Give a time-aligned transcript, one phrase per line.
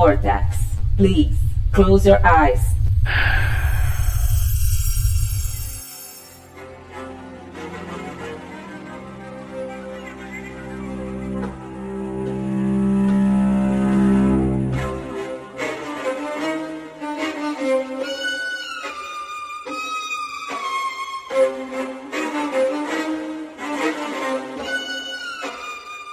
[0.00, 0.56] Vortex.
[0.96, 1.36] Please
[1.72, 2.58] close your eyes.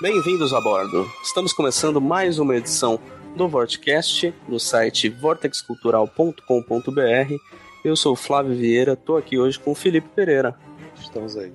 [0.02, 1.10] Bem-vindos a bordo.
[1.24, 3.00] Estamos começando mais uma edição
[3.38, 7.36] do Vortecast no site vortexcultural.com.br.
[7.86, 10.56] Eu sou o Flávio Vieira, tô aqui hoje com o Felipe Pereira.
[11.00, 11.54] Estamos aí.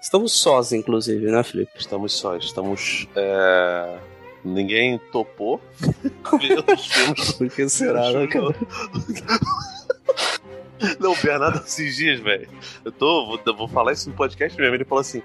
[0.00, 1.72] Estamos sós, inclusive, né, Felipe?
[1.76, 2.44] Estamos sós.
[2.44, 3.06] Estamos.
[3.14, 3.98] É...
[4.42, 5.60] Ninguém topou.
[7.36, 8.54] Por que será, né, cara?
[10.98, 12.48] Não, o Bernardo esses dias, velho.
[12.84, 13.26] Eu tô.
[13.26, 14.74] Vou, vou falar isso no podcast mesmo.
[14.74, 15.22] Ele falou assim: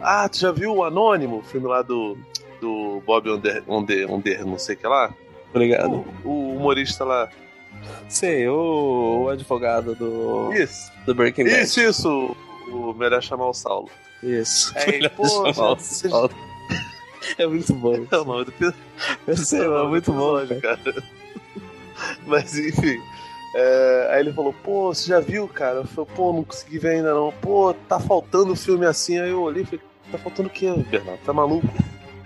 [0.00, 1.38] Ah, tu já viu o Anônimo?
[1.38, 2.18] O filme lá do.
[2.60, 5.14] Do Bob Onder, Onder, Onder não sei o que lá?
[5.50, 6.04] Obrigado.
[6.24, 7.28] O, o humorista lá.
[8.08, 10.52] Sei, o, o advogado do.
[10.52, 10.92] Isso.
[11.06, 11.62] Do Breaking Bad.
[11.62, 12.36] Isso, isso.
[12.68, 13.88] O, o Melhor Chamar o Saulo.
[14.22, 14.72] Isso.
[14.76, 16.30] É, ele, pô, Chamar o Saulo.
[17.38, 18.06] É muito bom.
[18.10, 18.74] É o nome do.
[19.26, 20.60] Eu sei, mas é muito bom, cara.
[20.60, 21.02] cara.
[22.26, 22.98] Mas enfim.
[23.54, 25.80] é, aí ele falou, pô, você já viu, cara?
[25.80, 27.30] Eu falei, pô, não consegui ver ainda não.
[27.42, 29.18] Pô, tá faltando filme assim.
[29.18, 29.80] Aí eu olhei e falei,
[30.10, 31.20] tá faltando o quê, Bernardo?
[31.20, 31.68] Tá maluco?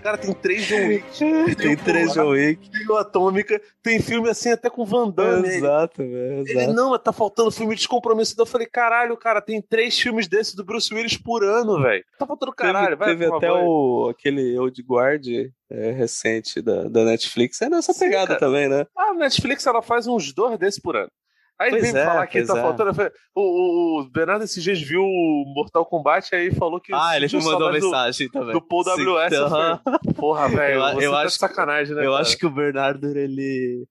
[0.05, 1.05] Cara, tem três John Wick.
[1.57, 2.69] Tem três John Wick.
[2.69, 5.47] Tem Atômica, tem filme assim até com Van Damme.
[5.47, 6.41] Ele, Exato, velho.
[6.41, 6.73] ele, Exato.
[6.73, 8.43] não, mas tá faltando filme descompromissado.
[8.43, 12.05] Eu falei, caralho, cara, tem três filmes desses do Bruce Willis por ano, velho.
[12.19, 15.25] Tá faltando caralho, teve, vai teve até o, aquele Old Guard
[15.71, 17.59] é, recente da, da Netflix.
[17.63, 18.39] É nessa Sim, pegada cara.
[18.39, 18.85] também, né?
[18.95, 21.09] A Netflix ela faz uns dois desses por ano.
[21.57, 22.61] Aí Pois vem é, falar que tá é.
[22.61, 22.91] faltando.
[23.33, 26.93] O, o, Bernardo esses dias viu o Mortal Kombat aí falou que.
[26.93, 28.51] Ah, ele me mandou saudade do- mensagem também.
[28.51, 29.35] Do Paul Sim, WS.
[29.49, 30.81] falei, Porra, velho.
[30.81, 32.05] Eu- eu tá acho sacanagem, né?
[32.05, 32.21] Eu cara?
[32.21, 33.87] acho que o Bernardo, ele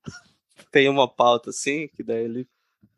[0.70, 2.46] tem uma pauta assim, que daí ele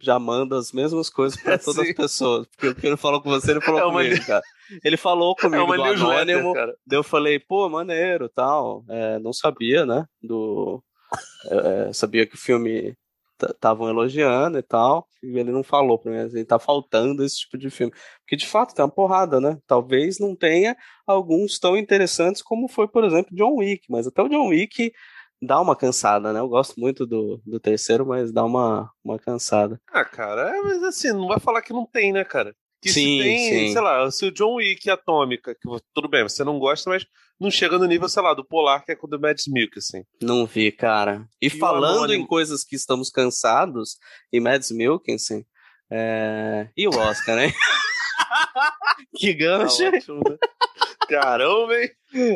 [0.00, 2.46] já manda as mesmas coisas pra todas as pessoas.
[2.48, 4.42] Porque o que ele falou com você, ele falou É comigo, cara.
[4.84, 6.54] Ele falou é comigo uma do Anônimo.
[6.54, 8.84] Daí eu falei, pô, maneiro tal.
[8.88, 10.04] É, não sabia, né?
[10.20, 10.82] Do.
[11.50, 12.96] é, é, sabia que o filme
[13.42, 15.08] estavam elogiando e tal.
[15.22, 17.92] E ele não falou pra mim, assim, tá faltando esse tipo de filme.
[18.20, 19.58] Porque de fato tem uma porrada, né?
[19.66, 20.76] Talvez não tenha
[21.06, 23.86] alguns tão interessantes como foi, por exemplo, John Wick.
[23.90, 24.92] Mas até o John Wick
[25.42, 26.40] dá uma cansada, né?
[26.40, 29.80] Eu gosto muito do, do terceiro, mas dá uma, uma cansada.
[29.88, 32.54] Ah, cara, é, mas assim, não vai falar que não tem, né, cara?
[32.86, 33.72] Que Sim, tem, sim.
[33.72, 37.04] sei lá, se o John Wick Atômica, que tudo bem, você não gosta, mas
[37.40, 40.04] não chega no nível, sei lá, do Polar, que é com o do Mads Mikkelsen.
[40.22, 41.26] Não vi, cara.
[41.42, 42.22] E, E falando Anônimo?
[42.22, 43.96] em coisas que estamos cansados,
[44.32, 45.44] e Mads Mikkelsen,
[45.90, 46.68] é...
[46.76, 47.52] e o Oscar, né?
[49.16, 49.78] que gancho.
[49.90, 50.36] Tá ótimo, né?
[51.08, 51.90] Caramba, hein?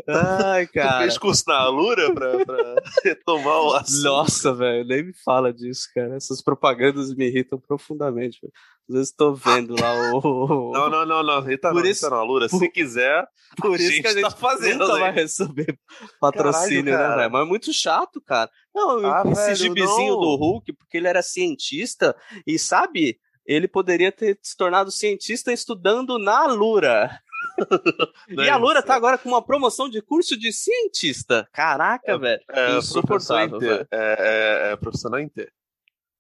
[0.08, 1.00] Ai, cara.
[1.00, 2.74] fez curso na Alura pra, pra
[3.04, 4.04] retomar o assunto?
[4.04, 6.16] Nossa, velho, nem me fala disso, cara.
[6.16, 8.38] Essas propagandas me irritam profundamente.
[8.41, 8.52] velho.
[8.88, 10.72] Às vezes tô vendo lá o.
[10.72, 11.41] Não, não, não, não.
[11.41, 12.48] Rita Por não, isso- Rita não, Alura.
[12.48, 13.24] Se quiser,
[13.56, 15.78] Por isso gente que a gente tá fazendo, nunca vai receber
[16.20, 17.32] patrocínio, Caralho, né, velho?
[17.32, 18.50] Mas é muito chato, cara.
[18.74, 20.20] Não, Ah, esse velho, gibizinho não.
[20.20, 22.14] do Hulk, porque ele era cientista,
[22.47, 23.18] e sabe,
[23.54, 27.10] ele poderia ter se tornado cientista estudando na Lura.
[28.28, 31.46] E é a Lura tá agora com uma promoção de curso de cientista.
[31.52, 32.40] Caraca, velho.
[32.48, 33.88] É, Insuportável, professor Inter.
[33.90, 35.52] É, é, é profissional Inter.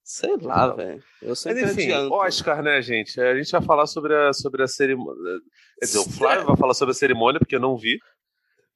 [0.02, 1.02] Sei lá, velho.
[1.22, 2.12] Eu Mas sempre enfim, adianto.
[2.14, 3.18] Oscar, né, gente?
[3.20, 5.40] A gente vai falar sobre a, sobre a cerimônia.
[5.78, 7.98] Quer dizer, o Flávio vai falar sobre a cerimônia, porque eu não vi.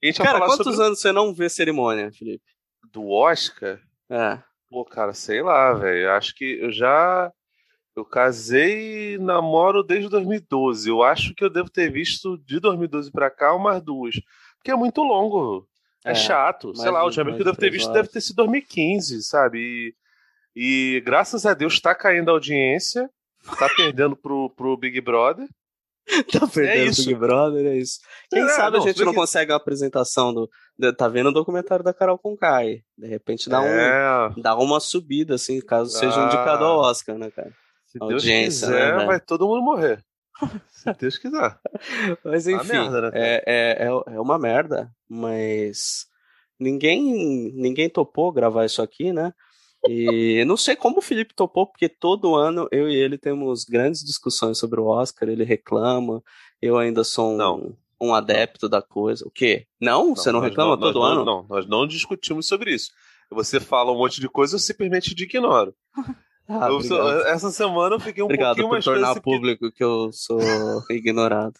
[0.01, 2.45] E a gente vai Cara, falar quantos sobre anos você não vê cerimônia, Felipe?
[2.95, 3.81] do Oscar.
[4.09, 4.39] É.
[4.71, 6.11] Pô, cara, sei lá, velho.
[6.13, 7.31] Acho que eu já.
[7.97, 10.89] Eu casei e namoro desde 2012.
[10.89, 14.17] Eu acho que eu devo ter visto de 2012 pra cá umas duas.
[14.59, 15.67] Porque é muito longo.
[16.05, 16.75] É, É, chato.
[16.77, 18.03] Sei lá, de- última vez que eu devo de ter visto horas.
[18.03, 19.95] deve ter sido 2015, sabe?
[20.57, 23.09] E, e graças a Deus tá caindo a audiência.
[23.59, 25.47] Tá perdendo pro, pro Big Brother.
[26.33, 27.03] Tá perdendo isso.
[27.03, 27.99] o Big Brother, é isso.
[28.29, 30.51] Quem É, sabe não, a gente não Big- consegue a apresentação do.
[30.99, 32.81] Tá vendo o documentário da Carol Conkai.
[32.99, 36.27] De repente dá, um, é, dá uma subida, assim, caso seja Ah.
[36.27, 37.51] indicado ao Oscar, né, cara?
[37.95, 40.05] Se Deus Audiência, quiser, né, vai todo mundo morrer.
[40.69, 41.57] Se Deus quiser.
[42.25, 46.07] Mas Uma enfim, merda, né, é, é, é, é uma merda, mas
[46.59, 49.33] ninguém, ninguém topou gravar isso aqui, né?
[49.89, 54.03] E não sei como o Felipe topou, porque todo ano eu e ele temos grandes
[54.03, 56.23] discussões sobre o Oscar, ele reclama,
[56.61, 57.77] eu ainda sou um, Não.
[58.01, 59.27] um adepto da coisa.
[59.27, 59.67] O quê?
[59.81, 60.17] Não?
[60.17, 61.25] Você não reclama nós todo não- ano?
[61.25, 62.91] Não, nós não discutimos sobre isso.
[63.31, 65.75] Você fala um monte de coisa, eu simplesmente te ignoro.
[66.49, 69.83] Ah, sou- essa semana eu fiquei um Obrigado pouquinho por mais tornar percebi- público que
[69.83, 70.39] eu sou
[70.91, 71.55] ignorado.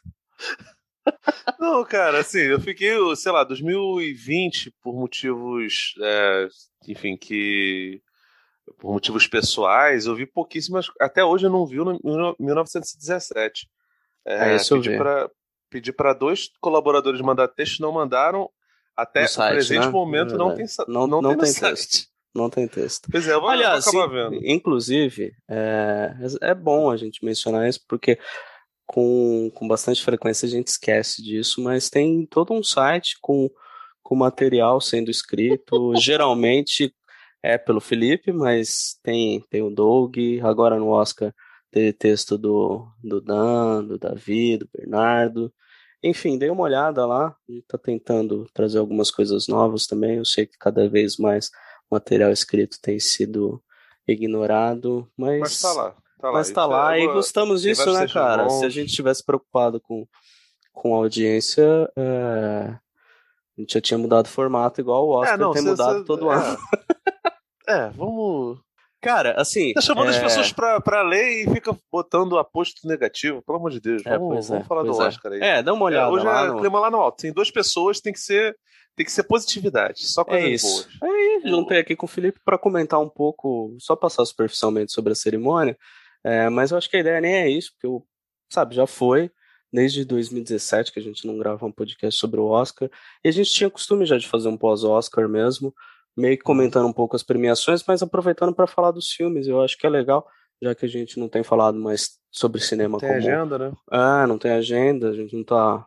[1.59, 6.49] Não, cara, assim, eu fiquei, sei lá, 2020, por motivos, é,
[6.89, 8.01] enfim, que.
[8.79, 10.87] Por motivos pessoais, eu vi pouquíssimas.
[10.99, 13.69] Até hoje eu não vi no 1917.
[14.25, 15.31] É, é isso pedi para
[15.69, 18.49] pedi para dois colaboradores mandar texto, não mandaram.
[18.97, 19.91] Até site, o presente né?
[19.91, 22.09] momento não tem, não, não, não tem, tem texto.
[22.35, 23.09] Não tem texto.
[23.11, 24.45] Pois é, eu vou, Aliás, acabar vendo.
[24.45, 28.19] Inclusive, é, é bom a gente mencionar isso, porque
[28.87, 33.49] com, com bastante frequência a gente esquece disso, mas tem todo um site com,
[34.03, 36.93] com material sendo escrito, geralmente
[37.43, 41.33] é pelo Felipe, mas tem, tem o Doug, agora no Oscar
[41.71, 45.53] teve texto do, do Dan, do Davi, do Bernardo.
[46.03, 50.19] Enfim, dei uma olhada lá, a gente tá tentando trazer algumas coisas novas também.
[50.19, 51.51] Eu sei que cada vez mais
[51.91, 53.63] material escrito tem sido
[54.07, 55.41] ignorado, mas.
[55.41, 55.97] Mas tá lá.
[56.25, 58.49] Tá lá, Mas tá lá é, e gostamos disso, né, cara?
[58.49, 60.07] Se a gente tivesse preocupado com,
[60.73, 61.63] com audiência,
[61.95, 62.79] é...
[63.59, 65.99] a gente já tinha mudado o formato, igual o Oscar é, não, tem cê, mudado
[65.99, 66.35] cê, todo é.
[66.35, 66.59] ano.
[67.67, 68.59] É, vamos.
[69.01, 69.73] Cara, assim.
[69.73, 70.11] Tá chamando é...
[70.11, 74.03] as pessoas pra, pra ler e fica botando aposto negativo, pelo amor de Deus.
[74.05, 75.41] É, vamos, vamos falar do Oscar aí.
[75.41, 76.11] É, dá uma olhada.
[76.11, 76.61] hoje lá é no...
[76.61, 77.23] clima lá no alto.
[77.23, 78.55] Tem duas pessoas, tem que ser
[78.97, 80.89] tem que ser positividade, só coisas é isso.
[81.01, 81.03] boas.
[81.03, 85.17] Aí, juntei aqui com o Felipe para comentar um pouco, só passar superficialmente sobre a
[85.17, 85.77] cerimônia,
[86.23, 88.07] é, mas eu acho que a ideia nem é isso, porque eu,
[88.51, 89.31] sabe, já foi
[89.73, 92.89] desde 2017 que a gente não grava um podcast sobre o Oscar,
[93.25, 95.75] e a gente tinha costume já de fazer um pós-Oscar mesmo,
[96.17, 99.77] meio que comentando um pouco as premiações, mas aproveitando para falar dos filmes, eu acho
[99.77, 100.25] que é legal,
[100.63, 103.19] já que a gente não tem falado mais sobre cinema não tem comum.
[103.19, 103.73] agenda, né?
[103.91, 105.85] Ah, não tem agenda, a gente não tá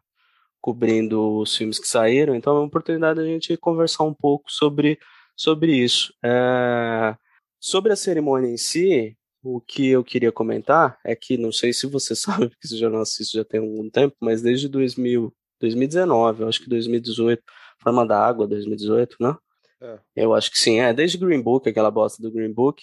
[0.62, 5.00] cobrindo os filmes que saíram, então é uma oportunidade a gente conversar um pouco sobre,
[5.36, 6.14] sobre isso.
[6.24, 7.16] É...
[7.60, 11.88] Sobre a cerimônia em si, o que eu queria comentar é que, não sei se
[11.88, 16.44] você sabe, porque você já não assiste já tem algum tempo, mas desde 2000, 2019,
[16.44, 17.42] eu acho que 2018,
[17.82, 19.36] Forma da Água, 2018, né?
[19.82, 20.00] É.
[20.16, 22.82] Eu acho que sim, é, desde Green Book, aquela bosta do Green Book,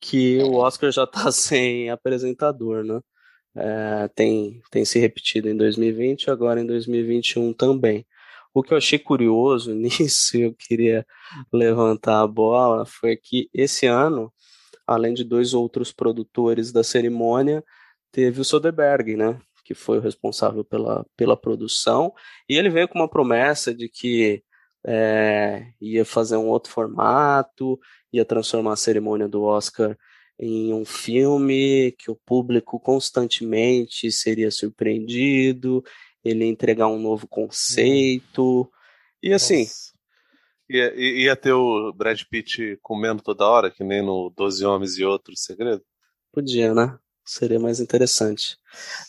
[0.00, 3.00] que o Oscar já tá sem apresentador, né?
[3.56, 8.06] É, tem, tem se repetido em 2020 agora em 2021 também.
[8.54, 11.06] O que eu achei curioso nisso, eu queria
[11.52, 14.32] levantar a bola, foi que esse ano
[14.86, 17.64] além de dois outros produtores da cerimônia,
[18.10, 22.12] teve o Soderbergh, né, que foi o responsável pela, pela produção,
[22.48, 24.42] e ele veio com uma promessa de que
[24.84, 27.78] é, ia fazer um outro formato,
[28.12, 29.96] ia transformar a cerimônia do Oscar
[30.44, 35.84] em um filme que o público constantemente seria surpreendido,
[36.24, 38.68] ele entregar um novo conceito.
[39.22, 39.92] E assim, Nossa.
[40.68, 45.04] Ia, ia ter o Brad Pitt comendo toda hora, que nem no Doze Homens e
[45.04, 45.84] Outros Segredo?
[46.32, 46.98] Podia, né?
[47.24, 48.56] Seria mais interessante.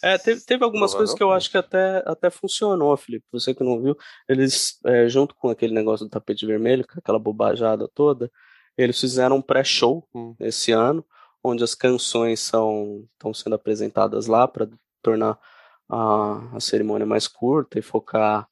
[0.03, 3.25] É, teve, teve algumas coisas que eu acho que até, até funcionou, Felipe.
[3.31, 3.97] Você que não viu,
[4.29, 8.31] eles, é, junto com aquele negócio do tapete vermelho, com aquela bobajada toda,
[8.77, 10.35] eles fizeram um pré-show hum.
[10.39, 11.03] esse ano,
[11.43, 14.69] onde as canções são estão sendo apresentadas lá para
[15.01, 15.37] tornar
[15.89, 18.47] a, a cerimônia mais curta e focar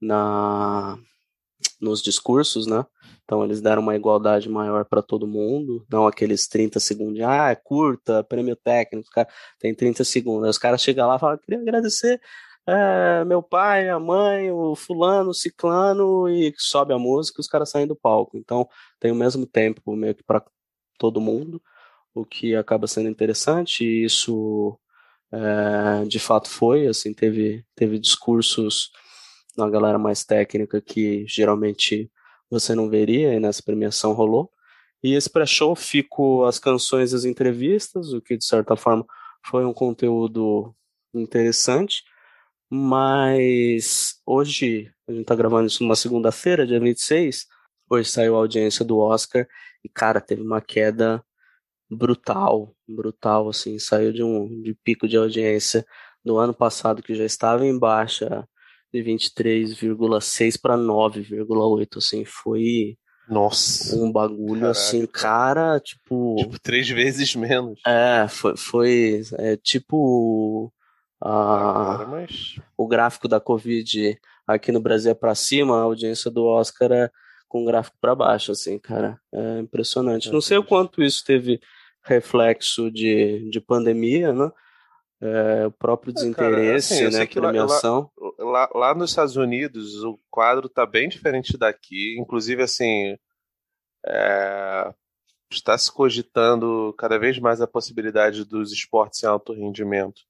[0.00, 0.98] na
[1.80, 2.84] nos discursos, né?
[3.24, 7.54] Então eles deram uma igualdade maior para todo mundo, não aqueles 30 segundos, ah, é
[7.56, 10.44] curta, prêmio técnico, cara, tem 30 segundos.
[10.44, 12.20] Aí os caras chegam lá e falam, queria agradecer
[12.68, 17.48] é, meu pai, a mãe, o fulano, o ciclano, e sobe a música e os
[17.48, 18.36] caras saem do palco.
[18.36, 20.44] Então tem o mesmo tempo meio que para
[20.98, 21.62] todo mundo,
[22.16, 24.78] o que acaba sendo interessante, e isso
[25.32, 28.90] é, de fato foi, assim, teve, teve discursos
[29.56, 32.10] uma galera mais técnica que geralmente
[32.50, 34.50] você não veria, e nessa premiação rolou.
[35.02, 39.04] E esse pré-show ficou as canções e as entrevistas, o que de certa forma
[39.44, 40.74] foi um conteúdo
[41.14, 42.02] interessante.
[42.70, 47.46] Mas hoje, a gente tá gravando isso numa segunda-feira, dia 26.
[47.90, 49.46] Hoje saiu a audiência do Oscar
[49.84, 51.24] e, cara, teve uma queda
[51.90, 53.78] brutal, brutal, assim.
[53.78, 55.84] Saiu de um de pico de audiência
[56.24, 58.46] do ano passado que já estava em baixa
[58.92, 62.96] de 23,6 para 9,8, assim, foi
[63.28, 63.96] nossa.
[63.96, 64.70] Um bagulho Caraca.
[64.70, 66.36] assim, cara, tipo.
[66.38, 67.80] Tipo, três vezes menos.
[67.84, 70.72] É, foi, foi é, tipo.
[71.20, 72.56] A, Agora, mas...
[72.76, 77.10] O gráfico da Covid aqui no Brasil é pra cima, a audiência do Oscar é
[77.48, 79.18] com o gráfico para baixo, assim, cara.
[79.32, 80.30] É impressionante.
[80.30, 81.60] Não sei o quanto isso teve
[82.06, 84.50] reflexo de, de pandemia, né?
[85.20, 88.10] é, o próprio desinteresse, é, cara, assim, né, premiação.
[88.38, 93.16] Lá, lá, lá, nos Estados Unidos o quadro tá bem diferente daqui, inclusive assim
[94.06, 94.92] é,
[95.50, 100.22] está se cogitando cada vez mais a possibilidade dos esportes em alto rendimento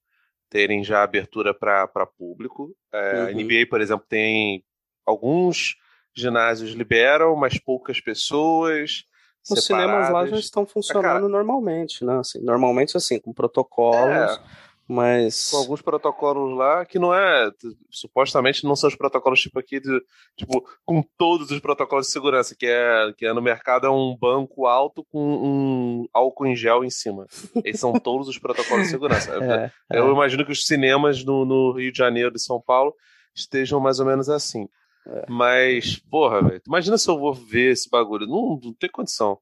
[0.49, 2.75] terem já abertura para público.
[2.93, 3.27] É, Uhum.
[3.27, 4.65] A NBA, por exemplo, tem
[5.05, 5.75] alguns
[6.15, 9.05] ginásios liberam, mas poucas pessoas.
[9.51, 12.19] Os cinemas lá já estão funcionando normalmente, né?
[12.19, 14.41] Assim, normalmente assim, com protocolos, É.
[14.89, 17.51] mas com alguns protocolos lá que não é
[17.91, 20.01] supostamente não são os protocolos tipo aqui de,
[20.37, 24.17] tipo com todos os protocolos de segurança que é que é no mercado é um
[24.17, 27.27] banco alto com um álcool em gel em cima
[27.65, 29.99] esses são todos os protocolos de segurança é, é.
[29.99, 32.95] eu imagino que os cinemas no, no Rio de Janeiro e São Paulo
[33.35, 34.69] estejam mais ou menos assim
[35.09, 35.25] É.
[35.29, 39.39] mas porra velho imagina se eu vou ver esse bagulho não, não tem condição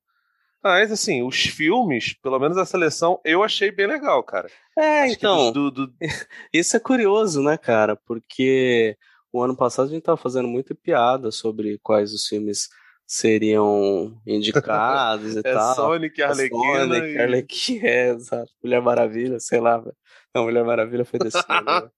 [0.62, 4.48] mas assim, os filmes, pelo menos a seleção, eu achei bem legal, cara.
[4.78, 5.94] É, Acho então, do- do, do,
[6.54, 7.94] Isso é curioso, né, cara?
[8.06, 8.96] Porque
[9.30, 12.70] o ano passado a gente tava fazendo muita piada sobre quais os filmes
[13.06, 15.74] seriam indicados e É tal.
[15.74, 17.18] Sonic, Arlequina Sonic, e...
[17.18, 18.50] Arlequina, é, exato.
[18.62, 19.76] Mulher Maravilha, sei lá.
[19.76, 19.94] velho.
[20.34, 21.90] Não, Mulher Maravilha foi desse ano.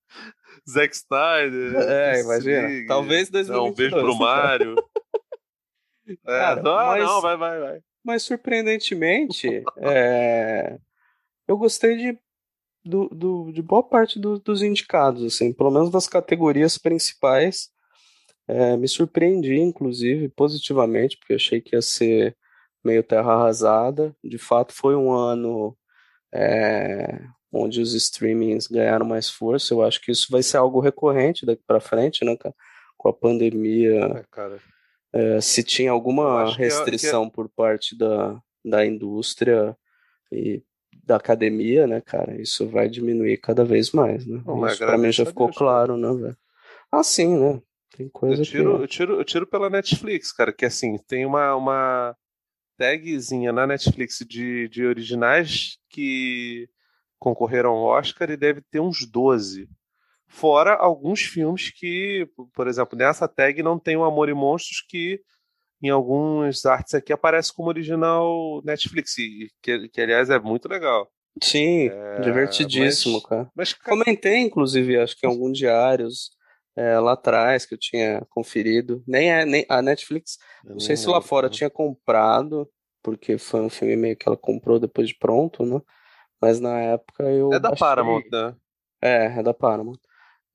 [0.56, 0.62] Né?
[0.68, 1.76] Zack Snyder.
[1.76, 2.68] É, Justice imagina.
[2.68, 2.86] League.
[2.86, 3.76] Talvez Não, um 2022.
[3.76, 4.74] beijo pro Mário.
[6.08, 7.80] é, Cara, não, mas- não, vai, vai, vai.
[8.04, 10.78] Mas surpreendentemente, é,
[11.48, 12.18] eu gostei de,
[12.84, 17.68] do, do- de boa parte do- dos indicados, assim, pelo menos das categorias principais.
[18.48, 22.36] É, me surpreendi, inclusive, positivamente, porque achei que ia ser
[22.84, 24.14] meio terra arrasada.
[24.22, 25.76] De fato, foi um ano
[26.32, 27.18] é,
[27.52, 29.72] onde os streamings ganharam mais força.
[29.72, 32.54] Eu acho que isso vai ser algo recorrente daqui para frente, né, cara?
[32.96, 34.24] Com a pandemia
[35.12, 39.76] É, é, se tinha alguma que é- restrição por parte da, da indústria
[40.30, 40.62] e
[41.04, 44.42] da academia, né, cara, isso vai diminuir cada vez mais, né?
[44.44, 46.36] Não, mas Isso pra mim já ficou Deus, claro, né, velho?
[46.90, 47.62] Ah, sim, né?
[47.96, 48.82] Tem coisa Eu tiro, que...
[48.82, 52.16] eu, tiro, eu tiro pela Netflix, cara, que assim, tem uma, uma
[52.76, 56.68] tagzinha na Netflix de, de originais que
[57.18, 59.68] concorreram ao Oscar e deve ter uns 12.
[60.28, 65.20] Fora alguns filmes que, por exemplo, nessa tag não tem o Amor e Monstros, que
[65.82, 71.08] em alguns artes aqui aparece como original Netflix, e que, que aliás é muito legal.
[71.42, 73.50] Sim, É, divertidíssimo, mas- cara.
[73.54, 76.30] Mas, cara, Comentei, inclusive, acho que em alguns diários
[76.74, 79.02] é, lá atrás que eu tinha conferido.
[79.06, 82.68] Nem, é, nem a Netflix eu Não sei se lá fora tinha comprado,
[83.02, 85.80] porque foi um filme meio que ela comprou depois de pronto, né?
[86.40, 87.86] Mas na época eu É da baixei.
[87.86, 88.54] Paramount, né?
[89.02, 89.98] É, é da Paramount.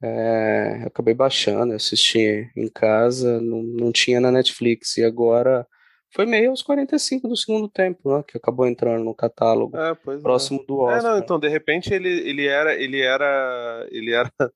[0.04, 4.98] É, eu acabei baixando, eu assisti em casa, não, não tinha na Netflix.
[4.98, 5.66] E agora
[6.14, 8.24] foi meio aos 45 do segundo tempo, né?
[8.28, 10.18] Que acabou entrando no catálogo, É, é.
[10.18, 11.12] próximo do É, Oscar.
[11.14, 14.32] não, então, de repente ele, ele era, ele era, ele era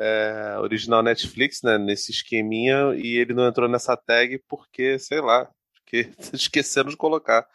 [0.00, 5.48] é, original Netflix, né, nesse esqueminha, e ele não entrou nessa tag porque, sei lá,
[5.74, 7.46] porque esqueceram de colocar.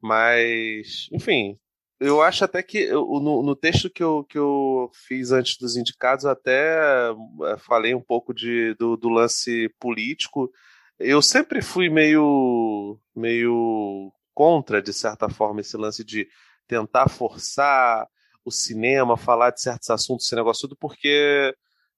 [0.00, 1.56] Mas, enfim,
[2.06, 5.76] eu acho até que eu- no, no texto que eu, que eu fiz antes dos
[5.76, 7.10] indicados, eu até
[7.44, 10.50] é, falei um pouco de, do, do lance político.
[10.98, 16.28] Eu sempre fui meio, meio contra, de certa forma, esse lance de
[16.66, 18.06] tentar forçar
[18.44, 21.54] o cinema, falar de certos assuntos, esse negócio tudo, porque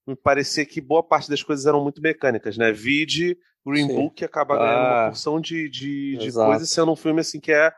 [0.06, 2.72] me parecia que boa parte das coisas eram muito mecânicas, né?
[2.72, 3.94] Vide Green Sim.
[3.96, 7.52] Book acaba ganhando Ah, uma porção de, de, de coisas, sendo um filme assim que
[7.52, 7.72] é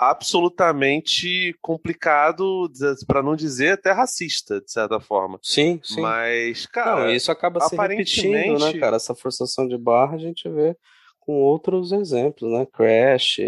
[0.00, 2.70] absolutamente complicado,
[3.06, 5.38] para não dizer até racista, de certa forma.
[5.42, 6.00] Sim, sim.
[6.00, 8.96] Mas, cara, Não, isso acaba se repetindo, né, cara?
[8.96, 10.76] Essa forçação de barra a gente vê
[11.18, 12.66] com outros exemplos, né?
[12.72, 13.38] Crash,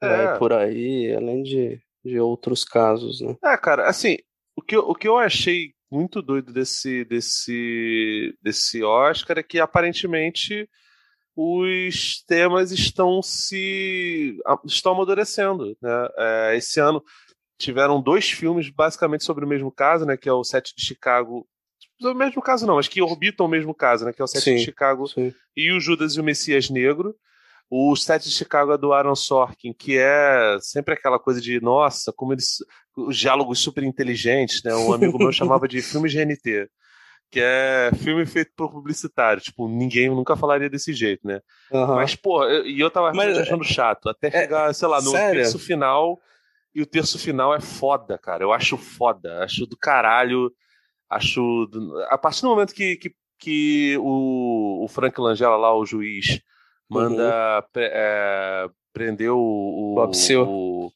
[0.00, 0.38] vai É.
[0.38, 3.36] por aí, além de, de outros casos, né?
[3.44, 4.16] É, cara, assim,
[4.56, 9.60] o que, eu- o que eu achei muito doido desse, desse, desse Oscar é que
[9.60, 10.68] aparentemente
[11.36, 16.08] os temas estão se estão amadurecendo, né?
[16.16, 17.02] É, esse ano
[17.58, 20.16] tiveram dois filmes basicamente sobre o mesmo caso, né?
[20.16, 21.46] Que é o Sete de Chicago.
[22.02, 24.12] O mesmo caso não, mas que orbitam o mesmo caso, né?
[24.12, 24.56] Que é o Sete Sim.
[24.56, 25.34] de Chicago Sim.
[25.56, 27.14] e o Judas e o Messias Negro.
[27.70, 32.12] O Sete de Chicago é do Aaron Sorkin, que é sempre aquela coisa de, nossa,
[32.12, 32.58] como eles.
[32.96, 34.72] Os diálogos super inteligentes, né?
[34.72, 36.68] Um amigo meu chamava de filme GNT,
[37.30, 39.42] que é filme feito por publicitário.
[39.42, 41.40] Tipo, ninguém nunca falaria desse jeito, né?
[41.72, 41.96] Aham.
[41.96, 44.08] Mas, pô, eu- e eu tava Mas, achando chato.
[44.08, 45.40] Até chegar, sei lá, no sério?
[45.42, 46.18] terço final.
[46.74, 48.42] E o terço final é foda, cara.
[48.44, 49.42] Eu acho foda.
[49.44, 50.52] Acho do caralho.
[51.10, 51.66] Acho.
[51.70, 56.40] do- A partir do momento que, que, que o, o Frank Langella lá, o juiz,
[56.88, 59.38] manda pre- é, prender o.
[59.38, 60.42] o Bob Seale.
[60.48, 60.90] o-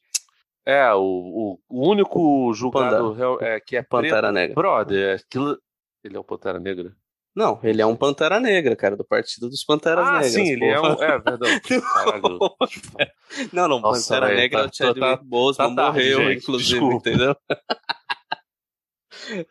[0.65, 4.33] é, o, o, o único julgado real- é, que é Pantera preto.
[4.33, 4.55] Negra.
[4.55, 5.57] Brother, aquilo.
[6.03, 6.95] Ele é um Pantera Negra?
[7.35, 10.31] Não, ele é um Pantera Negra, cara, do Partido dos Panteras ah, Negras.
[10.31, 11.01] sim, ele é um.
[11.01, 11.61] É, verdade.
[11.81, 12.39] Caralho.
[13.53, 16.29] Não, não, Nossa, Pantera velho, Negra tá- é o Chadwick tá- Boseman tá tarde, morreu,
[16.29, 17.09] gente, inclusive, desculpa.
[17.09, 17.35] entendeu?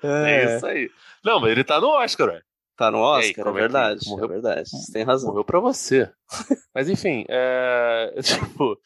[0.02, 0.30] É.
[0.44, 0.90] é isso aí.
[1.24, 2.40] Não, mas ele tá no Oscar, ué.
[2.76, 4.00] Tá no Oscar, aí, é, é verdade.
[4.06, 4.70] É morreu, é verdade.
[4.70, 5.30] Você tem razão.
[5.30, 6.10] Morreu pra você.
[6.74, 8.76] mas enfim, é, tipo,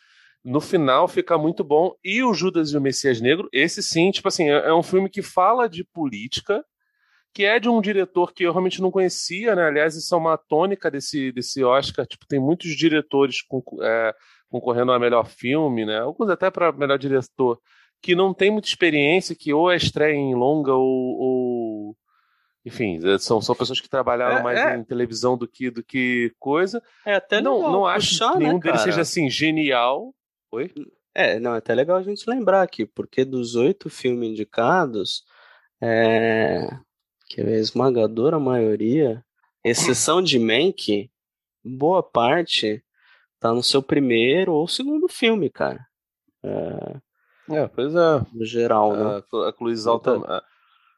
[0.45, 1.95] no final fica muito bom.
[2.05, 5.09] E o Judas e o Messias Negro, esse sim, tipo assim, é, é um filme
[5.09, 6.65] que fala de política,
[7.35, 9.67] que é de um diretor que eu realmente não conhecia, né?
[9.67, 12.07] Aliás, isso é uma tônica desse, desse Oscar.
[12.07, 14.15] Tipo, tem muitos diretores com, é,
[14.51, 16.01] concorrendo a melhor filme, né?
[16.01, 17.59] Alguns até para melhor diretor,
[18.03, 21.97] que não tem muita experiência, que ou é estreia em longa ou, ou...
[22.67, 24.77] enfim, é, são, são pessoas que trabalharam é, mais é.
[24.77, 26.83] em televisão do que do que coisa.
[27.07, 30.15] É até não não acho puxar, que nenhum né, deles seja assim genial.
[30.51, 30.71] Oi?
[31.15, 35.25] É, não, é até legal a gente lembrar aqui, porque dos oito filmes indicados,
[35.81, 36.69] é,
[37.33, 39.25] que é a esmagadora maioria,
[39.65, 41.11] exceção de Mank,
[41.65, 42.85] boa parte
[43.41, 45.81] tá no seu primeiro ou segundo filme, cara.
[46.45, 47.01] É,
[47.57, 48.27] é pois é.
[48.35, 49.23] No geral, né?
[49.33, 50.29] A, a Cluizal também.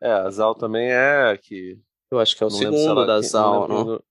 [0.03, 1.79] É, a Zal também é que.
[2.11, 4.03] Eu acho que é o segundo da Zal, não, não?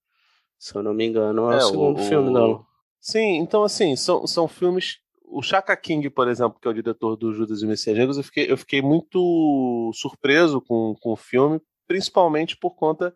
[0.58, 2.66] Se eu não me engano, é, é o segundo o, filme dela.
[3.02, 5.00] Sim, então assim, são, são filmes.
[5.26, 8.50] O Chaka King, por exemplo, que é o diretor do Judas e Messias eu fiquei,
[8.50, 11.60] eu fiquei muito surpreso com, com o filme,
[11.94, 13.16] principalmente por conta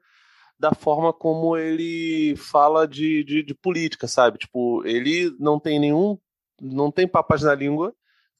[0.60, 4.38] da forma como ele fala de, de, de, política, sabe?
[4.38, 6.16] Tipo, ele não tem nenhum.
[6.62, 7.92] não tem papas na língua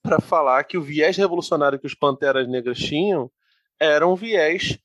[0.04, 3.32] para falar que o viés revolucionário que os Panteras Negras tinham
[3.80, 4.78] era um viés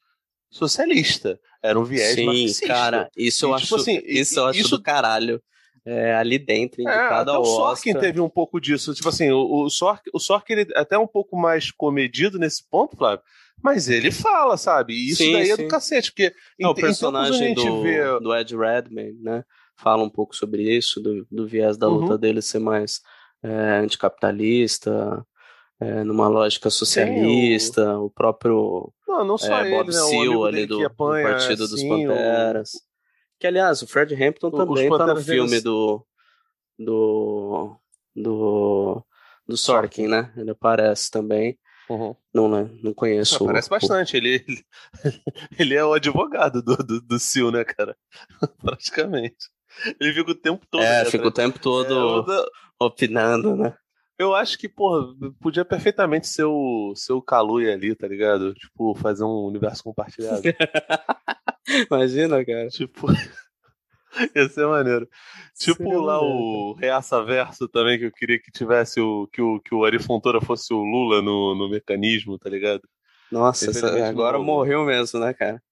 [0.51, 1.39] socialista.
[1.63, 2.67] Era um viés Sim, marxista.
[2.67, 4.77] cara, isso e, eu tipo acho, assim, isso eu acho isso...
[4.79, 5.43] do caralho.
[5.85, 8.95] É, ali dentro, indicado é, ao o Sorkin teve um pouco disso.
[8.95, 12.63] Tipo assim, o, o Sorkin, o Sorkin ele é até um pouco mais comedido nesse
[12.69, 13.25] ponto, Flávio,
[13.61, 14.93] mas ele fala, sabe?
[14.93, 15.53] E isso sim, daí sim.
[15.53, 18.21] é do cacete, porque Não, em, o personagem do, vê...
[18.21, 19.45] do Ed Redmayne, né?
[19.77, 22.19] Fala um pouco sobre isso, do, do viés da luta uhum.
[22.19, 23.01] dele ser mais
[23.43, 25.27] é, anticapitalista,
[25.81, 28.05] é, numa lógica socialista, sim, o...
[28.05, 28.11] o...
[28.11, 30.03] próprio não, não só é, Bob ele, né?
[30.05, 32.71] Seale ali do, apanha, do Partido dos Panteras.
[33.43, 33.45] O...
[33.45, 36.07] Que, aliás, o Fred Hampton também tá no filme do,
[36.79, 37.77] do,
[38.15, 39.05] do,
[39.49, 40.33] do Sorkin, né?
[40.37, 41.59] Ele aparece também.
[41.91, 42.15] Uhum.
[42.33, 42.71] Não, né?
[42.83, 43.45] Não conheço.
[43.45, 44.17] Parece bastante.
[44.17, 44.65] Ele, ele,
[45.59, 47.97] ele, é o advogado do, do, do Sil, né, cara?
[48.63, 49.51] Praticamente.
[49.99, 50.83] Ele fica o tempo todo.
[50.83, 52.47] É, né, fica o tempo todo é,
[52.79, 53.75] opinando, né?
[54.19, 58.55] Eu acho que, pô, podia perfeitamente ser o, ser o Kaluuya ali, tá ligado?
[58.55, 60.43] Tipo, fazer um universo compartilhado.
[61.91, 62.69] Imagina, cara.
[62.69, 63.07] Tipo.
[64.37, 65.09] Ia ser maneiro.
[65.59, 66.37] Tipo Seria lá maneiro.
[66.37, 69.27] o Reaça Verso também, que eu queria que tivesse o.
[69.33, 72.83] que o, que o Ari Fontoura fosse o Lula no, no mecanismo, tá ligado?
[73.31, 74.45] Nossa, essa, agora não...
[74.45, 75.63] morreu mesmo, né, cara?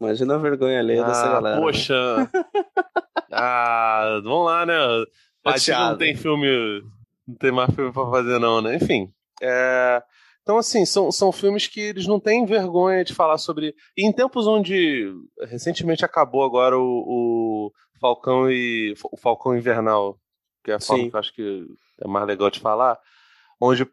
[0.00, 1.56] Imagina a vergonha alheia ah, dessa galera.
[1.56, 1.62] Né?
[1.62, 2.30] Poxa!
[3.30, 4.74] ah, vamos lá, né?
[5.42, 6.82] Pati não tem filme.
[7.26, 8.76] Não tem mais filme pra fazer, não, né?
[8.76, 9.12] Enfim.
[9.42, 10.02] É...
[10.50, 13.72] Então, assim, são, são filmes que eles não têm vergonha de falar sobre.
[13.96, 20.18] E em tempos onde recentemente acabou agora o, o Falcão e o Falcão Invernal,
[20.64, 21.10] que é a forma Sim.
[21.10, 21.66] que eu acho que
[22.02, 22.98] é mais legal de falar,
[23.60, 23.88] onde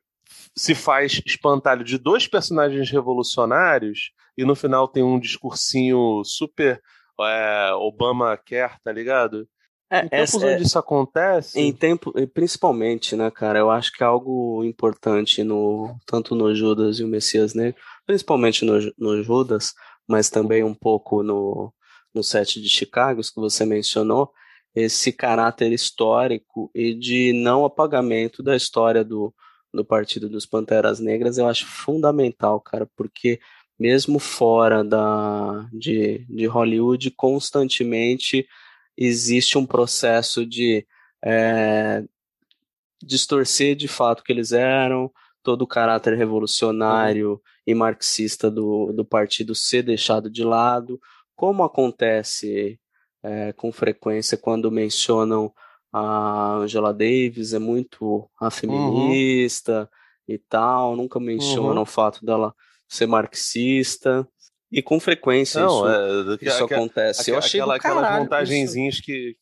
[0.55, 6.81] se faz espantalho de dois personagens revolucionários e no final tem um discursinho super
[7.21, 9.47] é, Obama quer, tá ligado?
[9.89, 11.59] É, em tempos essa, onde é, isso acontece.
[11.59, 13.59] Em tempo, principalmente, né, cara?
[13.59, 18.65] Eu acho que é algo importante no tanto no Judas e o Messias Negro, principalmente
[18.65, 19.73] no, no Judas,
[20.07, 21.73] mas também um pouco no,
[22.13, 24.31] no set de Chicago, que você mencionou,
[24.75, 29.33] esse caráter histórico e de não apagamento da história do,
[29.73, 33.39] do Partido dos Panteras Negras, eu acho fundamental, cara, porque
[33.79, 38.47] mesmo fora da, de, de Hollywood, constantemente
[38.97, 40.85] existe um processo de
[41.23, 42.03] é,
[43.03, 45.11] distorcer de fato que eles eram,
[45.43, 47.39] todo o caráter revolucionário uhum.
[47.65, 50.99] e marxista do, do partido ser deixado de lado,
[51.35, 52.79] como acontece
[53.23, 55.53] é, com frequência quando mencionam
[55.91, 60.35] a Angela Davis, é muito a feminista uhum.
[60.35, 61.81] e tal, nunca mencionam uhum.
[61.81, 62.53] o fato dela
[62.87, 64.27] ser marxista.
[64.71, 67.31] E com frequência Não, isso, é, isso acontece.
[67.31, 69.35] eu achei aquela, aquelas montagenzinhas que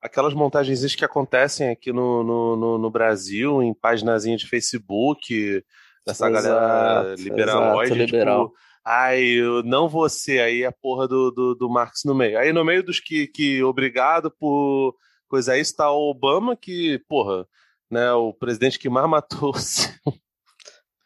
[0.00, 5.64] aquelas montagenzinhas que acontecem aqui no, no, no, no Brasil, em paginazinha de Facebook,
[6.06, 8.46] dessa exato, galera liberaloide, exato, liberal.
[8.46, 12.38] tipo, ai, eu não você, aí a porra do, do, do Marx no meio.
[12.38, 14.94] Aí no meio dos que, que obrigado por
[15.28, 17.46] coisa aí está o Obama, que, porra,
[17.90, 19.52] né, o presidente que mais matou.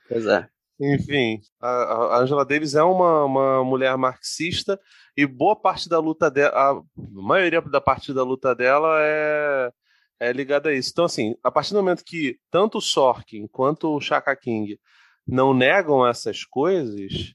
[0.08, 0.46] Pois é.
[0.84, 4.80] Enfim, a, Angela Davis é uma, uma mulher marxista
[5.16, 9.70] e boa parte da luta dela, a maioria da parte da luta dela é,
[10.18, 10.90] é ligada a isso.
[10.90, 14.76] Então, assim, a partir do momento que tanto o Sorkin quanto o Chaka King
[15.24, 17.32] não negam essas coisas,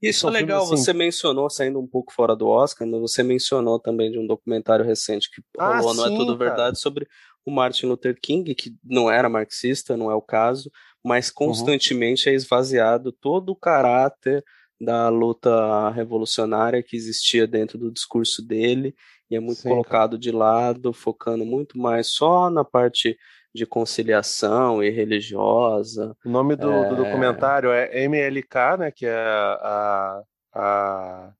[0.00, 0.76] Isso é legal, assim...
[0.76, 4.84] você mencionou, saindo um pouco fora do Oscar, mas você mencionou também de um documentário
[4.84, 6.50] recente que ah, rolou, sim, não é tudo cara.
[6.50, 7.08] verdade, sobre
[7.44, 10.70] o Martin Luther King, que não era marxista, não é o caso,
[11.06, 11.34] mas uhum.
[11.36, 12.32] constantemente uhum.
[12.32, 14.44] é esvaziado todo o caráter
[14.80, 18.92] da luta revolucionária que existia dentro do discurso dele
[19.30, 23.16] e é muito Sim, colocado de lado, focando muito mais só na parte
[23.54, 26.14] de conciliação e religiosa.
[26.24, 26.88] O nome do, é...
[26.88, 31.32] do documentário é MLK, né, que é a, a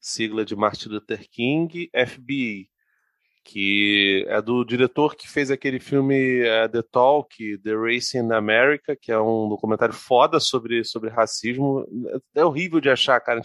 [0.00, 2.69] sigla de Martin Luther King, FBI
[3.44, 8.96] que é do diretor que fez aquele filme uh, The Talk, The Race in America,
[9.00, 11.86] que é um documentário foda sobre, sobre racismo.
[12.34, 13.40] É horrível de achar, cara.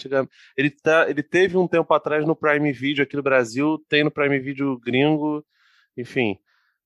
[0.58, 4.12] Ele, tá, ele teve um tempo atrás no Prime Video aqui no Brasil, tem no
[4.12, 5.46] Prime Video gringo,
[5.98, 6.38] enfim.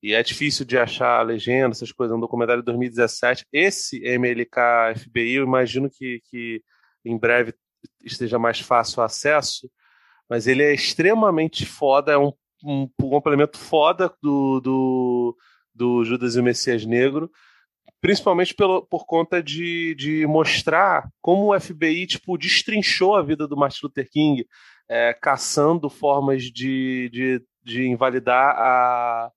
[0.01, 2.13] E é difícil de achar a legenda, essas coisas.
[2.13, 3.45] É um documentário de 2017.
[3.51, 6.63] Esse MLK FBI, eu imagino que, que
[7.03, 7.53] em breve
[8.03, 9.69] esteja mais fácil o acesso,
[10.29, 12.31] mas ele é extremamente foda, é um
[12.63, 15.37] um, complemento foda do, do,
[15.73, 17.29] do Judas e o Messias Negro,
[18.01, 23.57] principalmente pelo, por conta de, de mostrar como o FBI tipo, destrinchou a vida do
[23.57, 24.45] Martin Luther King,
[24.87, 29.31] é, caçando formas de, de, de invalidar a,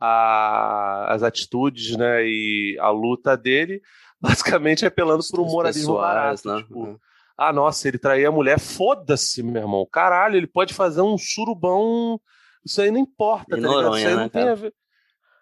[0.00, 3.80] a, as atitudes né, e a luta dele,
[4.20, 6.48] basicamente apelando por um moralismo pessoais, barato.
[6.48, 6.62] Né?
[6.62, 6.98] Tipo, uhum.
[7.40, 9.86] Ah, nossa, ele traía a mulher, foda-se, meu irmão.
[9.92, 12.20] Caralho, ele pode fazer um surubão
[12.64, 14.74] isso aí não importa, e tá Noronha, Isso aí né, não tem a ver.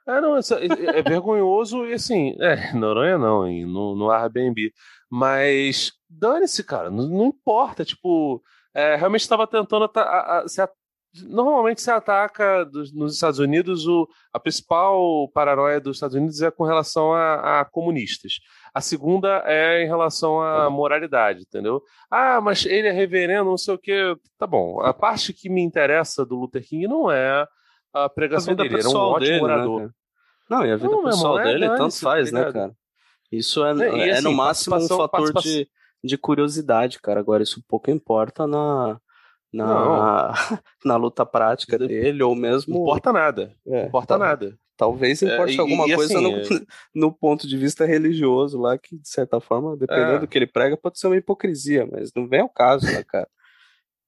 [0.09, 0.41] É, não, é,
[0.99, 4.73] é vergonhoso e assim, é, Noronha não, hein, no, no Airbnb.
[5.11, 8.43] Mas dane-se, cara, não, não, importa, tipo,
[8.75, 10.69] é, realmente estava tentando a, a, se a,
[11.25, 16.51] normalmente se ataca dos, nos Estados Unidos o, a principal paranoia dos Estados Unidos é
[16.51, 18.35] com relação a, a comunistas.
[18.77, 21.83] A segunda é em relação à moralidade, entendeu?
[22.11, 24.15] Ah, mas ele é reverendo, não sei o quê.
[24.37, 24.83] Tá bom.
[24.83, 27.49] A parte que me interessa do Luther King não é
[27.91, 28.75] a pregação a dele.
[28.75, 29.81] Ele é um ótimo dele, né, orador.
[29.81, 29.91] Né,
[30.51, 32.73] não, e a vida não, pessoal irmão, é dele é, tanto faz, né, cara?
[33.33, 35.67] Isso é, é, é assim, no máximo um fator de,
[36.05, 37.19] de curiosidade, cara.
[37.19, 39.01] Agora, isso pouco importa na,
[39.51, 40.35] na,
[40.85, 42.75] na luta prática dele, ou mesmo.
[42.75, 43.55] Não importa nada.
[43.67, 44.19] É, não importa tá.
[44.19, 44.59] nada.
[44.77, 46.67] Talvez é, importe é, alguma e, coisa assim, no, é...
[46.95, 50.19] no, ponto de vista religioso lá, que de certa forma, dependendo é.
[50.21, 53.29] do que ele prega, pode ser uma hipocrisia, mas não vem ao caso, né, cara?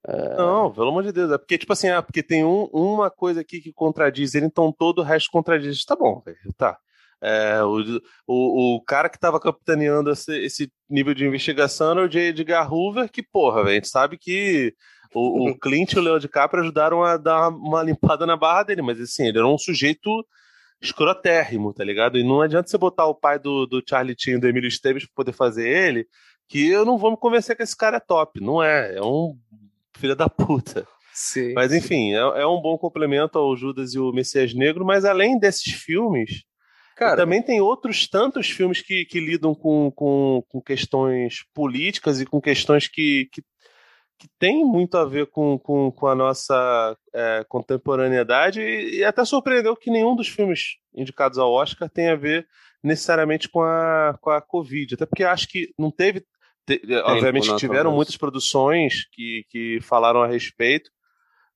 [0.07, 0.37] É...
[0.37, 1.33] Não, pelo amor de Deus.
[1.33, 4.73] É porque, tipo assim, é porque tem um, uma coisa aqui que contradiz ele, então
[4.73, 5.85] todo o resto contradiz.
[5.85, 6.23] Tá bom,
[6.57, 6.79] tá.
[7.21, 12.09] É, o, o, o, cara que tava capitaneando esse, esse, nível de investigação era o
[12.09, 12.29] J.
[12.29, 14.73] Edgar Hoover, que, porra, véio, a gente sabe que
[15.13, 18.83] o, o Clint e o Leo DiCaprio ajudaram a dar uma limpada na barra dele,
[18.83, 20.25] mas assim, ele era um sujeito
[20.81, 22.19] escrotérrimo, tá ligado?
[22.19, 25.15] E não adianta você botar o pai do, do Charlie Chin, do Emílio Esteves, pra
[25.15, 26.07] poder fazer ele,
[26.49, 28.41] que eu não vou me convencer que esse cara é top.
[28.41, 29.37] Não é, é um
[29.97, 30.87] filho da puta.
[31.13, 35.05] Sim, mas enfim, é, é, um bom complemento ao Judas e o Messias Negro, mas
[35.05, 36.45] além desses filmes,
[36.99, 42.27] Cara, também tem outros tantos filmes que, que lidam com, com, com questões políticas e
[42.27, 43.43] com questões que, que
[44.19, 49.25] que tem muito a ver com, com, com a nossa é, contemporaneidade e, e, até
[49.25, 52.47] surpreendeu que nenhum dos filmes indicados ao Oscar tem a ver
[52.83, 54.95] necessariamente com a, com a Covid.
[54.95, 56.27] Até porque acho que não teve.
[56.67, 60.91] Te, obviamente tiveram muitas produções que, que falaram a respeito,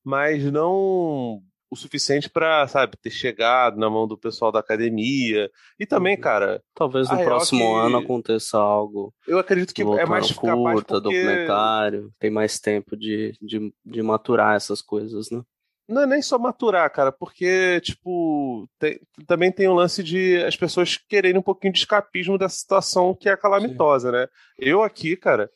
[0.03, 1.41] mas não
[1.73, 5.49] o suficiente para, sabe, ter chegado na mão do pessoal da academia.
[5.79, 6.21] E também, uhum.
[6.21, 6.63] cara.
[6.73, 7.79] Talvez no próximo que...
[7.85, 9.13] ano aconteça algo.
[9.27, 11.21] Eu acredito que é mais curta, porque...
[11.23, 15.41] documentário, tem mais tempo de, de, de maturar essas coisas, né?
[15.87, 20.55] Não é nem só maturar, cara, porque, tipo, tem, também tem o lance de as
[20.55, 24.15] pessoas quererem um pouquinho de escapismo dessa situação que é calamitosa, Sim.
[24.15, 24.27] né?
[24.57, 25.51] Eu aqui, cara,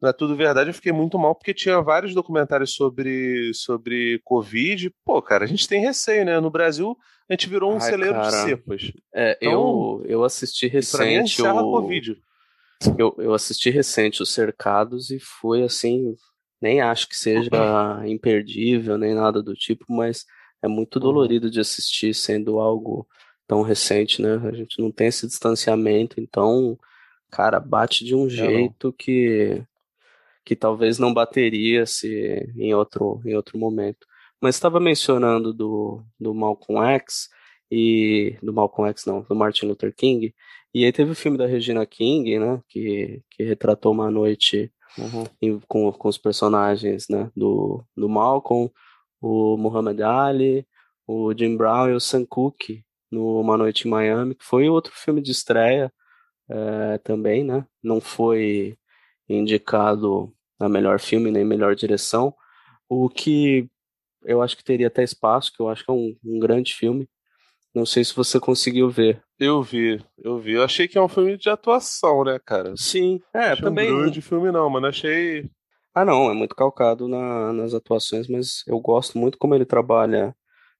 [0.00, 4.90] não é tudo verdade, eu fiquei muito mal porque tinha vários documentários sobre, sobre Covid.
[5.04, 6.40] Pô, cara, a gente tem receio, né?
[6.40, 6.96] No Brasil,
[7.28, 8.28] a gente virou um Ai, celeiro cara.
[8.28, 8.92] de cepas.
[9.14, 11.42] É, então, eu, eu assisti recente.
[11.42, 12.22] Pra mim, o Covid.
[12.96, 16.14] Eu, eu assisti recente Os Cercados e foi assim.
[16.62, 17.50] Nem acho que seja
[18.06, 20.24] imperdível, nem nada do tipo, mas
[20.62, 21.02] é muito uhum.
[21.02, 23.06] dolorido de assistir sendo algo
[23.46, 24.40] tão recente, né?
[24.44, 26.78] A gente não tem esse distanciamento, então,
[27.30, 29.62] cara, bate de um jeito que
[30.44, 32.08] que talvez não bateria se
[32.56, 34.06] em outro, em outro momento.
[34.40, 37.28] Mas estava mencionando do, do Malcolm X
[37.70, 40.34] e do Malcolm X não, do Martin Luther King.
[40.74, 45.24] E aí teve o filme da Regina King, né, que, que retratou uma noite uhum.
[45.42, 48.70] em, com, com os personagens, né, do, do Malcolm,
[49.20, 50.66] o Muhammad Ali,
[51.06, 54.92] o Jim Brown e o Sam Cooke no Uma Noite em Miami, que foi outro
[54.94, 55.92] filme de estreia
[56.48, 57.66] é, também, né?
[57.82, 58.76] Não foi
[59.36, 62.34] indicado a melhor filme nem melhor direção.
[62.88, 63.68] O que
[64.24, 67.08] eu acho que teria até espaço, que eu acho que é um, um grande filme.
[67.74, 69.22] Não sei se você conseguiu ver.
[69.38, 70.52] Eu vi, eu vi.
[70.52, 72.74] Eu achei que é um filme de atuação, né, cara?
[72.76, 73.90] Sim, é, achei também.
[73.92, 74.88] um grande filme não, mano.
[74.88, 75.48] Achei.
[75.94, 80.34] Ah, não, é muito calcado na, nas atuações, mas eu gosto muito como ele trabalha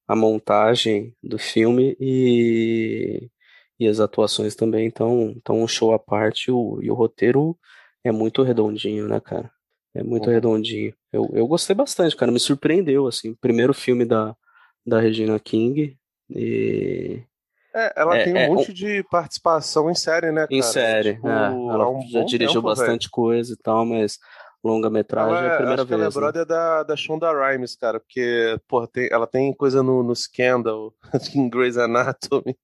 [0.07, 3.31] a montagem do filme e,
[3.79, 4.87] e as atuações também.
[4.87, 7.57] Então, então um show à parte o, e o roteiro
[8.05, 9.51] é muito redondinho, né, cara?
[9.95, 10.33] É muito Uhum.
[10.35, 10.95] redondinho.
[11.13, 12.31] Eu, eu gostei bastante, cara.
[12.31, 13.35] Me surpreendeu, assim.
[13.35, 14.35] Primeiro filme da,
[14.87, 15.99] da Regina King.
[16.31, 17.23] E
[17.75, 20.55] É, ela É, tem um é, monte de participação em série, né, cara?
[20.55, 22.77] em série, Tipo, é, ela um já dirigiu tempo, velho.
[22.77, 24.19] bastante coisa e tal, mas
[24.63, 26.21] longa-metragem é a primeira acho que ela é vez, né?
[26.21, 30.95] brother da, da Shonda Rhimes, cara, porque, porra, tem, ela tem coisa no, no Scandal,
[31.35, 32.57] em Grey's Anatomy,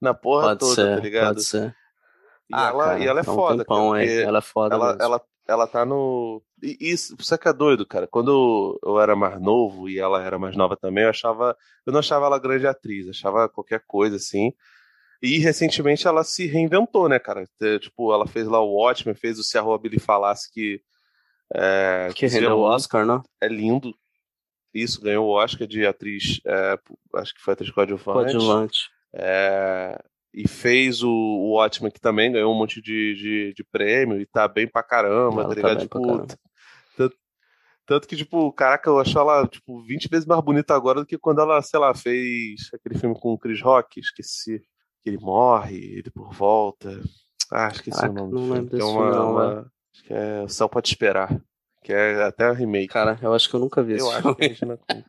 [0.00, 1.34] na porra Pode toda, ser, tá ligado?
[1.34, 1.76] pode ser.
[2.50, 4.42] E, Ah, ela, cara, e ela é tá um foda, tempão, cara, porque Ela é
[4.42, 6.42] foda ela, ela, ela tá no.
[6.62, 8.06] E isso, você que é doido, cara.
[8.06, 11.56] Quando eu era mais novo e ela era mais nova também, eu achava.
[11.86, 14.52] Eu não achava ela grande atriz, achava qualquer coisa assim.
[15.22, 17.44] E recentemente ela se reinventou, né, cara?
[17.62, 20.82] É, Tipo, ela fez lá o Watchmen, fez o Se a Rua Billy Falasse, que.
[21.54, 23.22] É, Que rendeu o é Oscar, né?
[23.40, 23.94] é lindo.
[24.72, 26.76] Isso, ganhou o Oscar de atriz, é,
[27.14, 28.32] acho que foi atriz coadjuvante.
[28.32, 28.90] Coadjuvante.
[29.14, 30.02] É,
[30.34, 34.26] e fez o, o Watchmen, que também ganhou um monte de, de, de prêmio e
[34.26, 35.88] tá bem pra caramba, Ela tá tá ligado?
[35.88, 36.26] pra tipo,
[36.96, 37.16] tanto,
[37.86, 41.16] tanto que, tipo, caraca, eu acho ela, tipo, 20 vezes mais bonita agora do que
[41.18, 44.60] quando ela, sei lá, fez aquele filme com o Chris Rock, esqueci.
[45.02, 46.98] Que ele morre, ele por volta.
[47.52, 50.12] Ah, esqueci Caraca, o nome não lembro é desse uma, filme, não, uma- Acho que
[50.14, 51.40] é O Céu Pode Esperar.
[51.82, 52.88] Que é até um remake.
[52.88, 54.36] Cara, eu acho que eu nunca vi esse Eu acho filme.
[54.36, 55.04] que a Regina King.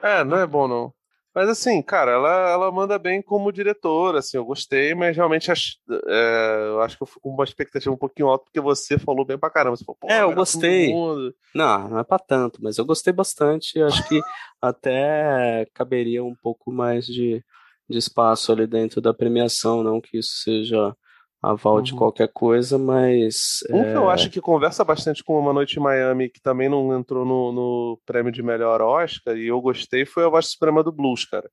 [0.00, 0.94] É, não é bom não.
[1.38, 5.76] Mas assim, cara, ela, ela manda bem como diretora, assim, eu gostei, mas realmente ach-
[6.08, 9.24] é, eu acho que eu fico com uma expectativa um pouquinho alta, porque você falou
[9.24, 9.76] bem pra caramba.
[9.76, 10.92] Você falou, É, eu gostei.
[10.92, 11.32] mundo.
[11.54, 13.80] Não, não é pra tanto, mas eu gostei bastante.
[13.80, 14.20] Acho que
[14.60, 17.40] até caberia um pouco mais de,
[17.88, 20.92] de espaço ali dentro da premiação, não que isso seja
[21.40, 21.98] aval de Uhum.
[21.98, 25.82] qualquer coisa, mas Um que eu é, acho que conversa bastante com Uma Noite em
[25.82, 30.24] Miami, que também não entrou no, no prêmio de melhor Oscar, e eu gostei, foi
[30.24, 31.48] a Voz Suprema do Blues, cara.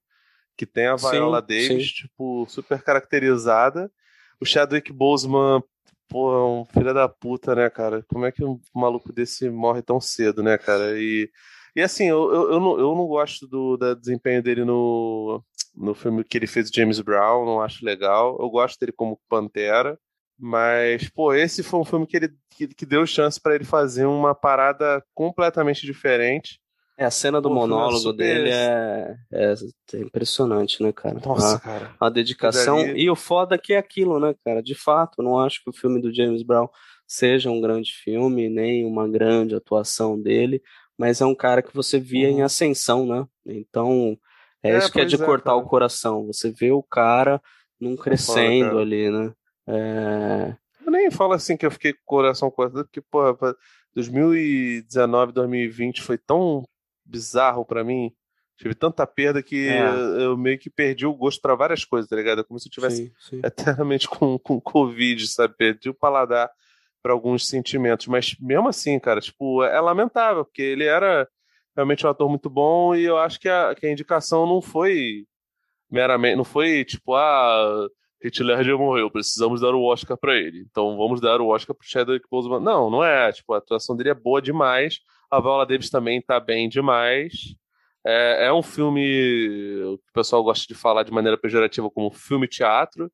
[0.57, 1.93] Que tem a Sim, Viola Davis, sim.
[1.93, 3.91] tipo, super caracterizada.
[4.39, 5.61] O Chadwick Boseman,
[6.07, 8.03] pô, é um filho da puta, né, cara?
[8.07, 10.97] Como é que um maluco desse morre tão cedo, né, cara?
[10.97, 11.29] E,
[11.75, 15.43] e assim, eu, eu, eu, não, eu não gosto do, do desempenho dele no,
[15.75, 18.37] no filme que ele fez, o James Brown, não acho legal.
[18.39, 19.97] Eu gosto dele como Pantera.
[20.37, 24.05] Mas, pô, esse foi um filme que ele que, que deu chance pra ele fazer
[24.05, 26.59] uma parada completamente diferente.
[26.97, 29.53] é, a cena do Pô, monólogo super- dele é, é,
[29.93, 31.19] é impressionante, né, cara?
[31.25, 31.95] Nossa, A- cara.
[31.99, 32.79] a dedicação.
[32.79, 34.61] Ali- E o foda que é aquilo, né, cara?
[34.61, 36.67] De fato, não acho que o filme do James Brown
[37.07, 40.61] seja um grande filme, nem uma grande atuação dele,
[40.97, 42.45] mas é um cara que você via em Uhum.
[42.45, 43.25] ascensão, né?
[43.45, 44.17] Então,
[44.67, 45.57] é, É, isso que é de é, cortar cara.
[45.57, 46.25] o coração.
[46.27, 47.41] Você vê o cara
[47.79, 48.79] num crescendo cara.
[48.81, 49.33] ali, né?
[49.67, 53.21] É, Eu nem falo assim que eu fiquei com o coração coisa, porque, pô,
[53.95, 56.63] 2019, 2020 foi tão
[57.03, 58.11] bizarro pra mim.
[58.57, 59.81] Tive tanta perda que É.
[60.23, 62.39] eu meio que perdi o gosto pra várias coisas, tá ligado?
[62.39, 63.41] É como se eu tivesse sim, sim.
[63.43, 65.55] eternamente com, com Covid, sabe?
[65.57, 66.49] Perdi o paladar
[67.03, 68.07] para alguns sentimentos.
[68.07, 71.27] Mas mesmo assim, cara, tipo, é lamentável, porque ele era
[71.75, 75.25] realmente um ator muito bom e eu acho que a, que a indicação não foi
[75.91, 77.87] meramente, não foi tipo, ah,
[78.23, 80.65] Heath Ledger morreu, precisamos dar o Oscar pra ele.
[80.69, 82.59] Então vamos dar o Oscar pro Chadwick Boseman.
[82.59, 83.31] Não, não é.
[83.31, 84.99] Tipo, a atuação dele é boa demais.
[85.29, 87.33] A Viola Davis também tá bem demais.
[88.05, 92.47] É, é um filme que o pessoal gosta de falar de maneira pejorativa como filme
[92.47, 93.11] teatro,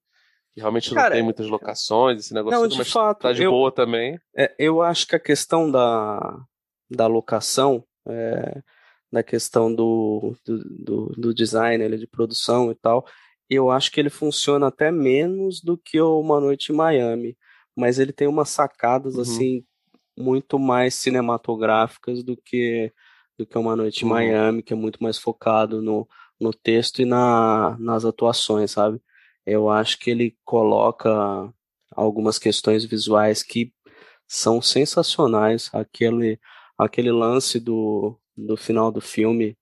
[0.54, 3.32] que realmente não Cara, tem muitas locações, esse negócio Não, todo, de mas fato, tá
[3.34, 4.20] de eu- boa também.
[4.36, 6.40] É, eu acho que a questão da,
[6.90, 8.62] da locação, é,
[9.12, 13.06] da questão do, do, do, do design, ali, de produção e tal,
[13.50, 17.38] eu acho que ele funciona até menos do que Uma Noite em Miami,
[17.76, 19.22] mas ele tem umas sacadas Uhum.
[19.22, 19.66] assim
[20.18, 22.92] muito mais cinematográficas do que
[23.38, 24.14] do que Uma Noite em Uhum.
[24.14, 26.08] Miami, que é muito mais focado no,
[26.40, 29.02] no texto e na, nas atuações, sabe?
[29.46, 31.52] Eu acho que ele coloca
[31.96, 33.74] algumas questões visuais que
[34.28, 35.70] são sensacionais.
[35.74, 36.40] Aquele,
[36.86, 39.58] aquele lance do, do final do filme,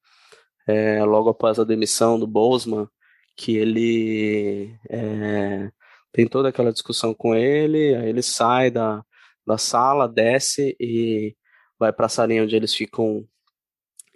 [0.67, 2.88] é, logo após a demissão do Boseman,
[3.38, 5.71] que ele é,
[6.12, 9.03] tem toda aquela discussão com ele, aí ele sai da,
[9.45, 11.36] da sala, desce e
[11.79, 13.27] vai para a salinha onde eles ficam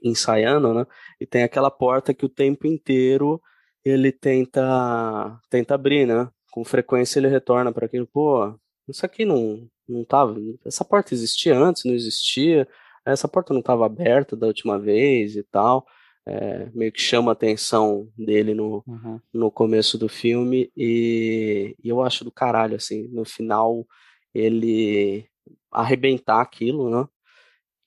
[0.04, 0.86] ensaiando, né?
[1.20, 3.42] E tem aquela porta que o tempo inteiro
[3.86, 6.30] ele tenta tenta abrir, né?
[6.52, 8.54] Com frequência ele retorna para aquilo, pô,
[8.88, 10.36] isso aqui não, não tava.
[10.66, 12.68] Essa porta existia antes, não existia.
[13.06, 15.86] Essa porta não estava aberta da última vez e tal.
[16.26, 19.20] É, meio que chama a atenção dele no, uhum.
[19.34, 20.72] no começo do filme.
[20.76, 23.86] E, e eu acho do caralho, assim, no final
[24.34, 25.28] ele
[25.72, 27.08] arrebentar aquilo, né?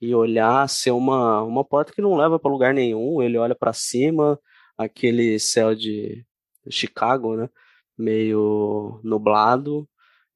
[0.00, 3.22] E olhar ser uma, uma porta que não leva para lugar nenhum.
[3.22, 4.38] Ele olha para cima,
[4.76, 6.24] aquele céu de
[6.70, 7.48] Chicago, né?
[7.98, 9.88] Meio nublado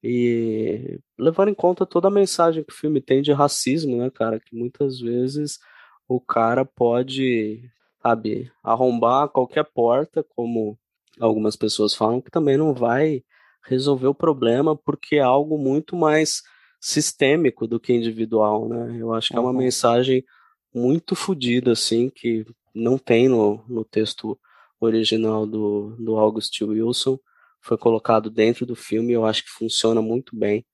[0.03, 4.39] e levando em conta toda a mensagem que o filme tem de racismo, né, cara?
[4.39, 5.59] Que muitas vezes
[6.07, 7.69] o cara pode,
[8.01, 10.77] sabe, arrombar qualquer porta, como
[11.19, 13.23] algumas pessoas falam, que também não vai
[13.65, 16.41] resolver o problema, porque é algo muito mais
[16.79, 18.97] sistêmico do que individual, né?
[18.99, 20.25] Eu acho que é uma mensagem
[20.73, 24.39] muito fodida, assim, que não tem no, no texto
[24.79, 27.19] original do, do August Wilson
[27.61, 30.65] foi colocado dentro do filme, eu acho que funciona muito bem.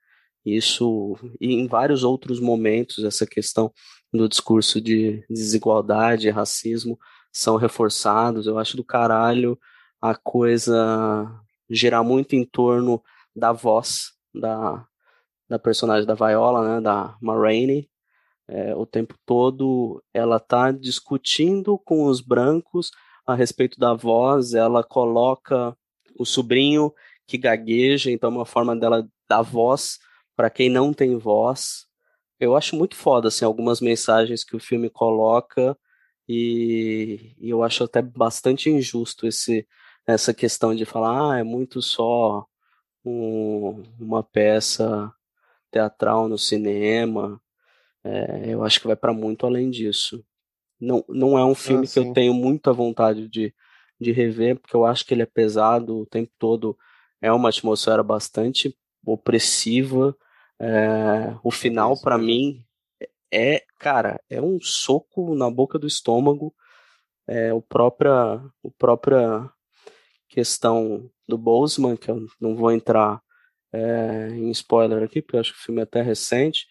[0.45, 3.71] Isso, e em vários outros momentos, essa questão
[4.13, 6.97] do discurso de desigualdade, racismo,
[7.33, 8.47] são reforçados.
[8.47, 9.59] Eu acho do caralho
[10.01, 11.27] a coisa
[11.69, 13.03] girar muito em torno
[13.35, 14.85] da voz da,
[15.49, 17.89] da personagem da Viola, né, da Marraine.
[18.47, 22.91] É, o tempo todo ela tá discutindo com os brancos
[23.25, 25.75] a respeito da voz, ela coloca
[26.19, 26.93] o sobrinho
[27.25, 29.99] que gagueja, então é uma forma dela dar voz
[30.35, 31.85] para quem não tem voz.
[32.39, 35.77] Eu acho muito foda, assim, algumas mensagens que o filme coloca
[36.27, 39.67] e, e eu acho até bastante injusto esse,
[40.05, 42.45] essa questão de falar, ah, é muito só
[43.03, 45.11] um, uma peça
[45.71, 47.41] teatral no cinema.
[48.03, 50.23] É, eu acho que vai para muito além disso.
[50.79, 53.53] Não, não é um filme ah, que eu tenho muita vontade de,
[53.99, 56.77] de rever, porque eu acho que ele é pesado o tempo todo.
[57.21, 60.15] É uma atmosfera bastante opressiva.
[60.59, 62.63] É, o final, para mim,
[63.31, 66.53] é, cara, é um soco na boca do estômago.
[67.27, 69.49] É, o própria, o própria
[70.29, 73.21] questão do Boseman, que eu não vou entrar
[73.73, 76.67] é, em spoiler aqui, porque eu acho que o filme é até recente,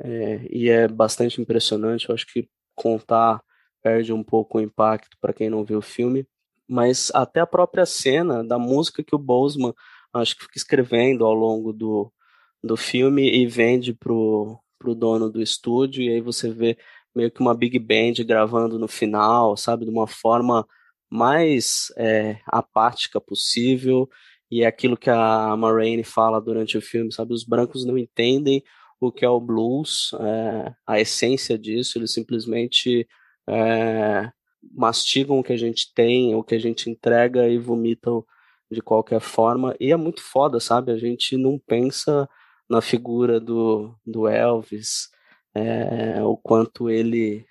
[0.00, 2.08] é, e é bastante impressionante.
[2.08, 3.42] Eu acho que contar
[3.82, 6.26] perde um pouco o impacto para quem não viu o filme
[6.68, 9.74] mas até a própria cena da música que o Boseman
[10.12, 12.12] acho que fica escrevendo ao longo do,
[12.62, 16.76] do filme e vende pro, pro dono do estúdio, e aí você vê
[17.14, 20.66] meio que uma big band gravando no final, sabe, de uma forma
[21.10, 24.08] mais é, apática possível,
[24.50, 28.62] e é aquilo que a Marraine fala durante o filme, sabe, os brancos não entendem
[29.00, 33.06] o que é o blues, é, a essência disso, eles simplesmente
[33.48, 34.30] é,
[34.72, 38.24] mastigam o que a gente tem, o que a gente entrega e vomitam
[38.70, 39.74] de qualquer forma.
[39.80, 40.92] E é muito foda, sabe?
[40.92, 42.28] A gente não pensa
[42.68, 45.08] na figura do, do Elvis,
[45.54, 47.46] é, o quanto ele.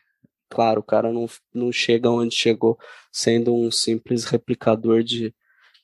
[0.49, 2.77] Claro, o cara não, não chega onde chegou
[3.11, 5.33] sendo um simples replicador de,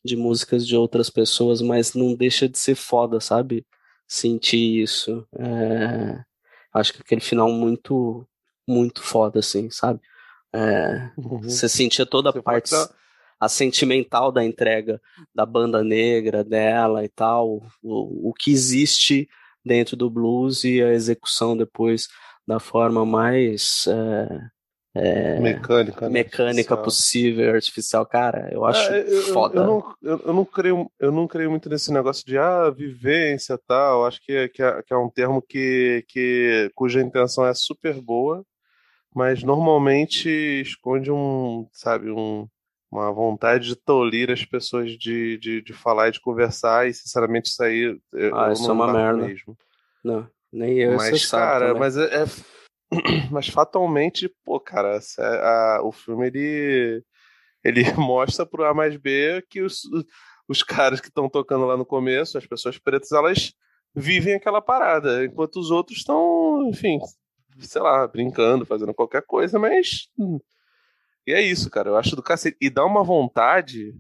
[0.06, 3.66] de músicas de outras pessoas, mas não deixa de ser foda, sabe?
[4.08, 5.28] Sentir isso.
[5.38, 6.24] É,
[6.74, 8.28] acho que aquele final muito,
[8.68, 10.00] muito foda, assim, sabe?
[10.54, 11.42] É, uhum.
[11.44, 12.74] Você sentia toda a parte
[13.40, 15.00] a sentimental da entrega
[15.34, 19.30] da banda negra dela e tal, o, o que existe
[19.64, 22.08] dentro do blues e a execução depois
[22.46, 24.40] da forma mais é,
[24.96, 26.10] é, mecânica, né?
[26.12, 29.60] mecânica possível, artificial, cara, eu acho é, eu, foda.
[29.60, 33.58] Eu, não, eu, eu, não creio, eu não creio muito nesse negócio de ah, vivência
[33.68, 34.06] tal.
[34.06, 38.44] Acho que, que, é, que é um termo que, que cuja intenção é super boa,
[39.14, 40.30] mas normalmente
[40.62, 42.48] esconde um, sabe, um,
[42.92, 47.50] uma vontade de tolir as pessoas de, de, de falar e de conversar, e sinceramente
[47.50, 49.28] isso aí eu, ah, isso é uma merda.
[49.28, 49.58] Mesmo.
[50.04, 52.26] Não, nem eu Mas, cara, mas é, é,
[53.32, 57.04] Mas fatalmente, pô, cara, a, o filme ele,
[57.64, 59.82] ele mostra pro A mais B que os,
[60.48, 63.54] os caras que estão tocando lá no começo, as pessoas pretas, elas
[63.94, 67.00] vivem aquela parada, enquanto os outros estão, enfim,
[67.62, 70.10] sei lá, brincando, fazendo qualquer coisa, mas.
[70.18, 70.40] Hum.
[71.26, 71.90] E é isso, cara.
[71.90, 72.58] Eu acho do cacete.
[72.60, 73.94] E dá uma vontade.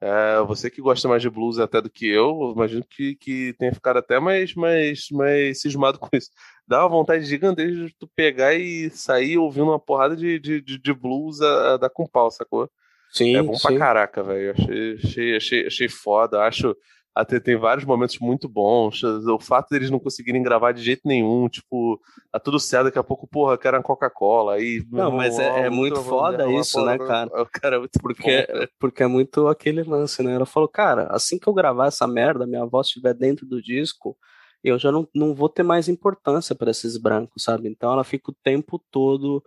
[0.00, 3.72] É, você que gosta mais de blues até do que eu, imagino que, que tenha
[3.72, 6.30] ficado até mais, mais, mais cismado com isso.
[6.68, 10.78] Dá uma vontade gigantesca de tu pegar e sair ouvindo uma porrada de, de, de,
[10.78, 12.70] de blues a, a dar com pau, sacou?
[13.10, 13.68] Sim, é bom sim.
[13.68, 14.50] pra caraca, velho.
[14.52, 16.42] Achei, achei, achei, achei foda.
[16.42, 16.76] Acho
[17.16, 19.02] até tem vários momentos muito bons.
[19.02, 21.98] O fato deles não conseguirem gravar de jeito nenhum, tipo,
[22.30, 24.56] tá tudo certo, daqui a pouco, porra, quero uma Coca-Cola.
[24.56, 27.30] Aí, não, mas é, é muito foda isso, né, cara?
[27.46, 30.34] O cara é muito porque, bom, porque é muito aquele lance, né?
[30.34, 34.14] Ela falou, cara, assim que eu gravar essa merda, minha voz estiver dentro do disco,
[34.62, 37.68] eu já não, não vou ter mais importância para esses brancos, sabe?
[37.68, 39.42] Então ela fica o tempo todo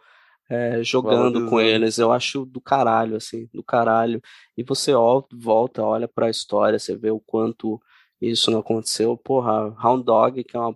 [0.49, 1.97] é, jogando com eles.
[1.99, 4.21] Eu acho do caralho, assim, do caralho.
[4.57, 4.91] E você
[5.31, 7.79] volta, olha para a história, você vê o quanto
[8.19, 9.15] isso não aconteceu.
[9.15, 10.75] Porra, Hound Dog, que é uma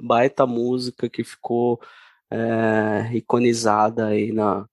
[0.00, 1.80] baita música que ficou
[2.30, 4.66] é, iconizada aí na,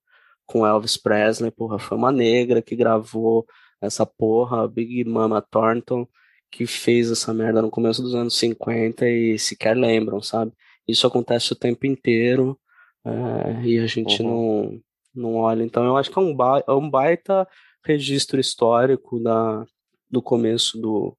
[0.46, 3.46] com Elvis Presley, porra, foi uma negra que gravou
[3.80, 6.06] essa porra, Big Mama Thornton,
[6.50, 10.52] que fez essa merda no começo dos anos 50 e sequer lembram, sabe?
[10.86, 12.58] Isso acontece o tempo inteiro
[13.06, 14.80] é, e a gente uhum.
[15.14, 15.62] não, não olha.
[15.62, 17.46] Então eu acho que é um, ba é um baita
[17.84, 19.64] registro histórico da,
[20.10, 21.16] do começo do,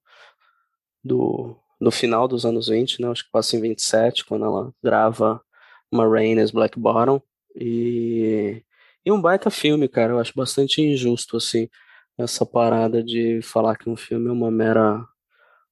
[1.03, 3.09] do, do final dos anos 20, né?
[3.09, 5.41] Acho que passa em 27, quando ela grava
[5.89, 7.21] uma Rain Black Bottom.
[7.55, 8.61] E,
[9.05, 10.13] e um baita filme, cara.
[10.13, 11.69] Eu acho bastante injusto, assim,
[12.17, 15.05] essa parada de falar que um filme é uma mera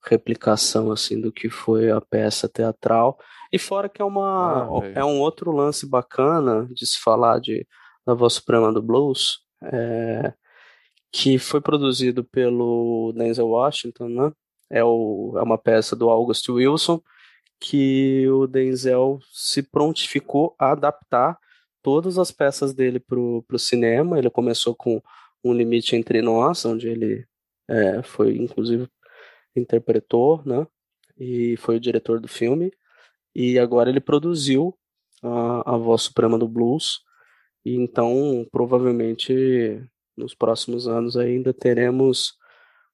[0.03, 3.19] replicação, assim, do que foi a peça teatral.
[3.55, 7.65] E fora que é uma ah, é um outro lance bacana de se falar de
[8.05, 10.33] da Voz Suprema do Blues, é,
[11.09, 14.33] que foi produzido pelo Denzel Washington, né?
[14.69, 17.01] É, o, é uma peça do August Wilson,
[17.59, 21.39] que o Denzel se prontificou a adaptar
[21.81, 24.19] todas as peças dele para o cinema.
[24.19, 25.01] Ele começou com
[25.43, 27.25] Um Limite Entre Nós, onde ele
[27.69, 28.87] é, foi, inclusive,
[29.55, 30.67] interpretou, né?
[31.17, 32.69] E foi o diretor do filme.
[33.35, 34.73] E agora ele produziu
[35.21, 37.01] a, a Voz Suprema do Blues.
[37.65, 39.83] E então, provavelmente,
[40.15, 42.33] nos próximos anos ainda teremos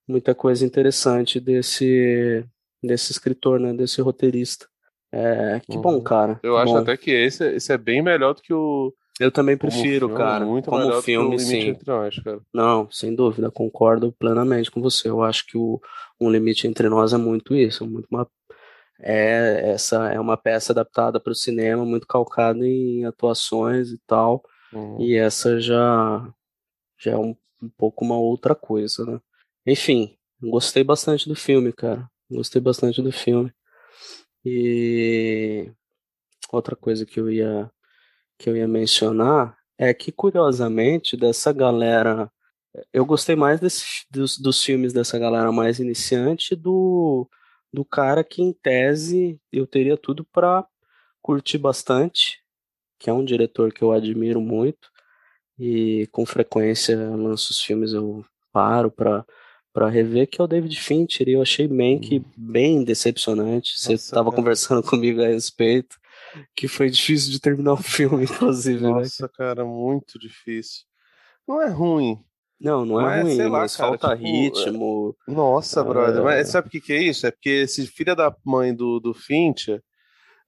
[0.08, 2.46] muita coisa interessante desse
[2.84, 4.68] desse escritor, né, desse roteirista.
[5.14, 5.82] É, que uhum.
[5.82, 6.40] bom, cara.
[6.42, 6.80] Eu acho bom.
[6.80, 8.94] até que esse, esse é bem melhor do que o.
[9.20, 10.46] Eu também prefiro, filme, cara.
[10.46, 11.60] Muito como melhor filme, do que o sim.
[11.70, 12.40] Entre nós, cara.
[12.54, 15.10] Não, sem dúvida, concordo plenamente com você.
[15.10, 15.80] Eu acho que o
[16.20, 18.28] Um Limite Entre Nós é muito isso, é muito uma
[19.02, 24.44] é essa é uma peça adaptada para o cinema, muito calcada em atuações e tal.
[24.74, 25.02] Uhum.
[25.02, 26.34] E essa já
[26.98, 29.20] já é um, um pouco uma outra coisa, né?
[29.66, 32.10] Enfim, gostei bastante do filme, cara.
[32.30, 33.52] Gostei bastante do filme.
[34.46, 35.72] E
[36.52, 37.70] outra coisa que eu ia
[38.38, 42.32] que eu ia mencionar é que curiosamente dessa galera
[42.94, 47.30] eu gostei mais desse, dos, dos filmes dessa galera mais iniciante do
[47.74, 50.66] do cara que em tese eu teria tudo para
[51.22, 52.42] curtir bastante,
[53.00, 54.90] que é um diretor que eu admiro muito
[55.58, 59.26] e com frequência lança os filmes eu paro para
[59.74, 62.24] para rever, que é o David Fincher, e eu achei bem que hum.
[62.36, 63.80] bem decepcionante.
[63.80, 65.98] Você estava conversando comigo a respeito,
[66.54, 68.84] que foi difícil de terminar o filme, inclusive.
[68.84, 68.90] Né?
[68.90, 69.30] Nossa, né?
[69.34, 70.84] cara, muito difícil.
[71.48, 72.22] Não é ruim.
[72.62, 75.16] Não, não, é, é ruim, lá, mas cara, falta tipo, ritmo.
[75.28, 76.24] Nossa, brother.
[76.24, 76.44] Mas é.
[76.44, 77.26] sabe o que, que é isso?
[77.26, 79.82] É porque esse filho da mãe do, do Fincher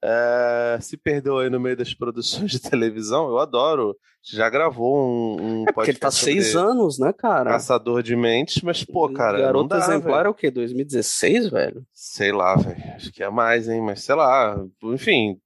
[0.03, 3.29] é, se perdeu aí no meio das produções de televisão.
[3.29, 3.95] Eu adoro.
[4.25, 7.51] Já gravou um, um é porque ele tá seis anos, né, cara?
[7.51, 9.39] Caçador de Mentes, mas, pô, cara.
[9.39, 10.27] Garoto dá, Exemplar véio.
[10.27, 10.51] é o quê?
[10.51, 11.85] 2016, velho?
[11.93, 12.81] Sei lá, velho.
[12.95, 13.81] Acho que é mais, hein?
[13.81, 14.63] Mas sei lá.
[14.83, 15.37] Enfim.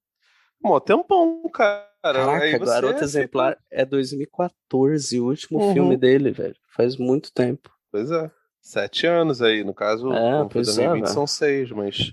[0.62, 1.88] Mó tempão, cara.
[2.02, 5.74] Caraca, Garoto Exemplar é 2014, o último uhum.
[5.74, 6.56] filme dele, velho.
[6.70, 7.70] Faz muito tempo.
[7.92, 8.32] Pois é.
[8.62, 12.12] Sete anos aí, no caso, é, pois 2020 é, são seis, mas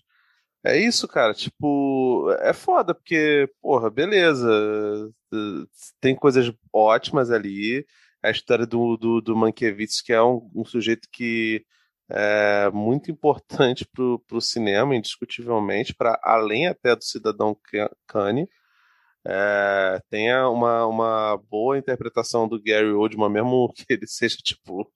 [0.65, 1.35] é isso, cara.
[1.35, 4.49] Tipo, é foda, porque, porra, beleza.
[6.01, 7.85] Tem coisas ótimas ali.
[8.23, 11.65] A história do, do, do Mankiewicz, que é um, um sujeito que
[12.15, 17.57] é muito importante pro, pro cinema, indiscutivelmente, para além até do Cidadão
[18.07, 18.49] Kane.
[19.27, 24.87] É, tenha uma, uma boa interpretação do Gary Oldman, mesmo que ele seja, tipo,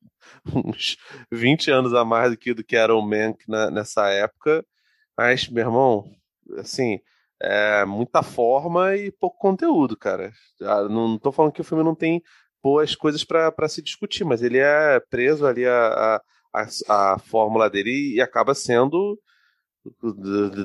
[0.54, 0.96] uns
[1.32, 4.64] 20 anos a mais do que, do que era o Mank nessa época.
[5.16, 6.04] Mas, meu irmão,
[6.58, 7.00] assim,
[7.42, 10.32] é muita forma e pouco conteúdo, cara.
[10.60, 12.22] Não, não falando que o filme não tem
[12.62, 16.22] boas coisas para se discutir, mas ele é preso ali a, a,
[16.88, 19.18] a, a fórmula dele e acaba sendo.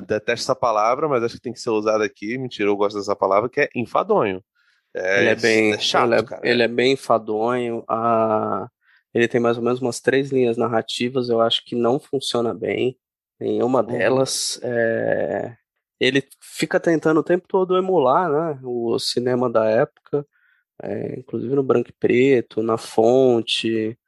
[0.06, 2.36] Detesto essa palavra, mas acho que tem que ser usada aqui.
[2.36, 4.42] Mentira, eu gosto dessa palavra, que é enfadonho.
[4.94, 6.48] É, ele é bem é chato, ele é, cara.
[6.48, 7.84] Ele é bem enfadonho.
[7.88, 8.68] A...
[9.12, 12.98] Ele tem mais ou menos umas três linhas narrativas, eu acho que não funciona bem.
[13.40, 13.86] Em uma uhum.
[13.86, 15.56] delas, é,
[15.98, 20.26] ele fica tentando o tempo todo emular né, o cinema da época,
[20.82, 23.98] é, inclusive no branco e preto, na fonte.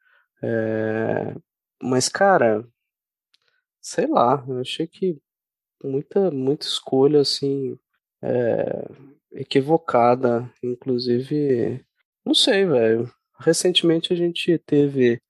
[1.83, 2.67] Mas, cara,
[3.81, 5.19] sei lá, eu achei que
[5.85, 7.79] muita, muita escolha assim
[8.23, 8.89] é,
[9.33, 11.85] equivocada, inclusive,
[12.25, 13.11] não sei, velho.
[13.39, 15.21] Recentemente a gente teve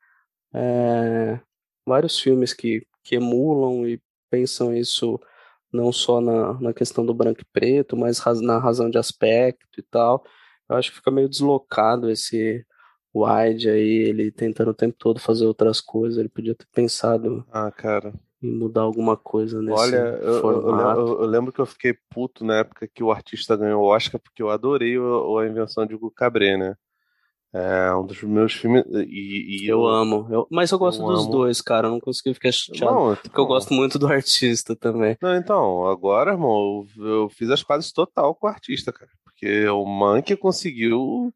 [0.54, 1.40] é,
[1.86, 5.18] vários filmes que que emulam e pensam isso
[5.72, 9.82] não só na, na questão do branco e preto, mas na razão de aspecto e
[9.82, 10.24] tal.
[10.68, 12.66] Eu acho que fica meio deslocado esse
[13.24, 16.18] wide aí, ele tentando o tempo todo fazer outras coisas.
[16.18, 18.12] Ele podia ter pensado ah, cara.
[18.42, 21.00] em mudar alguma coisa nesse Olha, eu, formato.
[21.00, 23.86] Eu, eu, eu, lembro que eu fiquei puto na época que o artista ganhou o
[23.86, 26.74] Oscar, porque eu adorei o, a invenção de Hugo Cabret, né?
[27.52, 28.84] É um dos meus filmes.
[29.08, 30.26] E, e eu, eu, amo.
[30.30, 31.30] Eu, mas eu gosto dos amo.
[31.30, 31.86] dois, cara.
[31.86, 32.92] Eu não consegui ficar chateado.
[32.94, 33.22] Não, então...
[33.22, 35.16] Porque eu gosto muito do artista também.
[35.22, 39.10] Não, então, agora, irmão, eu, eu fiz as pazes total com o artista, cara.
[39.24, 41.32] Porque o Monkey conseguiu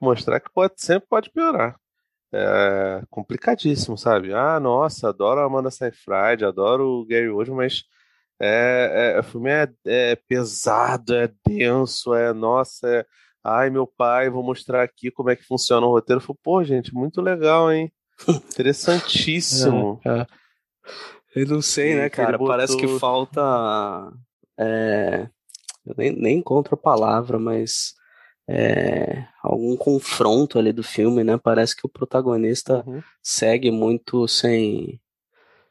[0.00, 1.76] mostrar que pode, sempre pode piorar.
[2.32, 4.34] É complicadíssimo, sabe?
[4.34, 7.84] Ah, nossa, adoro a Amanda Seyfried, adoro o Gary Oldman, mas
[8.40, 13.06] é, é, o filme é, é pesado, é denso, é, nossa, é
[13.50, 16.20] Ai, meu pai, vou mostrar aqui como é que funciona o roteiro.
[16.20, 17.92] Eu falei, pô, gente, muito legal, hein?
[18.28, 20.00] Interessantíssimo.
[20.04, 20.26] É, é.
[21.34, 22.32] Eu não sei, né, cara?
[22.32, 22.48] Botou...
[22.48, 23.40] Parece que falta.
[24.58, 25.28] É...
[25.86, 27.94] Eu nem, nem encontro a palavra, mas.
[28.48, 29.26] É...
[29.42, 31.36] algum confronto ali do filme, né?
[31.36, 33.02] Parece que o protagonista uhum.
[33.22, 35.00] segue muito sem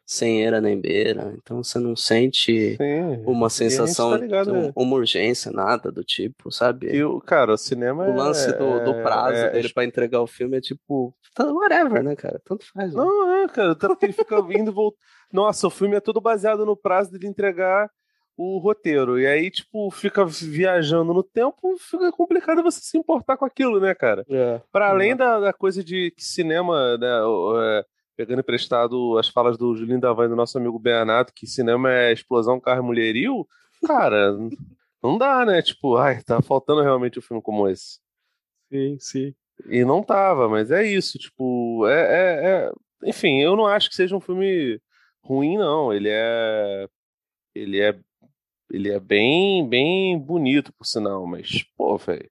[0.09, 4.95] sem era nem beira, então você não sente Sim, uma sensação tá ligado, de uma
[4.95, 6.95] urgência, nada do tipo, sabe?
[6.95, 9.73] E o, cara, o cinema O lance é, do, do prazo é, dele é...
[9.73, 12.41] pra entregar o filme é tipo, tá, whatever, né, cara?
[12.45, 12.93] Tanto faz.
[12.93, 12.97] Né?
[12.97, 14.95] Não, é, cara, tanto que ele fica vindo e.
[15.29, 17.91] Nossa, o filme é todo baseado no prazo dele entregar
[18.37, 19.19] o roteiro.
[19.19, 23.95] E aí, tipo, fica viajando no tempo, fica complicado você se importar com aquilo, né,
[23.95, 24.23] cara?
[24.29, 25.15] É, para além é.
[25.15, 27.07] da, da, coisa de que cinema, né,
[27.63, 27.85] é,
[28.15, 32.13] pegando emprestado as falas do Julinho da Van do nosso amigo Bernardo, que cinema é
[32.13, 33.47] explosão, carro mulherio,
[33.85, 34.37] cara,
[35.01, 35.61] não dá, né?
[35.61, 37.99] Tipo, ai, tá faltando realmente um filme como esse.
[38.71, 39.35] Sim, sim.
[39.65, 42.71] E não tava, mas é isso, tipo, é, é, é...
[43.09, 44.79] Enfim, eu não acho que seja um filme
[45.23, 45.93] ruim, não.
[45.93, 46.87] Ele é.
[47.53, 47.99] Ele é.
[48.71, 52.29] Ele é bem, bem bonito, por sinal, mas, pô, velho.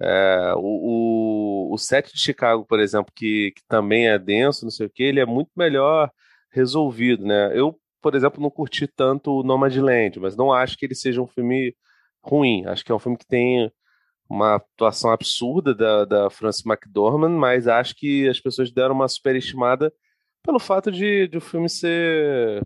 [0.00, 4.70] É, o, o, o set de Chicago, por exemplo, que, que também é denso, não
[4.70, 6.10] sei o que, ele é muito melhor
[6.50, 7.56] resolvido, né?
[7.58, 11.26] Eu, por exemplo, não curti tanto o Nomadland, mas não acho que ele seja um
[11.26, 11.74] filme
[12.22, 12.66] ruim.
[12.66, 13.70] Acho que é um filme que tem
[14.28, 19.92] uma atuação absurda da, da Frances McDormand, mas acho que as pessoas deram uma superestimada
[20.42, 22.62] pelo fato de, de o filme ser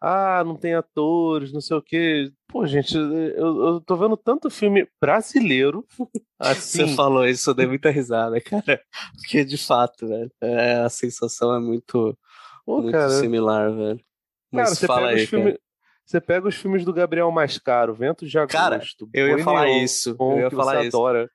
[0.00, 2.30] ah, não tem atores, não sei o quê.
[2.48, 5.84] Pô, gente, eu, eu tô vendo tanto filme brasileiro.
[6.38, 6.86] Assim.
[6.86, 8.82] Você falou isso, eu dei muita risada, cara.
[9.16, 12.16] Porque de fato, velho, é, a sensação é muito,
[12.66, 14.00] Pô, muito cara, similar, velho.
[14.52, 15.58] Mas cara, você fala pega aí, os filmes.
[16.06, 18.52] Você pega os filmes do Gabriel Mascaro, Ventos de Agosto.
[18.52, 18.82] Cara,
[19.14, 20.14] eu ia falar isso.
[20.20, 20.96] Eu ia falar isso.
[20.96, 21.30] Adora.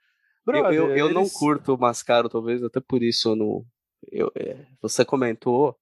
[0.46, 1.16] Brother, eu, eu, eu eles...
[1.16, 3.66] não curto o Mascaro, talvez, até por isso eu não.
[4.12, 5.76] Eu, é, você comentou,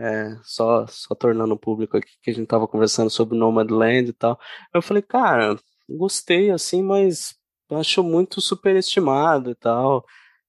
[0.00, 4.38] é, só, só tornando público aqui que a gente tava conversando sobre Nomadland e tal.
[4.74, 7.34] Eu falei, cara, gostei assim, mas
[7.70, 10.04] acho muito superestimado e tal.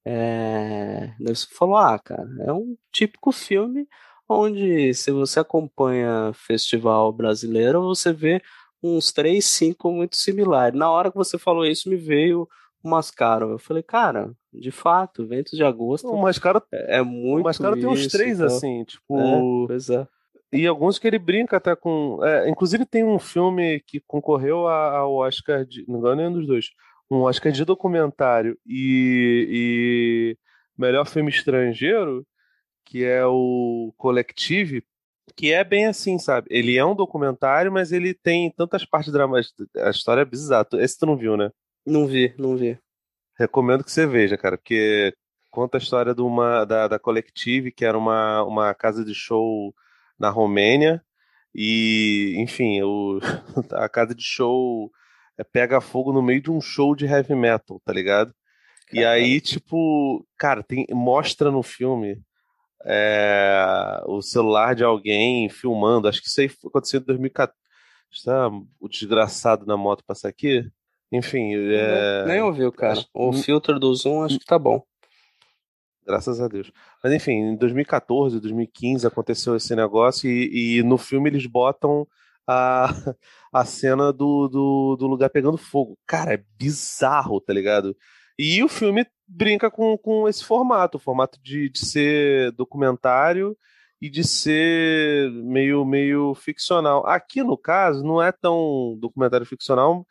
[0.06, 1.14] É...
[1.20, 3.88] Você falou, ah, cara, é um típico filme
[4.28, 8.41] onde se você acompanha festival brasileiro, você vê
[8.82, 10.80] uns três, cinco muito similares.
[10.80, 12.47] Na hora que você falou isso, me veio
[12.84, 13.52] o Mascaro.
[13.52, 16.08] Eu falei, cara, de fato, Ventos de Agosto.
[16.08, 17.41] O Mascaro é, é muito.
[17.41, 18.47] O Mascaro tem uns três então.
[18.47, 19.18] assim, tipo.
[19.18, 20.08] É, pois é.
[20.54, 22.20] E alguns que ele brinca até com.
[22.24, 25.86] É, inclusive tem um filme que concorreu ao Oscar de.
[25.88, 26.70] Não engano nenhum dos dois.
[27.10, 30.38] Um Oscar de documentário e, e
[30.78, 32.26] melhor filme estrangeiro,
[32.86, 34.84] que é o Collective,
[35.36, 36.47] que é bem assim, sabe?
[36.49, 39.68] Ele é um documentário, mas ele tem tantas partes dramáticas.
[39.78, 40.68] A história é bizarra.
[40.74, 41.52] Esse tu não viu, né?
[41.86, 42.78] Não vi, não vi.
[43.38, 45.14] Recomendo que você veja, cara, porque
[45.50, 49.74] conta a história de uma, da, da Collective, que era uma, uma casa de show
[50.18, 51.04] na Romênia.
[51.54, 53.20] E, enfim, o,
[53.74, 54.92] a casa de show
[55.38, 58.34] é, pega fogo no meio de um show de heavy metal, tá ligado?
[58.88, 59.02] Caramba.
[59.02, 62.22] E aí, tipo, cara, tem, mostra no filme
[62.86, 66.08] é, o celular de alguém filmando.
[66.08, 67.60] Acho que isso aí aconteceu em 2014.
[68.12, 70.70] Está o desgraçado na moto passar aqui.
[71.12, 72.26] Enfim, é...
[72.26, 73.03] nem ouviu, cara.
[73.14, 74.82] O filtro do Zoom acho que tá bom.
[76.05, 76.72] Graças a Deus.
[77.03, 82.07] Mas enfim, em 2014, 2015 aconteceu esse negócio e, e no filme eles botam
[82.47, 82.89] a,
[83.53, 85.97] a cena do, do, do, lugar pegando fogo.
[86.07, 87.95] Cara, é bizarro, tá ligado?
[88.38, 93.55] E o filme brinca com, com esse formato, o formato de, de ser documentário
[94.01, 97.05] e de ser meio, meio ficcional.
[97.05, 100.05] Aqui, no caso, não é tão documentário ficcional,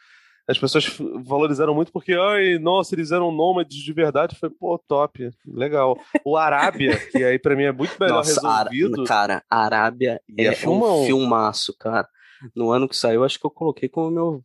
[0.50, 4.36] as pessoas valorizaram muito porque, ai, nossa, eles eram nômades de verdade.
[4.36, 5.98] Foi, pô, top, legal.
[6.24, 9.04] O Arábia, que aí para mim é muito melhor nossa, resolvido.
[9.04, 12.08] Cara, Arábia é, é um filmaço, cara.
[12.54, 14.42] no ano que saiu, acho que eu coloquei como meu,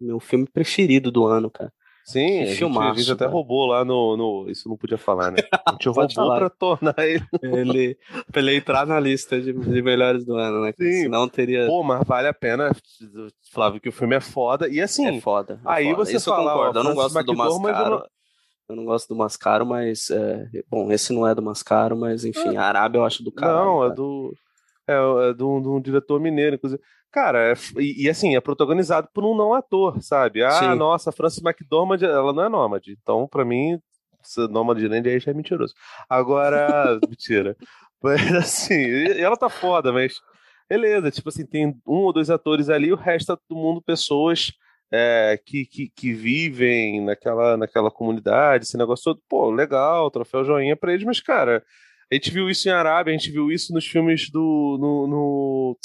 [0.00, 1.72] meu filme preferido do ano, cara.
[2.04, 4.50] Sim, a gente, filmaço, a gente até roubou lá no, no.
[4.50, 5.38] Isso não podia falar, né?
[5.66, 6.38] A gente roubou falar.
[6.38, 7.24] pra tornar ele.
[7.42, 7.98] ele.
[8.30, 10.74] Pra ele entrar na lista de, de melhores do ano, né?
[10.76, 11.04] Sim.
[11.04, 11.66] Senão teria.
[11.66, 12.70] Pô, mas vale a pena,
[13.50, 14.68] Flávio, que o filme é foda.
[14.68, 15.06] E assim.
[15.16, 15.58] É foda.
[15.64, 16.04] É aí foda.
[16.04, 16.50] você Isso fala.
[16.50, 17.90] Eu concordo, eu não gosto do Mascaro.
[17.90, 18.06] Não...
[18.68, 20.10] Eu não gosto do Mascaro, mas.
[20.10, 20.46] É...
[20.68, 23.64] Bom, esse não é do Mascaro, mas enfim, a Arábia eu acho do cara.
[23.64, 23.92] Não, cara.
[23.92, 24.34] é do.
[24.86, 24.94] É,
[25.30, 26.82] é de um diretor mineiro, inclusive.
[27.10, 30.42] Cara, é, e, e, assim, é protagonizado por um não ator, sabe?
[30.42, 30.74] Ah, Sim.
[30.74, 32.96] nossa, Frances McDormand, ela não é nômade.
[33.00, 33.78] Então, pra mim,
[34.50, 35.74] nômade nem aí já é mentiroso.
[36.08, 37.56] Agora, mentira.
[38.02, 40.14] Mas assim, e ela tá foda, mas
[40.68, 44.52] beleza, tipo assim, tem um ou dois atores ali, o resto é todo mundo pessoas
[44.92, 49.22] é, que, que, que, vivem naquela, naquela comunidade, esse negócio todo.
[49.28, 51.64] Pô, legal, troféu joinha pra eles, mas, cara,
[52.14, 54.78] a gente viu isso em Arábia, a gente viu isso nos filmes do.
[54.80, 55.78] no, no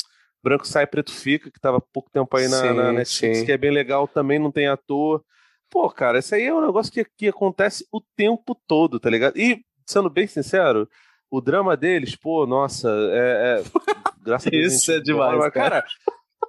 [0.44, 3.46] Branco Sai Preto Fica, que tava há pouco tempo aí na, sim, na Netflix, sim.
[3.46, 5.24] que é bem legal, também não tem ator.
[5.70, 9.38] Pô, cara, isso aí é um negócio que, que acontece o tempo todo, tá ligado?
[9.38, 10.88] E, sendo bem sincero,
[11.30, 13.62] o drama deles, pô, nossa, é.
[13.62, 13.64] é
[14.24, 14.74] graças a Deus.
[14.74, 15.52] Isso é demais, cara.
[15.52, 15.86] cara.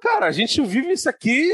[0.01, 1.47] Cara, a gente vive isso aqui.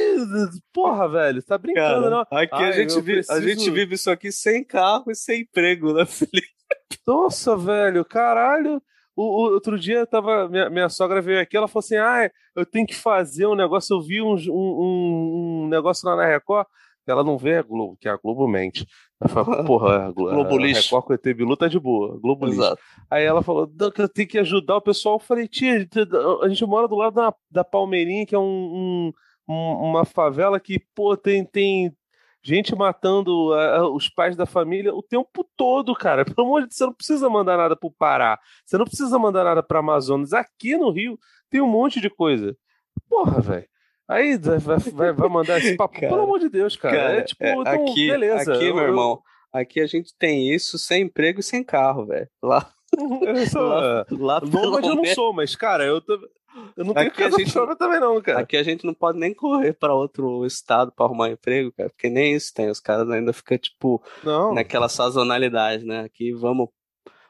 [0.71, 2.21] Porra, velho, tá brincando, cara, não?
[2.21, 3.37] Aqui Ai, a, gente vive, preciso...
[3.37, 6.56] a gente vive isso aqui sem carro e sem emprego, né, Felipe?
[7.07, 8.81] Nossa, velho, caralho.
[9.15, 12.65] O, o, outro dia tava, minha, minha sogra veio aqui, ela falou assim: ah, eu
[12.65, 13.95] tenho que fazer um negócio.
[13.95, 16.67] Eu vi um, um, um negócio lá na Record.
[17.07, 18.85] Ela não vê a Globo, que é a Globo mente.
[19.21, 20.83] Ela fala, porra, a Globo, Globo lixo.
[20.83, 22.75] Record com o ET Bilu tá de boa, Globo Exato.
[22.75, 23.07] lixo.
[23.09, 25.15] Aí ela falou que eu tenho que ajudar o pessoal.
[25.15, 25.87] Eu falei, tia,
[26.43, 29.13] a gente mora do lado da, da Palmeirinha, que é um,
[29.47, 31.95] um, uma favela que, pô, tem, tem
[32.47, 36.23] gente matando uh, os pais da família o tempo todo, cara.
[36.25, 39.43] Pelo amor de Deus, você não precisa mandar nada pro Pará, você não precisa mandar
[39.43, 40.31] nada pra Amazonas.
[40.31, 41.19] Aqui no Rio
[41.49, 42.55] tem um monte de coisa.
[43.09, 43.67] Porra, velho.
[44.09, 46.95] Aí vai, vai, vai, mandar esse papo, cara, pelo amor de Deus, cara.
[46.95, 48.53] cara é tipo, é, então, aqui, beleza.
[48.53, 49.21] Aqui, meu eu, irmão,
[49.51, 52.29] aqui a gente tem isso sem emprego e sem carro, velho.
[52.41, 52.71] Lá.
[52.97, 54.41] Eu sou, lá, lá
[54.81, 56.17] eu não sou, mas, cara, eu tô,
[56.75, 58.39] eu não tenho aqui casa a gente, também não, cara.
[58.39, 62.09] Aqui a gente não pode nem correr para outro estado para arrumar emprego, cara, porque
[62.09, 62.69] nem isso tem.
[62.69, 64.53] Os caras ainda ficam, tipo, não.
[64.53, 66.01] naquela sazonalidade, né?
[66.01, 66.69] Aqui vamos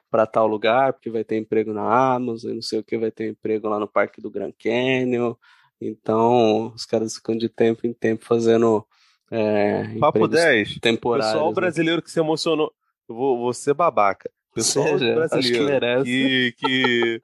[0.10, 3.30] para tal lugar, porque vai ter emprego na Amazon, não sei o que, vai ter
[3.30, 5.36] emprego lá no Parque do Grand Canyon.
[5.80, 8.86] Então, os caras ficam de tempo em tempo fazendo.
[9.30, 10.80] É, Papo 10.
[10.80, 11.32] Temporários.
[11.32, 11.56] Pessoal né?
[11.56, 12.74] brasileiro que se emocionou.
[13.08, 14.30] Eu vou, vou ser babaca.
[14.56, 17.22] Pessoal Seja, brasileiro que, que que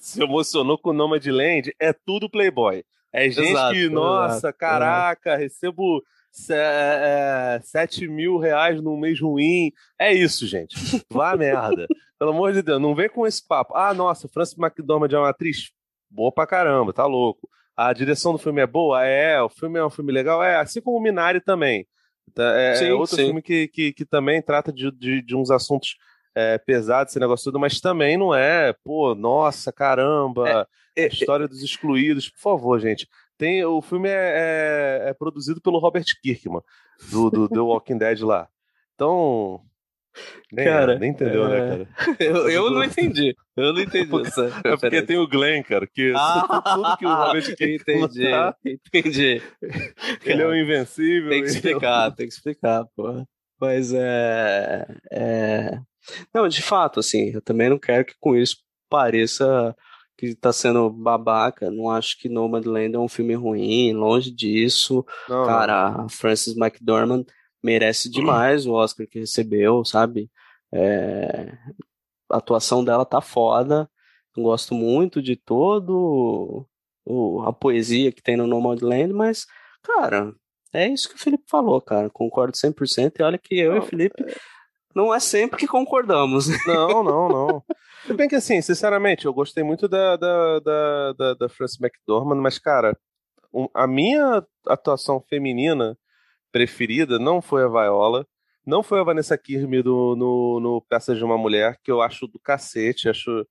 [0.00, 2.84] se emocionou com o Nomad Land é tudo Playboy.
[3.12, 5.36] É gente exato, que, nossa, exato, caraca, é.
[5.36, 6.02] recebo
[6.50, 9.72] é, 7 mil reais num mês ruim.
[9.98, 10.76] É isso, gente.
[11.08, 11.86] Vá merda.
[12.18, 13.76] Pelo amor de Deus, não vem com esse papo.
[13.76, 15.70] Ah, nossa, Francis McDormand é uma atriz
[16.10, 17.48] boa pra caramba, tá louco.
[17.76, 19.04] A direção do filme é boa?
[19.04, 19.40] É.
[19.42, 20.42] O filme é um filme legal?
[20.42, 20.56] É.
[20.56, 21.86] Assim como o Minari também.
[22.32, 23.26] Tá, é, sim, é outro sim.
[23.26, 25.96] filme que, que, que, também trata de, de, de uns assuntos
[26.34, 30.66] é, pesado esse negócio todo, mas também não é, pô, nossa, caramba,
[30.96, 32.28] é, é, história dos excluídos.
[32.28, 33.08] Por favor, gente.
[33.36, 36.62] Tem, o filme é, é, é produzido pelo Robert Kirkman,
[37.10, 38.48] do, do The Walking Dead lá.
[38.94, 39.60] Então.
[40.52, 41.88] Nem, cara, nem entendeu, né, cara?
[42.20, 43.34] Eu, eu não entendi.
[43.56, 47.12] Eu não entendi essa É porque tem o Glenn, cara, que ah, tudo que o
[47.12, 49.42] Robert Kirkman entendi, tá, entendi.
[50.24, 51.30] Ele é o invencível.
[51.30, 53.26] Tem que explicar, tem que explicar, pô.
[53.60, 55.80] Mas é, é,
[56.32, 58.56] não, de fato, assim, eu também não quero que com isso
[58.88, 59.74] pareça
[60.16, 61.70] que está sendo babaca.
[61.70, 65.04] Não acho que Nomadland é um filme ruim, longe disso.
[65.28, 66.04] Não, Cara, não.
[66.06, 67.24] a Frances McDormand
[67.62, 70.30] merece demais o Oscar que recebeu, sabe?
[70.72, 71.52] É...
[72.30, 73.88] A atuação dela tá foda.
[74.36, 76.66] Gosto muito de todo
[77.04, 77.42] o...
[77.42, 79.46] a poesia que tem no Nomadland, mas,
[79.82, 80.34] cara,
[80.72, 82.10] é isso que o Felipe falou, cara.
[82.10, 83.14] Concordo 100%.
[83.18, 84.22] E olha que eu não, e o Felipe.
[84.22, 84.34] É
[84.94, 86.46] não é sempre que concordamos.
[86.66, 87.64] Não, não, não.
[88.06, 92.36] Se bem que assim, sinceramente, eu gostei muito da, da, da, da, da Frances McDormand,
[92.36, 92.96] mas, cara,
[93.72, 95.96] a minha atuação feminina
[96.52, 98.26] preferida não foi a Viola,
[98.66, 102.26] não foi a Vanessa Kirby do, no, no Peças de uma Mulher, que eu acho
[102.26, 103.46] do cacete, acho...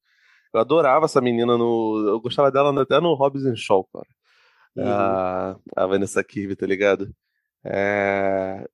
[0.54, 2.06] Eu adorava essa menina no...
[2.08, 4.08] Eu gostava dela até no Hobbs Shaw, cara.
[4.76, 4.88] Uhum.
[4.88, 7.12] A, a Vanessa Kirby, tá ligado?
[7.66, 8.68] É...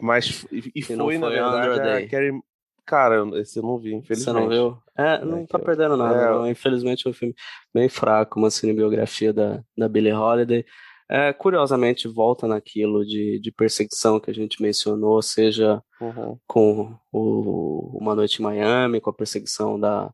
[0.00, 2.40] Mas e, e foi, foi, na verdade, a Carrie.
[2.86, 4.34] Cara, esse eu não vi, infelizmente.
[4.34, 4.78] Você não viu?
[4.96, 6.46] É, não é, tá perdendo nada.
[6.46, 6.50] É...
[6.50, 7.34] Infelizmente é um filme
[7.72, 10.64] bem fraco, uma cinebiografia da, da Billie Holiday.
[11.08, 16.38] É, curiosamente, volta naquilo de, de perseguição que a gente mencionou, seja uhum.
[16.46, 20.10] com o, Uma Noite em Miami, com a perseguição da,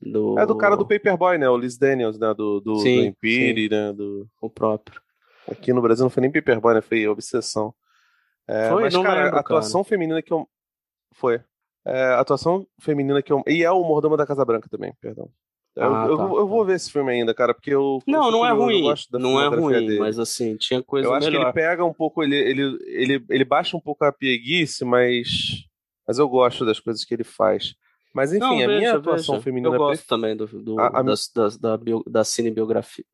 [0.00, 0.38] Do...
[0.38, 1.48] É do cara do Paperboy, né?
[1.48, 2.34] O Liz Daniels, né?
[2.34, 3.92] Do, do, Sim, do Empire, né?
[3.92, 4.26] Do...
[4.40, 5.00] O próprio.
[5.48, 6.80] Aqui no Brasil não foi nem Paperboy, né?
[6.80, 7.74] Foi Obsessão.
[8.48, 8.82] É, Foi?
[8.82, 10.48] mas, Não cara, lembro, a atuação feminina que eu.
[11.14, 11.40] Foi.
[11.84, 13.42] É, a atuação feminina que eu.
[13.46, 15.30] E é o Mordomo da Casa Branca também, perdão.
[15.74, 18.00] Eu, Ah, eu- tá, eu vou ver esse filme ainda, cara, porque eu.
[18.06, 18.82] Não, não é ruim.
[19.10, 19.98] da Não é ruim, dele.
[19.98, 21.46] mas assim, tinha coisa Eu acho que melhor.
[21.46, 25.28] ele pega um pouco, ele, ele, ele, ele baixa um pouco a pieguice, mas.
[26.06, 27.74] Mas eu gosto das coisas que ele faz.
[28.12, 29.44] Mas enfim, Não, a minha veja, atuação veja.
[29.44, 33.04] feminina Eu gosto prefe- também do, do- A- a- das, das- da, bio- da cinebiografia.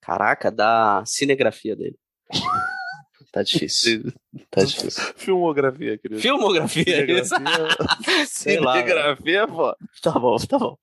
[0.00, 1.96] Caraca, da cinegrafia dele.
[3.32, 4.12] Tá difícil.
[4.50, 5.02] Tá difícil.
[5.16, 6.20] Filmografia, querido.
[6.20, 7.34] Filmografia, isso.
[8.26, 8.74] Sei lá.
[8.74, 9.74] Cinegrafia, pô.
[10.02, 10.76] Tá bom, tá bom.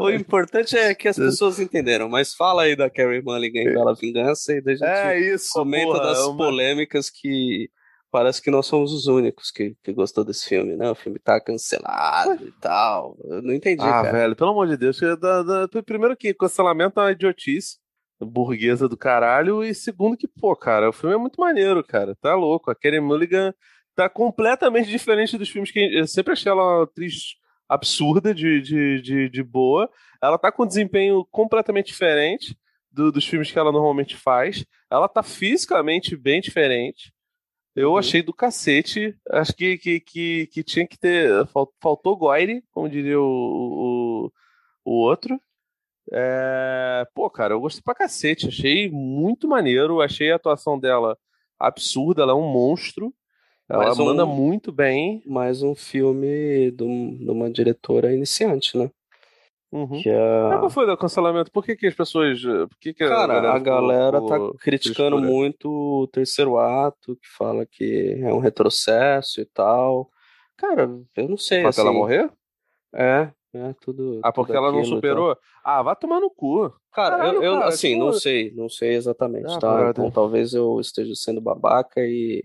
[0.00, 2.08] O importante é que as pessoas entenderam.
[2.08, 5.52] Mas fala aí da Carrie Mulligan em Bela Vingança e daí a gente É isso,
[5.52, 7.70] comenta porra, das é uma- polêmicas que
[8.10, 10.90] parece que nós somos os únicos que, que gostou desse filme, né?
[10.90, 13.16] O filme tá cancelado e tal.
[13.24, 14.12] Eu não entendi, Ah, cara.
[14.12, 14.98] velho, pelo amor de Deus.
[14.98, 17.76] que da- da- primeiro que cancelamento é uma idiotice
[18.24, 19.62] burguesa do caralho.
[19.64, 22.14] E segundo que, pô, cara, o filme é muito maneiro, cara.
[22.16, 22.70] Tá louco.
[22.70, 23.52] A Kerry Mulligan
[23.94, 27.36] tá completamente diferente dos filmes que eu sempre achei ela uma atriz
[27.68, 29.88] absurda de, de, de, de boa.
[30.22, 32.56] Ela tá com um desempenho completamente diferente
[32.90, 34.64] do- dos filmes que ela normalmente faz.
[34.90, 37.12] Ela tá fisicamente bem diferente.
[37.76, 37.98] Eu Uhum.
[37.98, 39.16] achei do cacete.
[39.30, 41.44] Acho que, que, que, que tinha que ter.
[41.48, 44.32] fal- Faltou Goire, como diria o, o,
[44.84, 45.40] o outro.
[46.12, 48.48] É, Pô, cara, eu gostei pra cacete.
[48.48, 50.00] Achei muito maneiro.
[50.00, 51.16] Achei a atuação dela
[51.58, 52.22] absurda.
[52.22, 53.12] Ela é um monstro.
[53.68, 55.22] Ela Mais um- manda muito bem.
[55.26, 58.90] Mais um filme de, um- uma diretora iniciante, né?
[59.72, 60.00] Uhum.
[60.02, 60.42] Que é...
[60.50, 61.50] Mas qual foi o cancelamento?
[61.50, 62.40] Por que, que as pessoas.
[62.42, 66.58] Por que, que Cara, a ficou- galera ficou tá criticando triste por muito o terceiro
[66.58, 70.08] ato, que fala que é um retrocesso e tal.
[70.56, 71.80] Cara, eu não sei, Pra assim...
[71.80, 72.30] ela morrer?
[72.94, 74.20] É, é tudo.
[74.22, 75.36] Ah, porque tudo ela não superou?
[75.64, 76.72] Ah, vai tomar no cu.
[76.92, 79.90] Cara, Caralho, eu, eu, cara, assim, tipo- não sei, não sei exatamente, Ah, tá?
[79.90, 82.44] Então talvez eu esteja sendo babaca e,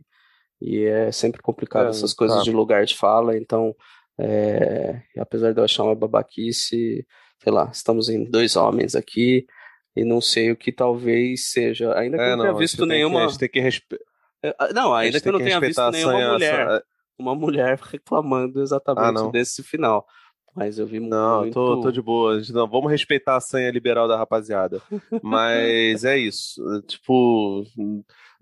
[0.62, 2.44] e é sempre complicado É, essas coisas tá.
[2.44, 3.76] de lugar de fala, então,
[4.18, 7.06] é, apesar de eu achar uma babaquice,
[7.42, 9.46] sei lá, estamos em dois homens aqui
[9.96, 12.60] e não sei o que talvez seja, ainda que eu É, não tenha não, a
[12.60, 13.24] gente visto tem que- nenhuma.
[13.24, 14.00] a gente tem que respe-
[14.44, 16.84] É, ah, Não, ainda que eu não tenha visto nenhuma mulher, essa-
[17.18, 19.32] uma mulher reclamando Ah, exatamente não.
[19.32, 20.06] desse final.
[20.60, 21.54] Mas eu vi Não, muito.
[21.54, 22.38] tô, tô de boa.
[22.38, 24.82] A Não, vamos respeitar a sanha liberal da rapaziada.
[25.24, 26.62] Mas é isso.
[26.88, 27.64] Tipo.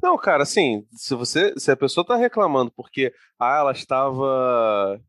[0.01, 1.53] Não, cara, assim, se você.
[1.57, 4.99] Se a pessoa tá reclamando porque ah, ela estava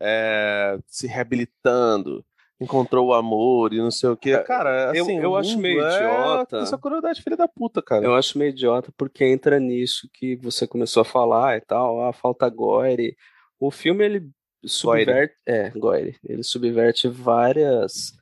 [0.00, 2.24] é, se reabilitando,
[2.60, 4.38] encontrou o amor e não sei o quê.
[4.38, 6.58] Cara, eu- assim, eu o acho meio é- idiota.
[6.58, 8.04] Essa crueldade filha da puta, cara.
[8.04, 12.12] Eu acho meio idiota porque entra nisso que você começou a falar e tal, ah,
[12.12, 13.16] falta gore.
[13.58, 14.28] O filme ele
[14.64, 16.16] subverte, é, gore.
[16.24, 18.12] Ele subverte várias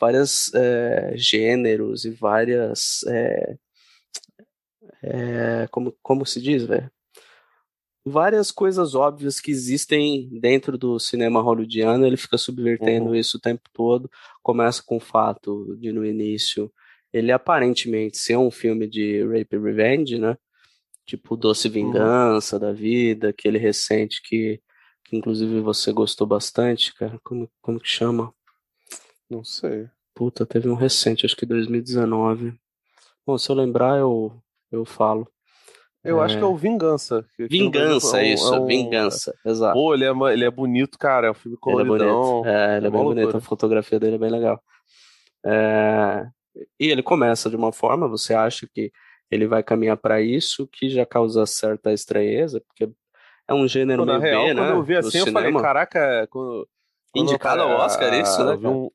[0.00, 3.56] várias é, gêneros e várias é,
[5.02, 6.90] é, como como se diz, velho?
[8.04, 13.14] Várias coisas óbvias que existem dentro do cinema hollywoodiano, ele fica subvertendo Uhum.
[13.14, 14.10] isso o tempo todo.
[14.42, 16.72] Começa com o fato de no início
[17.12, 20.36] ele aparentemente ser um filme de rape revenge, né?
[21.06, 24.60] Tipo Doce Vingança da vida, aquele recente que,
[25.10, 27.18] que inclusive você gostou bastante, cara.
[27.24, 28.32] Como, como que chama?
[29.28, 29.88] Não sei.
[30.14, 32.54] Puta, teve um recente, acho que 2019.
[33.26, 34.32] Bom, se eu lembrar, eu,
[34.70, 35.28] eu falo.
[36.02, 36.24] Eu É.
[36.24, 37.26] acho que é o Vingança.
[37.38, 39.74] Vingança, é um- isso, é um- Vingança, exato.
[39.74, 41.26] Pô, ele é, ele é bonito, cara.
[41.26, 42.22] É um filme Ele é coloridão.
[42.42, 42.46] bonito.
[42.48, 43.36] É, ele é, É bem bonito.
[43.36, 44.62] A fotografia dele é bem legal.
[45.44, 46.26] É,
[46.78, 48.90] E ele começa de uma forma, você acha que
[49.30, 52.90] ele vai caminhar para isso, que já causa certa estranheza, porque
[53.50, 54.62] é um gênero Pô, meio real, B, né?
[54.62, 55.60] quando eu vi assim, eu falei, cinema.
[55.62, 56.68] caraca, quando,
[57.12, 58.74] quando Indicado ao Oscar, isso, né, eu vi cara?
[58.76, 58.90] um,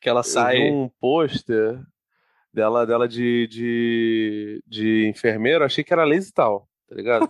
[0.00, 0.70] Que ela eu vi sai.
[0.70, 1.80] um pôster
[2.52, 7.28] dela, dela de, de, de enfermeiro, achei que era lazy tal, tá ligado?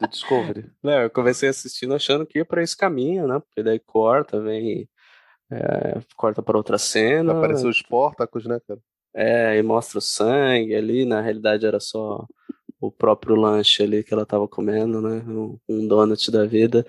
[0.00, 0.70] Do Discovery.
[0.82, 3.38] Não, eu comecei assistindo achando que ia para esse caminho, né?
[3.40, 4.88] Porque daí corta, vem.
[5.50, 7.32] é, corta para outra cena.
[7.32, 8.80] Apareceu os Portacos, né, cara?
[9.14, 12.26] É, e mostra o sangue ali, na realidade era só
[12.80, 15.22] o próprio lanche ali que ela tava comendo, né?
[15.68, 16.84] Um, donut da vida.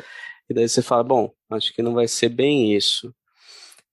[0.50, 3.14] E daí você fala, bom, acho que não vai ser bem isso.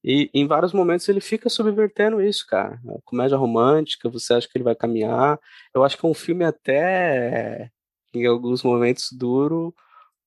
[0.03, 2.80] E em vários momentos ele fica subvertendo isso, cara.
[2.88, 5.38] A comédia romântica, você acha que ele vai caminhar.
[5.74, 7.70] Eu acho que é um filme até
[8.14, 9.74] em alguns momentos duro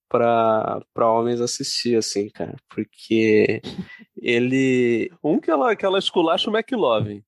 [0.09, 2.55] para para homens assistir, assim, cara.
[2.69, 3.61] Porque
[4.21, 7.23] ele Um que ela, que ela esculacha o McLovin.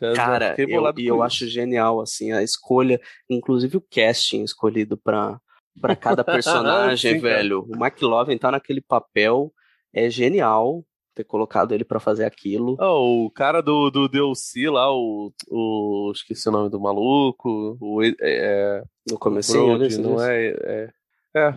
[0.00, 5.38] Já- Cara, eu, e eu acho genial, assim, a escolha, inclusive o casting escolhido pra,
[5.80, 7.34] pra cada personagem, Sim, cara.
[7.36, 7.66] velho.
[7.68, 9.52] O McLovin tá naquele papel,
[9.92, 10.84] é genial,
[11.14, 12.76] ter colocado ele pra fazer aquilo.
[12.80, 16.12] Oh, o cara do, do DLC lá, o, o.
[16.14, 17.76] Esqueci o nome do maluco.
[17.80, 20.90] O, é, no comecinho, Brody, não é, é.
[21.36, 21.54] É.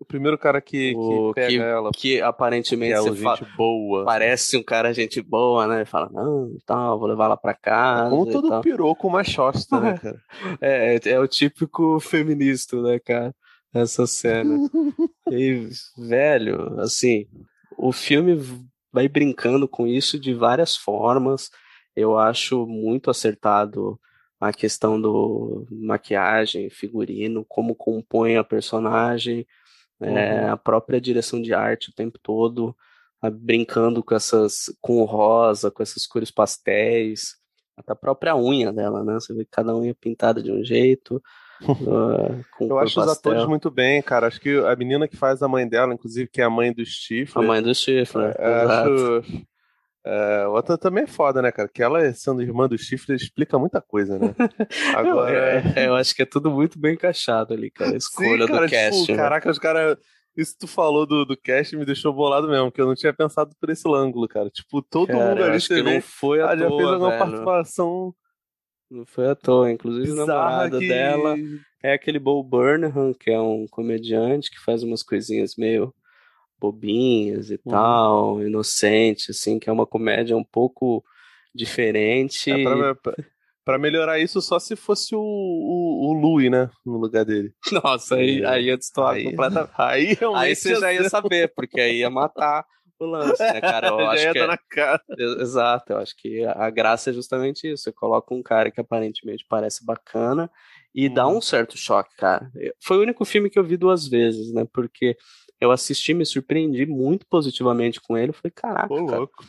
[0.00, 1.90] O primeiro cara que, O que pega que- ela.
[1.90, 4.04] Que Que aparentemente é gente boa.
[4.04, 5.84] parece um cara gente boa, né?
[5.84, 8.10] Fala, não, tal, vou levar ela pra casa.
[8.10, 8.60] Como todo tal.
[8.60, 10.20] piroco machosta, né, cara?
[10.62, 13.34] É, é, é o típico feminista, né, cara?
[13.74, 14.56] Essa cena.
[15.30, 15.68] E,
[15.98, 17.26] velho, assim,
[17.76, 18.40] o filme
[18.90, 21.50] vai brincando com isso de várias formas.
[21.94, 23.98] Eu acho muito acertado
[24.40, 29.44] a questão do maquiagem, figurino, como compõe a personagem,
[30.00, 32.74] é, a própria direção de arte o tempo todo,
[33.20, 37.36] a- brincando com essas, com o rosa, com essas cores pastéis,
[37.76, 39.14] até a própria unha dela, né?
[39.14, 41.22] Você vê que cada unha é pintada de um jeito,
[41.88, 43.32] ah, Eu acho os pastel.
[43.32, 44.26] atores muito bem, cara.
[44.28, 46.84] Acho que a menina que faz a mãe dela, inclusive, que é a mãe do
[46.84, 47.44] Stifler.
[47.44, 49.22] A mãe do Stifler, É, acho.
[50.04, 51.68] É, outra também é foda, né, cara?
[51.68, 54.34] Que ela, sendo irmã do Stifler, explica muita coisa, né?
[54.96, 55.62] Agora.
[55.76, 57.92] É, eu acho que é tudo muito bem encaixado ali, cara.
[57.92, 59.00] A escolha Sim, cara, do cast.
[59.00, 59.18] tipo, né?
[59.18, 59.98] caraca, os caras.
[60.36, 63.12] Isso que tu falou do, do cast me deixou bolado mesmo, que eu não tinha
[63.12, 64.48] pensado por esse ângulo, cara.
[64.50, 67.10] Tipo, todo Cara, mundo eu ali que não foi à ah, já toa, fez alguma
[67.10, 67.18] velho.
[67.18, 68.14] participação
[68.88, 69.72] Não foi à toa.
[69.72, 70.86] Inclusive, namorado que...
[70.86, 71.34] dela
[71.82, 75.92] é aquele Bo Burnham, que é um comediante que faz umas coisinhas meio
[76.60, 77.70] bobinhas e Uhum.
[77.72, 81.02] tal, inocente, assim, que é uma comédia um pouco
[81.54, 82.50] diferente.
[82.50, 83.16] É, pra, pra-
[83.64, 86.70] pra melhorar isso, só se fosse o, o, o Louis, né?
[86.86, 87.52] No lugar dele.
[87.84, 89.72] Nossa, aí, aí ia destoar Aí- completamente.
[89.78, 90.16] Aí.
[90.36, 92.64] Aí você já ia saber, porque aí ia matar
[93.00, 93.88] o lance, né, cara?
[93.88, 95.02] Eu acho que é- na cara.
[95.18, 97.82] Ex- Exato, eu acho que a graça é justamente isso.
[97.84, 100.50] Você coloca um cara que aparentemente parece bacana
[100.94, 101.36] e dá Uhum.
[101.36, 102.50] um certo choque, cara.
[102.82, 104.66] Foi o único filme que eu vi duas vezes, né?
[104.72, 105.16] Porque
[105.60, 108.30] eu assisti, me surpreendi muito positivamente com ele.
[108.30, 109.18] Eu falei, caraca, Ô, cara.
[109.18, 109.44] louco.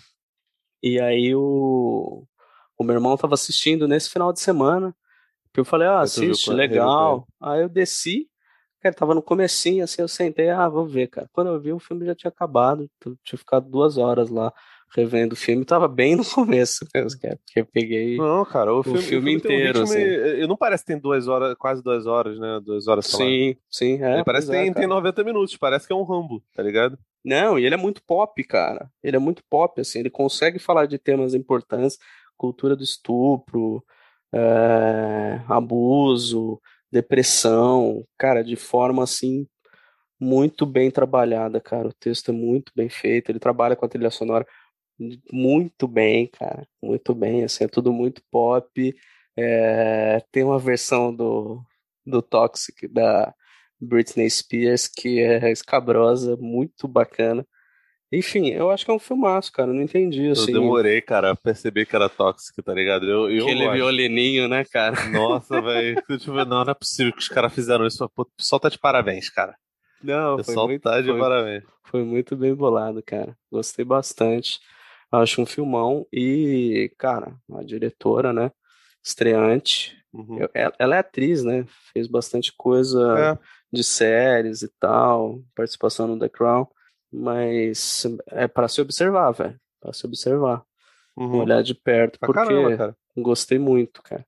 [0.82, 2.26] E aí o,
[2.78, 4.95] o meu irmão tava assistindo nesse final de semana.
[5.55, 7.28] Eu falei, ah, assiste, legal.
[7.41, 8.30] Aí eu desci,
[8.80, 11.30] cara, tava no comecinho, assim, eu sentei, ah, vou ver, cara.
[11.34, 12.89] Quando eu vi, o filme já tinha acabado,
[13.24, 14.53] tinha ficado duas horas lá
[14.95, 18.17] revendo o filme, tava bem no começo mesmo, cara, porque eu peguei...
[18.17, 21.27] Não, cara, o, filme, filme tem um inteiro, ritmo, eh, Não parece que tem duas
[21.27, 22.59] horas, quase duas horas, né?
[22.63, 23.17] Duas horas, lá.
[23.17, 24.15] Sim, sim, é.
[24.15, 24.95] Ele parece que pois é, tem, tem cara.
[24.95, 26.97] 90 minutos, parece que é um Rambo, tá ligado?
[27.23, 28.89] Não, e ele é muito pop, cara.
[29.03, 31.97] Ele é muito pop, assim, ele consegue falar de temas importantes,
[32.37, 33.83] cultura do estupro,
[34.33, 36.59] é, abuso,
[36.91, 39.45] depressão, cara, de forma assim
[40.19, 41.87] muito bem trabalhada, cara.
[41.87, 44.45] O texto é muito bem feito, ele trabalha com a trilha sonora
[45.32, 48.95] muito bem, cara, muito bem, assim, é tudo muito pop.
[49.38, 51.62] É, tem uma versão do,
[52.06, 53.34] do Toxic da
[53.80, 57.45] Britney Spears que é escabrosa, muito bacana.
[58.12, 59.70] Enfim, eu acho que é um filmaço, cara.
[59.70, 60.52] eu Não entendi, Eu assim.
[60.52, 63.06] demorei, cara, a perceber que era tóxico, tá ligado?
[63.06, 63.76] Eu, eu Aquele gosto.
[63.76, 65.06] violininho, né, cara?
[65.10, 66.02] Nossa, velho.
[66.47, 68.04] Não, não é possível que os caras fizeram isso.
[68.18, 69.56] O pessoal tá de parabéns, cara.
[70.02, 71.64] Não, O foi pessoal muito, tá de foi, parabéns.
[71.84, 73.38] foi muito bem bolado, cara.
[73.52, 74.60] Gostei bastante.
[75.12, 76.05] Acho um filmão.
[76.14, 78.51] E, cara, a diretora, né?
[79.03, 79.97] Estreante.
[80.14, 80.39] Uhum.
[80.53, 81.66] Ela, é atriz, né?
[81.93, 83.38] Fez bastante coisa É,
[83.72, 86.68] de séries e tal, participação no The Crown.
[87.12, 89.60] Mas é pra se observar, velho.
[89.80, 90.64] Pra se observar.
[91.16, 91.39] uhum.
[91.39, 92.20] Olhar de perto.
[92.20, 92.97] Pra porque caramba, cara.
[93.18, 94.26] Gostei muito, cara.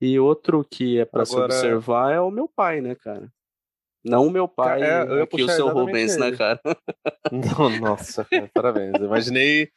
[0.00, 3.32] E outro que é pra se observar é o meu pai, né, cara?
[4.04, 6.36] Não o meu pai, é, aqui o seu Rubens, né, ele.
[6.36, 6.60] cara?
[7.32, 8.94] Não, nossa, cara, parabéns.
[9.00, 9.68] Imaginei.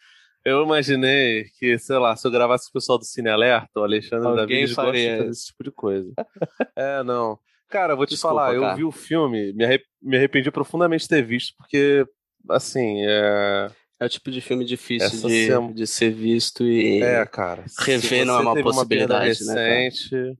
[0.45, 3.83] Eu imaginei que, sei lá, se eu gravasse com o pessoal do Cine Alerta, o
[3.83, 6.11] Alexandre Alguém gostam de faria esse tipo de coisa.
[6.75, 7.37] É, não.
[7.69, 8.75] Cara, vou te Desculpa, falar, eu cara.
[8.75, 12.05] vi o filme, me, arre- me arrependi profundamente de ter visto, porque,
[12.49, 13.69] assim, é.
[13.99, 17.01] É o tipo de filme difícil de, sema- de ser visto e.
[17.03, 17.65] É, cara.
[17.79, 19.75] rever não é uma teve perda possibilidade, né, cara?
[19.75, 20.37] recente,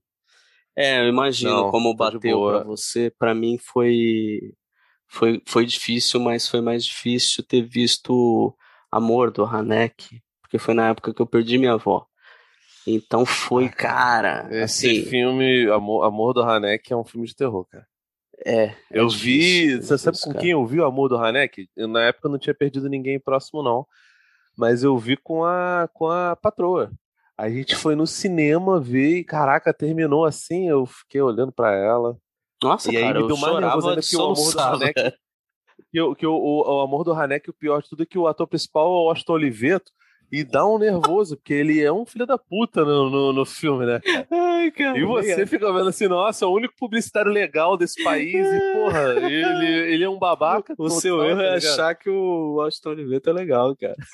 [0.78, 2.60] É, eu imagino Não, como tá bateu boa.
[2.62, 3.12] pra você.
[3.20, 4.40] Pra mim foi,
[5.10, 8.56] foi foi difícil, mas foi mais difícil ter visto
[8.92, 12.06] Amor do Hanek, porque foi na época que eu perdi minha avó.
[12.88, 17.36] Então foi, Ah, cara, Esse assim, filme, Amor, Amor do Hanek, é um filme de
[17.36, 17.86] terror, cara.
[18.46, 18.64] é.
[18.66, 19.40] é Eu vi.
[19.40, 20.42] difícil, Você sabe isso, com cara.
[20.42, 21.68] quem eu vi o Amor do Hanek?
[21.76, 23.86] Eu, na época eu não tinha perdido ninguém próximo, não.
[24.58, 26.92] Mas eu vi com a, com a patroa.
[27.38, 30.68] A gente foi no cinema ver e, caraca, terminou assim.
[30.68, 32.18] Eu fiquei olhando pra ela.
[32.62, 34.52] Nossa, E aí cara, me eu deu mais chorava nervoso ainda de que o Amor
[34.54, 34.94] do Hanek-.
[35.92, 38.28] Que, o- que o, o, Amor do Hanek, o pior de tudo é que o
[38.28, 39.92] ator principal é o Austin Oliveto.
[40.32, 43.84] E dá um nervoso, porque ele é um filho da puta no, no, no filme,
[43.88, 44.00] né?
[44.30, 48.36] Ai, cara, E você fica vendo assim, nossa, é o único publicitário legal desse país
[48.36, 50.76] e, porra, ele, ele é um babaca.
[50.78, 51.72] O seu erro tá é ligado?
[51.74, 53.96] achar que o Washington Oliveto é legal, cara.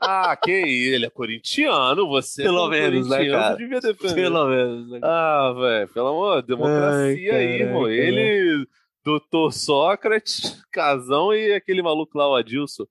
[0.00, 3.54] Ah, que ele é corintiano, você Pelo como menos, né, cara?
[3.56, 3.80] devia.
[4.14, 4.90] Pelo menos.
[4.90, 4.98] né?
[5.02, 7.82] Ah, velho, pelo amor, democracia Ai, aí, irmão.
[7.82, 8.66] caraca, Ele,
[9.06, 12.84] doutor Sócrates, Casão e aquele maluco lá, o Adilson.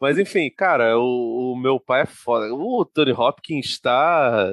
[0.00, 2.52] Mas enfim, cara, o, o meu pai é foda.
[2.54, 4.50] O Tony Hopkins está.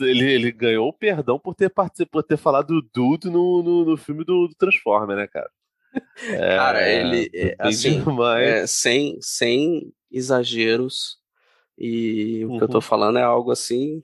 [0.00, 3.84] Ele, ele ganhou o perdão por ter participado, por ter falado do Dude no, no,
[3.84, 5.48] no filme do, do Transformer, né, cara?
[6.22, 8.02] É, Cara, ele, é, assim.
[8.38, 11.16] É, sem, sem exageros.
[11.78, 12.72] E o que eu Uhum.
[12.72, 14.02] tô falando é algo assim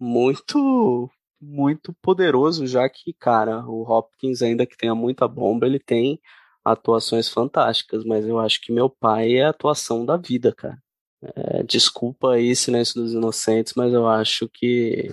[0.00, 1.08] muito
[1.44, 6.20] muito poderoso, já que, cara, o Hopkins, ainda que tenha muita bomba, ele tem
[6.64, 10.78] atuações fantásticas, mas eu acho que meu pai é a atuação da vida, cara.
[11.36, 15.08] É, desculpa aí, Silêncio dos Inocentes, mas eu acho que.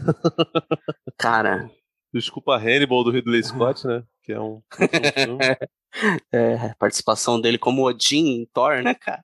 [1.17, 1.69] Cara,
[2.13, 4.03] Desculpa Hannibal do Ridley Scott, né?
[4.23, 4.61] Que é um,
[6.31, 9.23] é, a participação dele como Odin em Thor, né, cara?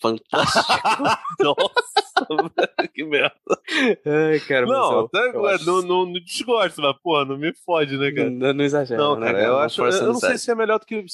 [0.00, 0.72] Fantástico.
[1.40, 3.32] Nossa, que merda.
[4.04, 7.38] Ai, cara, Não, eu- até eu agora, acho- não, não, não desgosto, mas, porra, não
[7.38, 8.30] me fode, né, cara?
[8.30, 9.80] Não, não exagera, Não, né, cara, eu Uma acho.
[9.80, 11.04] Eu, força eu não sei se é melhor do que.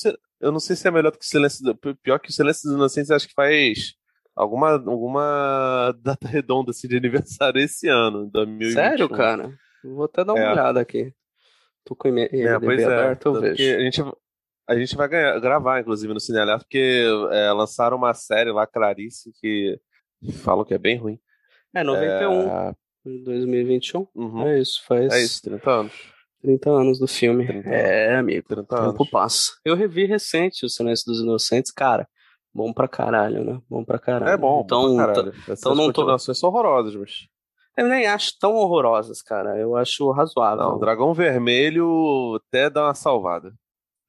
[0.41, 1.65] Eu não sei se é melhor do que o Silêncio.
[1.65, 3.95] do- Pior que o Silêncio dos Inocentes, acho que faz
[4.35, 8.73] alguma, alguma data redonda assim, de aniversário esse ano, 2021.
[8.75, 9.53] Sério, cara?
[9.85, 10.53] Vou até dar uma É.
[10.53, 11.13] olhada aqui.
[11.85, 12.85] Tô com o É, pois é.
[12.85, 13.63] aberto, eu vejo.
[13.77, 14.01] a gente,
[14.69, 18.67] a gente vai ganhar- gravar, inclusive, no Cine Alerta, porque é, lançaram uma série lá,
[18.67, 19.79] Clarice, que
[20.43, 21.19] falam que é bem ruim.
[21.75, 22.75] É, 91, É,
[23.25, 24.07] 2021.
[24.15, 24.47] uhum.
[24.47, 25.93] É isso, faz É isso, 30 anos.
[26.41, 27.47] 30 anos do filme.
[27.47, 28.47] 30 É, amigo.
[28.49, 28.93] 30 O anos.
[28.93, 29.53] tempo passa.
[29.65, 32.07] Eu revi recente o Silêncio dos Inocentes, cara.
[32.55, 33.61] Bom pra caralho, né?
[33.71, 34.33] Bom pra caralho.
[34.33, 35.29] É bom, Então, pra caralho.
[35.49, 37.27] Essas então não tô- são horrorosas, mas.
[37.79, 39.57] eu nem acho tão horrorosas, cara.
[39.59, 40.65] Eu acho razoável.
[40.65, 43.55] Não, o Dragão Vermelho até dá uma salvada.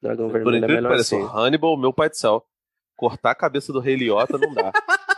[0.03, 1.29] Dragão Por Vermelho é incrível que melhor pareça, assim.
[1.37, 2.43] Hannibal, meu pai do céu.
[2.95, 4.71] Cortar a cabeça do Rei Liotta não dá.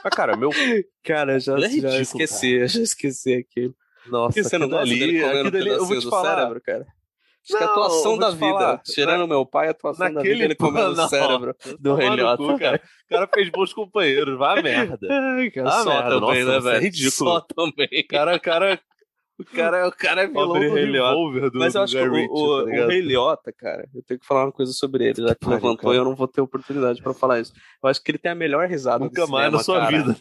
[0.03, 0.49] Mas, cara, meu.
[1.03, 3.75] Cara, já, Ele é já esqueci, eu já esqueci aquilo.
[4.07, 6.35] Nossa, Por que você não gosta ali, dele comendo aquilo eu vou te falar.
[6.37, 6.85] cérebro, cara?
[7.47, 8.77] Acho que a Não, atuação eu da vida, falar.
[8.83, 12.81] tirando meu pai, a atuação da vida, ele comendo o cérebro do Rei Liotta, cara.
[13.05, 15.07] O cara fez bons companheiros, vai a merda.
[15.37, 16.81] Ai, cara, Ah, só merda, também, nossa, né, é velho?
[16.83, 17.29] ridículo.
[17.31, 18.07] Só também.
[18.09, 18.79] Cara, cara,
[19.37, 22.13] O cara, o cara é vilão pobre do revólver do, Mas eu acho que o,
[22.31, 22.87] o, tá o?
[22.87, 25.97] Rei Liotta, cara, eu tenho que falar uma coisa sobre ele, já que levantou e
[25.97, 27.51] eu não vou ter oportunidade pra falar isso.
[27.83, 30.03] Eu acho que ele tem a melhor risada Nunca do mais cinema, na sua cara.
[30.03, 30.17] vida.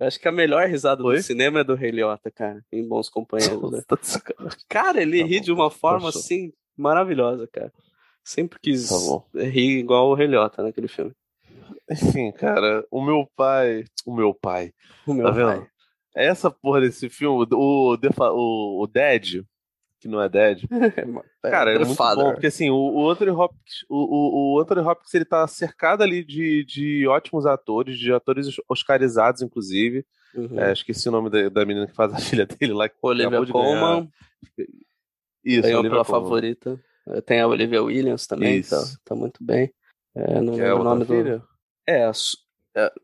[0.00, 1.16] Eu acho que a melhor risada Oi?
[1.16, 3.82] do cinema é do Rei Liotta, cara, em Bons Companheiros, né?
[3.88, 3.98] Tá.
[4.68, 6.18] Cara, ele Tá ri bom, de uma forma Poxa.
[6.20, 7.72] assim maravilhosa, cara.
[8.22, 11.10] Sempre quis Tá rir igual o Rei Liotta naquele filme.
[11.90, 13.84] Enfim, cara, o meu pai.
[14.06, 14.72] O meu pai.
[15.06, 15.46] O meu Tá vendo?
[15.48, 15.66] pai.
[16.20, 19.44] Essa porra desse filme, o, o, o Dead,
[20.00, 20.62] que não é Dead,
[21.42, 22.24] Cara, é The muito Father.
[22.24, 26.64] bom, porque assim, o, Anthony Hopkins, o, o, Anthony Hopkins, ele tá cercado ali de,
[26.64, 30.04] de ótimos atores, de atores oscarizados, inclusive.
[30.34, 30.60] Uhum.
[30.60, 33.44] É, esqueci o nome da, da menina que faz a filha dele lá, que Olivia
[33.44, 33.80] de ganhar.
[33.80, 34.10] Colman
[35.44, 36.22] Isso, ganhou Olivia pela Colman.
[36.22, 36.80] favorita.
[37.24, 39.72] Tem a Olivia Williams também, tá, tá muito bem.
[40.14, 41.14] É, não é lembro o nome do.
[41.14, 41.42] filha?
[41.86, 42.47] É, a su- é,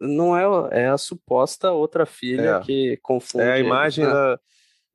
[0.01, 2.61] não é, é a suposta outra filha É.
[2.61, 3.45] que confunde.
[3.45, 4.11] É a eles, imagem né?
[4.13, 4.39] da.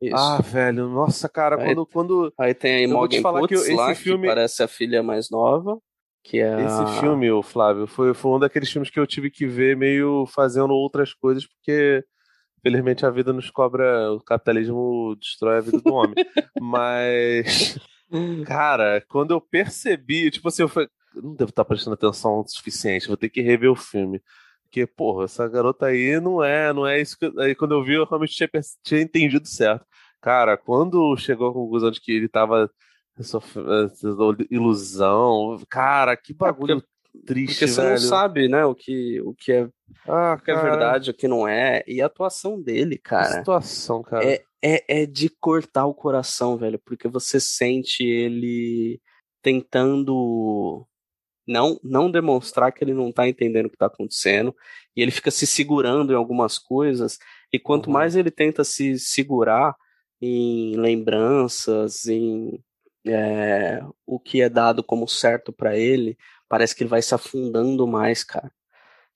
[0.01, 0.15] Isso.
[0.15, 4.27] Ah, velho, nossa, cara, Aí- quando, quando Aí tem a Imogen falar que lá, filme-
[4.29, 5.77] que parece a filha mais nova,
[6.23, 9.45] que é esse filme, o Flávio, foi, foi um daqueles filmes que eu tive que
[9.45, 12.01] ver meio fazendo outras coisas, porque
[12.63, 16.15] felizmente a vida nos cobra, o capitalismo destrói a vida do homem.
[16.61, 17.77] Mas,
[18.45, 23.07] cara, quando eu percebi, tipo assim, eu falei, não devo estar prestando atenção o suficiente,
[23.07, 24.21] vou ter que rever o filme.
[24.69, 27.31] Porque, porra, essa garota aí não é, não é isso que.
[27.39, 28.49] Aí quando eu vi, eu realmente tinha,
[28.83, 29.83] tinha entendido certo.
[30.21, 32.69] Cara, quando chegou à conclusão de que ele tava
[33.19, 33.91] sofrendo
[34.49, 36.83] ilusão, cara, que bagulho
[37.25, 37.91] triste, Porque você velho.
[37.93, 39.69] não sabe, né, o que, o que é,
[40.07, 41.83] Ah, o que é verdade, o que não é.
[41.87, 44.23] E a atuação dele, cara, situação, cara.
[44.23, 49.01] é, é, é de cortar o coração, velho, porque você sente ele
[49.41, 50.85] tentando
[51.49, 54.55] não, não demonstrar que ele não tá entendendo o que tá acontecendo,
[54.95, 57.17] e ele fica se segurando em algumas coisas,
[57.51, 57.93] e quanto Uhum.
[57.93, 59.75] mais ele tenta se segurar
[60.21, 62.61] em lembranças, em
[63.07, 67.87] é, o que é dado como certo pra ele, parece que ele vai se afundando
[67.87, 68.51] mais, cara.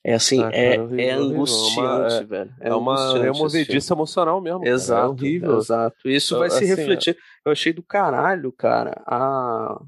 [0.06, 1.80] É assim, Ah, cara, é, horrível, é angustiante,
[2.14, 2.56] É uma- velho.
[2.62, 3.34] É uma angustiante esse filme.
[3.34, 4.60] removediça emocional mesmo.
[4.62, 4.72] cara.
[4.72, 5.58] Exato, É horrível.
[5.58, 6.10] exato.
[6.10, 7.18] Isso vai se Assim, refletir.
[7.46, 9.82] Eu achei do caralho, cara, a,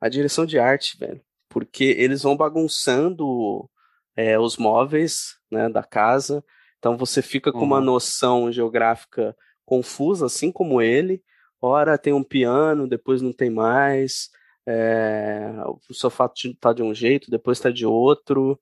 [0.00, 1.20] a direção de arte, velho.
[1.56, 3.66] Porque eles vão bagunçando
[4.14, 6.44] é, os móveis né, da casa.
[6.78, 7.84] Então você fica com uma Uhum.
[7.84, 9.34] noção geográfica
[9.64, 11.22] confusa, assim como ele.
[11.58, 14.28] Ora tem um piano, depois não tem mais.
[14.66, 16.30] É, o sofá
[16.60, 18.60] tá de um jeito, depois tá de outro.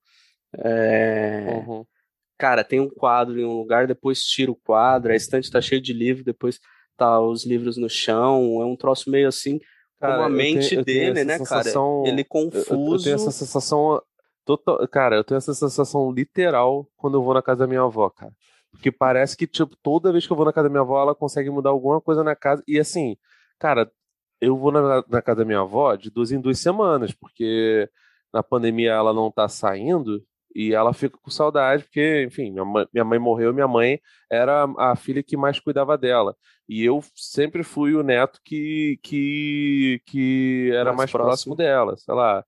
[0.58, 1.84] É, Uhum.
[2.38, 5.80] cara, tem um quadro em um lugar, depois tira o quadro, a estante tá cheia
[5.80, 6.60] de livro, depois
[6.96, 9.58] tá os livros no chão, é um troço meio assim,
[10.00, 12.12] cara, como a mente tenho, dele, né, sensação, cara?
[12.12, 12.72] Ele confuso.
[12.72, 14.02] Eu, eu, tenho essa sensação
[14.44, 18.08] total, cara, eu tenho essa sensação literal quando eu vou na casa da minha avó,
[18.10, 18.32] cara.
[18.70, 21.14] Porque parece que, tipo, toda vez que eu vou na casa da minha avó, ela
[21.14, 22.62] consegue mudar alguma coisa na casa.
[22.66, 23.16] E assim,
[23.58, 23.90] cara,
[24.40, 27.88] eu vou na, na casa da minha avó de duas em duas semanas, porque
[28.32, 30.24] na pandemia ela não tá saindo
[30.54, 34.00] e ela fica com saudade, porque, enfim, minha mãe, minha mãe morreu, minha mãe
[34.30, 36.36] era a filha que mais cuidava dela.
[36.68, 41.28] E eu sempre fui o neto que, que, que era mais, mais próximo.
[41.28, 42.44] próximo dela, sei lá.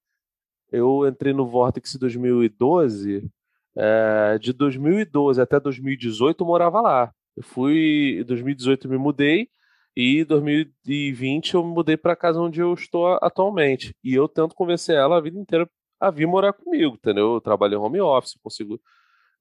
[0.70, 3.28] Eu entrei no Vortex em 2012,
[3.76, 7.12] é, de 2012 até 2018 eu morava lá.
[7.36, 9.48] Eu fui, em 2018 eu me mudei,
[9.96, 13.94] e em 2020 eu me mudei para casa onde eu estou atualmente.
[14.02, 15.68] E eu tento convencer ela a vida inteira
[16.00, 17.34] a vir morar comigo, entendeu?
[17.34, 18.80] Eu trabalho em home office, consigo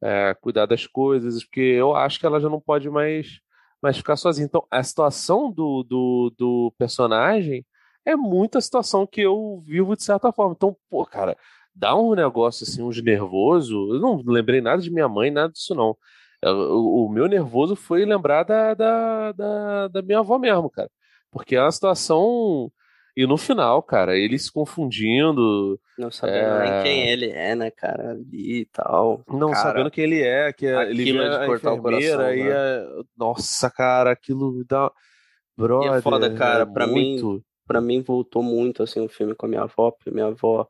[0.02, 3.40] é, cuidar das coisas, porque eu acho que ela já não pode mais,
[3.82, 4.46] mais ficar sozinha.
[4.46, 7.66] Então, a situação do, do, do personagem
[8.06, 10.54] é muito a situação que eu vivo de certa forma.
[10.56, 11.38] Então, pô, cara,
[11.74, 13.96] dá um negócio assim, uns nervoso.
[13.96, 15.98] Eu não lembrei nada de minha mãe, nada disso não.
[16.44, 20.90] O, o meu nervoso foi lembrar da, da, da, da minha avó mesmo, cara.
[21.32, 22.72] Porque é uma situação
[23.16, 25.80] e no final, cara, ele se confundindo.
[25.98, 26.72] Não sabendo é...
[26.72, 29.24] nem quem ele é, né, cara, ali e tal.
[29.28, 32.44] Não cara, sabendo quem ele é, que é, ele vê de cortar o coração, e
[32.44, 32.50] né?
[32.52, 32.86] é...
[33.18, 34.92] Nossa, cara, aquilo me dá.
[35.58, 37.28] Brother, e é foda, cara, é pra muito...
[37.28, 37.44] mim.
[37.66, 40.68] Pra mim voltou muito assim o filme com a minha avó, porque minha avó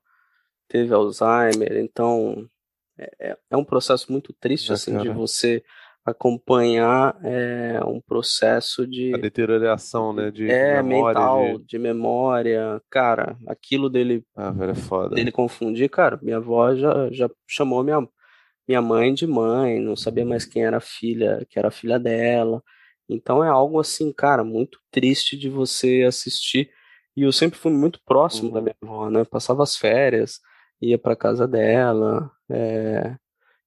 [0.69, 2.47] teve Alzheimer, então
[2.97, 5.03] é, é, é um processo muito triste, é, assim, cara.
[5.03, 5.61] de você
[6.05, 11.65] acompanhar é, um processo de a deterioração, né, de, é, memória, mental, de...
[11.65, 11.79] de...
[11.79, 15.15] memória, cara, aquilo dele, ah, velho, é foda.
[15.15, 18.07] dele confundir, cara, minha avó já, já chamou minha
[18.67, 21.99] minha mãe de mãe, não sabia mais quem era a filha, que era a filha
[21.99, 22.63] dela,
[23.07, 26.69] então é algo assim, cara, muito triste de você assistir.
[27.15, 28.53] E eu sempre fui muito próximo uhum.
[28.55, 29.23] da minha avó, né?
[29.23, 30.39] Passava as férias,
[30.81, 33.15] ia para casa dela, é,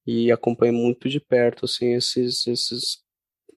[0.09, 3.03] e acompanhei muito de perto assim esses esses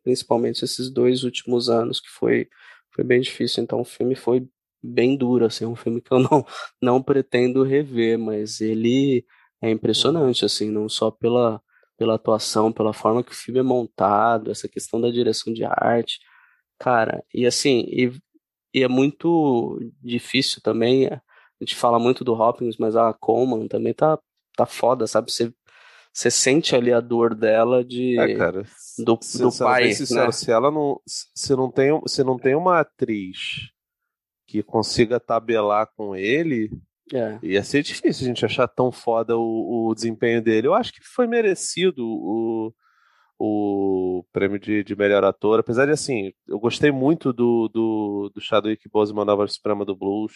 [0.03, 2.49] principalmente esses dois últimos anos que foi
[2.93, 3.63] foi bem difícil.
[3.63, 4.45] Então o filme foi
[4.83, 6.45] bem duro assim um filme que eu não
[6.81, 9.25] não pretendo rever mas ele
[9.61, 11.61] é impressionante assim não só pela
[11.97, 16.19] pela atuação pela forma que o filme é montado essa questão da direção de arte.
[16.79, 18.11] Cara e assim e,
[18.73, 21.21] e é muito difícil também a
[21.61, 24.19] gente fala muito do Hopkins mas a Coleman também tá
[24.57, 25.31] tá foda sabe?
[25.31, 25.53] Você
[26.13, 28.63] você sente ali a dor dela de é, cara,
[28.99, 30.31] do, se, do pai, sincero, né?
[30.31, 33.71] se ela não se não tem se não tem uma atriz
[34.45, 36.69] que consiga tabelar com ele,
[37.13, 37.39] é.
[37.41, 40.67] ia ser difícil a gente achar tão foda o, o desempenho dele.
[40.67, 42.73] Eu acho que foi merecido o,
[43.39, 48.41] o prêmio de, de melhor ator, apesar de assim, eu gostei muito do, do, do
[48.41, 50.33] Chadwick Boseman na voz suprema do blues.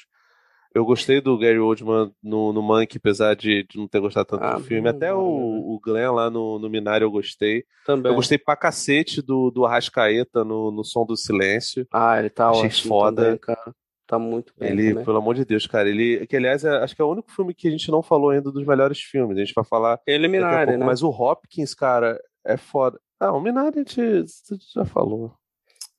[0.76, 4.43] Eu gostei do Gary Oldman no, no Monkey, apesar de, de não ter gostado tanto
[4.43, 4.89] ah, do filme.
[4.89, 7.63] Até o, o Glenn lá no, no Minário eu gostei.
[7.86, 8.11] Também.
[8.11, 11.87] Eu gostei pra cacete do, do Arrascaeta no, no Som do Silêncio.
[11.93, 13.24] Ah, ele tá Achei ótimo foda.
[13.24, 13.74] Também, cara.
[14.05, 14.70] Tá muito bem.
[14.70, 15.05] Ele, também.
[15.05, 16.28] pelo amor de Deus, cara, ele.
[16.28, 18.51] Que aliás, é, acho que é o único filme que a gente não falou ainda
[18.51, 19.37] dos melhores filmes.
[19.37, 20.01] A gente vai falar.
[20.05, 20.86] Ele Minari, pouco, né?
[20.86, 23.00] Mas o Hopkins, cara, é foda.
[23.17, 25.33] Ah, o Minari a gente, a gente já falou.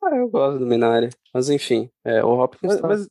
[0.04, 1.08] Ah, eu gosto do Minari.
[1.32, 2.74] Mas enfim, é, o Hopkins.
[2.74, 2.86] Mas, tá...
[2.88, 3.08] mas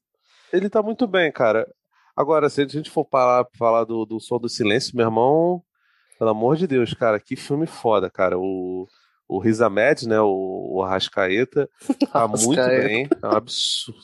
[0.55, 1.67] ele tá muito bem, cara.
[2.15, 5.61] Agora, se a gente for falar, falar do, do Som do Silêncio, meu irmão,
[6.17, 8.37] pelo amor de Deus, cara, que filme foda, cara.
[8.39, 8.87] O,
[9.27, 11.69] o Riz Ahmed, né, o, o Arrascaeta,
[12.11, 13.07] tá muito bem.
[13.21, 13.99] É um absurdo.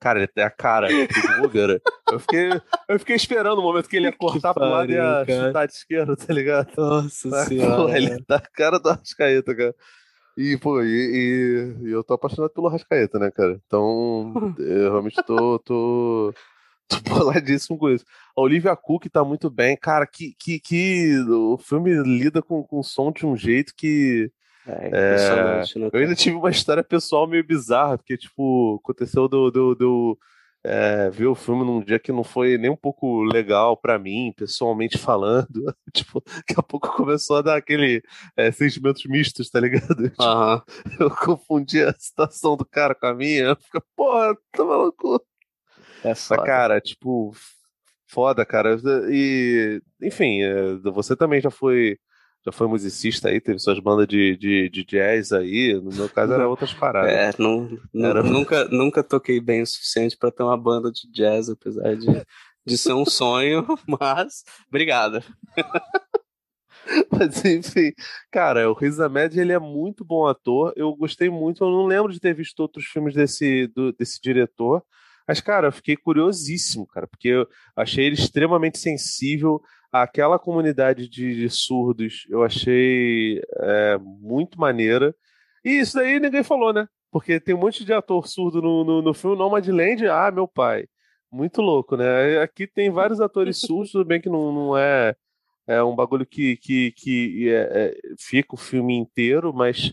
[0.00, 1.06] Cara, ele tem a cara de
[1.38, 1.78] bobeira.
[2.10, 2.48] Eu fiquei,
[2.88, 5.46] eu fiquei esperando o momento que ele ia cortar pro lado e ia cara.
[5.48, 6.68] chutar de esquerda, tá ligado?
[6.74, 7.96] Nossa tá, senhora.
[7.96, 9.74] ele tá a cara do Arrascaeta, cara.
[10.40, 13.60] E, pô, e, e, e, eu tô apaixonado pelo Arrascaeta, né, cara?
[13.66, 16.32] Então, eu realmente tô, tô,
[16.88, 18.06] tô boladíssimo com isso.
[18.34, 19.76] A Olivia Cook tá muito bem.
[19.76, 24.32] Cara, que, que, que o filme lida com, com o som de um jeito que.
[24.66, 25.78] É, é...
[25.78, 29.50] né, Eu ainda tive uma história pessoal meio bizarra, porque, tipo, aconteceu do.
[29.50, 30.18] do, do
[30.62, 34.32] é, ver o filme num dia que não foi nem um pouco legal para mim,
[34.36, 35.74] pessoalmente falando.
[35.92, 38.02] tipo, daqui a pouco começou a dar aquele
[38.36, 39.80] é, sentimentos mistos, tá ligado?
[40.10, 40.60] Tipo, uhum.
[40.98, 43.56] Eu confundi a situação do cara com a minha.
[43.56, 45.24] Fica, porra, tá maluco.
[46.04, 46.42] É foda.
[46.44, 47.32] cara, tipo,
[48.06, 48.78] foda, cara.
[49.10, 51.98] E, enfim, é, você também já foi
[52.44, 55.74] já foi musicista aí, teve suas bandas de, de, de jazz aí.
[55.74, 57.12] No meu caso era outras paradas.
[57.12, 58.22] É, não, era...
[58.22, 62.06] nunca, nunca toquei bem o suficiente para ter uma banda de jazz, apesar de,
[62.64, 65.22] de ser um sonho, mas obrigado.
[67.12, 67.92] Mas enfim,
[68.32, 70.72] cara, o Riz Ahmed ele é muito bom ator.
[70.74, 71.62] Eu gostei muito.
[71.62, 74.82] Eu não lembro de ter visto outros filmes desse, do, desse diretor.
[75.28, 77.46] Mas, cara, eu fiquei curiosíssimo, cara, porque eu
[77.76, 79.60] achei ele extremamente sensível
[79.92, 82.26] àquela comunidade de, de surdos.
[82.28, 85.14] Eu achei é, muito maneira.
[85.64, 86.86] E isso daí ninguém falou, né?
[87.10, 90.06] Porque tem um monte de ator surdo no, no, no filme Nomadland.
[90.08, 90.86] Ah, meu pai.
[91.32, 92.40] Muito louco, né?
[92.40, 95.14] Aqui tem vários atores surdos, tudo bem que não, não é
[95.70, 99.92] é um bagulho que, que, que é, é, fica o filme inteiro, mas,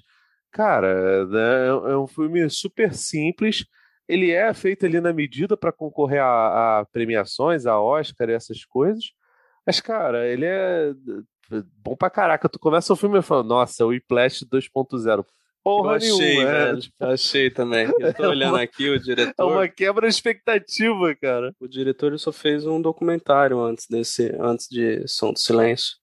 [0.51, 3.63] cara, né, é, é um filme super simples.
[4.07, 8.65] Ele é feito ali na medida para concorrer a, a, premiações, a Oscar e essas
[8.65, 9.05] coisas.
[9.67, 10.93] Mas, cara, ele é
[11.83, 12.47] bom pra caraca.
[12.47, 15.25] Tu começa o filme e fala, nossa, o Whiplash 2.0
[15.67, 16.49] porra eu achei, nenhuma.
[16.49, 16.79] É, velho.
[16.79, 17.05] Tipo...
[17.05, 17.87] achei também.
[17.99, 19.43] Eu tô é olhando uma, aqui o diretor.
[19.43, 21.53] É uma quebra expectativa, cara.
[21.59, 25.97] O diretor só fez um documentário antes desse, antes de Som do Silêncio.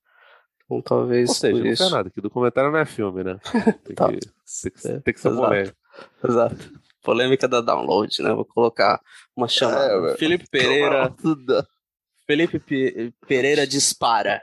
[0.65, 1.31] Então talvez.
[1.31, 1.91] Ou seja, não isso...
[1.91, 3.39] nada, que documentário não é filme, né?
[3.85, 4.09] Tem, tá.
[4.13, 5.43] que, tem, que, é, tem que ser Exato.
[5.43, 5.77] polêmico.
[6.23, 6.85] Exato.
[7.03, 8.33] Polêmica da download, né?
[8.35, 9.01] Vou colocar
[9.35, 10.13] uma chamada.
[10.13, 11.15] É, Felipe Pereira.
[12.27, 13.13] Felipe P...
[13.27, 14.43] Pereira dispara.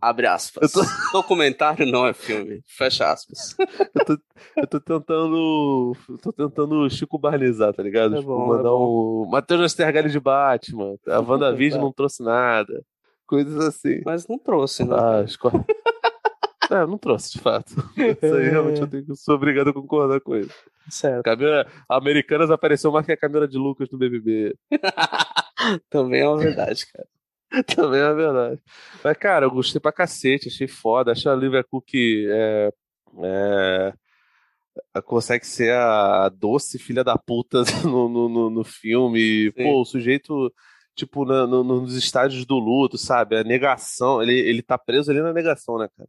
[0.00, 0.70] Abre aspas.
[0.70, 0.82] Tô...
[1.12, 2.62] Documentário não é filme.
[2.66, 3.56] Fecha aspas.
[3.58, 4.18] eu, tô,
[4.56, 5.96] eu tô tentando.
[6.08, 8.14] Eu tô tentando Chico Barnizar, tá ligado?
[8.14, 9.26] É tipo, bom, mandar é o.
[9.28, 10.96] Matheus Nastergalli de Batman.
[11.08, 12.84] A WandaVision não trouxe nada.
[13.26, 14.00] Coisas assim.
[14.04, 14.96] Mas não trouxe, né?
[14.98, 15.50] Ah, esco...
[16.70, 17.74] É, não trouxe, de fato.
[17.96, 20.48] Isso aí realmente eu tenho, sou obrigado a concordar com ele.
[20.88, 21.24] Certo.
[21.24, 24.54] Camila, Americanas apareceu mais que a Camila de Lucas no BBB.
[25.88, 27.08] Também é uma verdade, cara.
[27.74, 28.62] Também é verdade.
[29.02, 31.12] Mas, cara, eu gostei pra cacete, achei foda.
[31.12, 32.72] Acho a Olivia Cook é,
[33.22, 33.92] é,
[35.04, 39.50] consegue ser a doce filha da puta no, no, no filme.
[39.50, 39.62] Sim.
[39.64, 40.52] Pô, o sujeito,
[40.94, 43.36] tipo, na, no, nos estádios do luto, sabe?
[43.36, 46.08] A negação, ele, ele tá preso ali na negação, né, cara?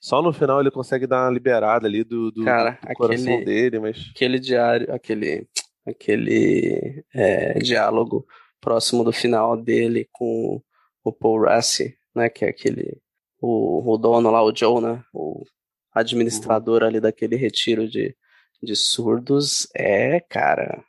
[0.00, 3.44] Só no final ele consegue dar uma liberada ali do, do, cara, do coração aquele,
[3.44, 4.12] dele, mas...
[4.14, 5.48] Aquele diário, aquele,
[5.84, 8.24] aquele é, diálogo
[8.60, 10.60] próximo do final dele com
[11.04, 13.00] o Paul Rassi, né, que é aquele
[13.40, 15.44] o, o dono lá, o Joe, né, o
[15.92, 16.88] administrador uhum.
[16.88, 18.16] ali daquele retiro de,
[18.62, 20.82] de surdos, é, cara,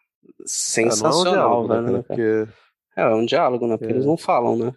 [0.45, 2.47] sensacional, é, é um né, né Porque...
[2.95, 3.95] É, é um diálogo, né, porque é.
[3.95, 4.73] eles não falam, né.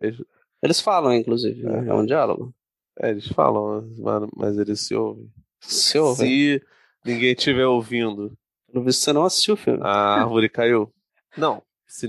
[0.00, 0.20] Eles,
[0.62, 1.86] eles falam, inclusive, né?
[1.88, 2.54] é um diálogo.
[2.98, 3.88] É, eles falam,
[4.36, 5.30] mas eles se ouvem.
[5.60, 6.26] Se ouvem.
[6.26, 6.62] Se
[7.04, 8.36] ninguém estiver ouvindo.
[8.70, 9.80] Pelo visto, você não assistiu o filme.
[9.82, 10.92] A árvore caiu.
[11.36, 11.62] Não.
[11.90, 12.06] Se,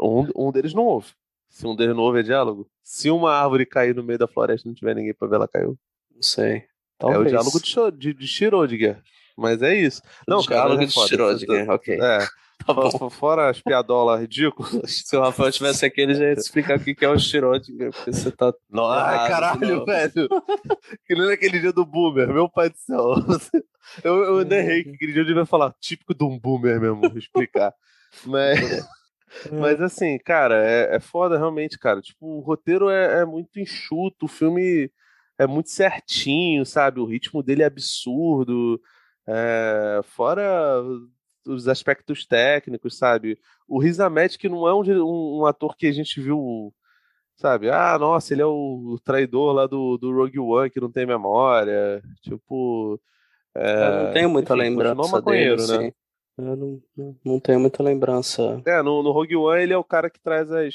[0.00, 1.12] um, um deles não ouve.
[1.48, 2.68] Se um deles não ouve, é diálogo.
[2.82, 5.46] Se uma árvore cair no meio da floresta e não tiver ninguém pra ver ela
[5.46, 5.78] caiu.
[6.12, 6.64] Não sei.
[6.98, 7.20] Talvez.
[7.20, 9.00] É o diálogo de, de, de Schrödinger.
[9.36, 10.02] Mas é isso.
[10.26, 12.00] Não, o diálogo cara, de Schrödinger, ok.
[12.00, 12.18] É.
[12.66, 13.10] Tá bom.
[13.10, 14.70] Fora as piadolas ridículas.
[15.06, 17.92] Se o Rafael tivesse aqui, ele já ia te explicar o que é o Schrödinger,
[17.92, 18.52] porque você tá.
[18.70, 20.28] Não, ai, caralho, velho.
[21.06, 23.14] que nem naquele dia do Boomer, meu pai do céu.
[24.02, 27.72] Eu, eu errei, que aquele dia eu devia falar típico de um Boomer mesmo, explicar.
[28.24, 28.58] Mas.
[29.52, 32.00] Mas assim, cara, é, é foda realmente, cara.
[32.00, 34.90] Tipo, o roteiro é, é, muito enxuto, o filme
[35.38, 37.00] é muito certinho, sabe?
[37.00, 38.80] O ritmo dele é absurdo.
[39.26, 40.82] É, fora
[41.46, 43.38] os aspectos técnicos, sabe?
[43.68, 46.74] O Riz Ahmed, que não é um, um, ator que a gente viu,
[47.36, 47.70] sabe?
[47.70, 52.02] Ah, nossa, ele é o traidor lá do, do Rogue One, que não tem memória.
[52.22, 53.00] Tipo.
[53.54, 55.76] É, Eu não tenho muita enfim, lembrança dele, né?
[55.76, 55.92] Assim.
[56.36, 58.60] Eu não, não, não tenho muita lembrança.
[58.66, 60.74] É, no, no Rogue One ele é o cara que traz as.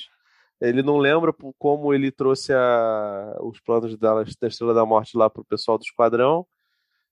[0.62, 5.30] Ele não lembra como ele trouxe a, os planos da, da Estrela da Morte lá
[5.30, 6.46] pro pessoal do Esquadrão.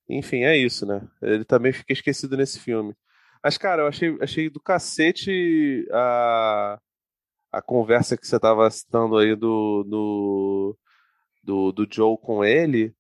[0.10, 1.02] Enfim, é isso, né?
[1.22, 2.94] Ele também fica esquecido nesse filme.
[3.44, 6.80] Mas, cara, eu achei, achei do cacete a,
[7.52, 10.78] a conversa que você tava citando aí do, do,
[11.44, 12.94] do, do Joe com ele.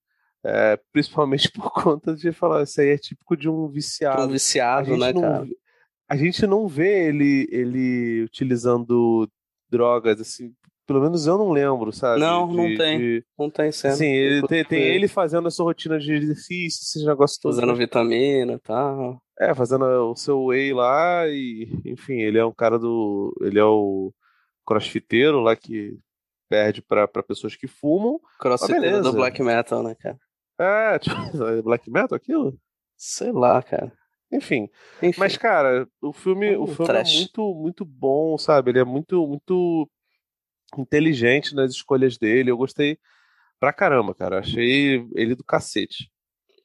[0.44, 4.24] É, principalmente por conta de falar, isso aí é típico de um viciado.
[4.24, 5.48] Um viciado, né, não, cara?
[6.10, 9.30] A gente não vê ele, ele utilizando
[9.70, 10.54] drogas, assim,
[10.88, 12.22] pelo menos eu não lembro, sabe?
[12.22, 12.98] Não, de, não tem.
[12.98, 13.26] De...
[13.38, 13.96] Não tem cena.
[13.96, 17.56] Sim, ele tem, tem, ele fazendo a sua rotina de exercício, esse negócio todo.
[17.56, 19.22] Fazendo vitamina e tal.
[19.40, 23.36] É, fazendo o seu whey lá e, enfim, ele é um cara do.
[23.42, 24.12] Ele é o
[24.66, 25.98] crossfiteiro lá que
[26.50, 28.20] perde para pessoas que fumam.
[28.40, 30.18] Crossfiteiro do black metal, né, cara?
[30.60, 32.60] É, tipo, black metal aquilo?
[32.96, 33.94] Sei lá, cara.
[34.32, 34.70] Enfim.
[35.02, 35.20] Enfim.
[35.20, 38.72] Mas, cara, o filme, o filme é muito, muito bom, sabe?
[38.72, 39.90] Ele é muito, muito
[40.78, 42.52] inteligente nas escolhas dele.
[42.52, 42.98] Eu gostei
[43.60, 44.40] pra caramba, cara.
[44.40, 46.12] Achei ele do cacete.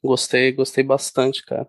[0.02, 1.68] Gostei, gostei bastante, cara.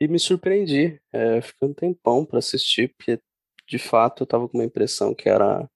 [0.00, 1.00] E me surpreendi.
[1.12, 3.20] É, fiquei um tempão pra assistir, porque
[3.68, 5.68] de fato eu tava com uma impressão que era,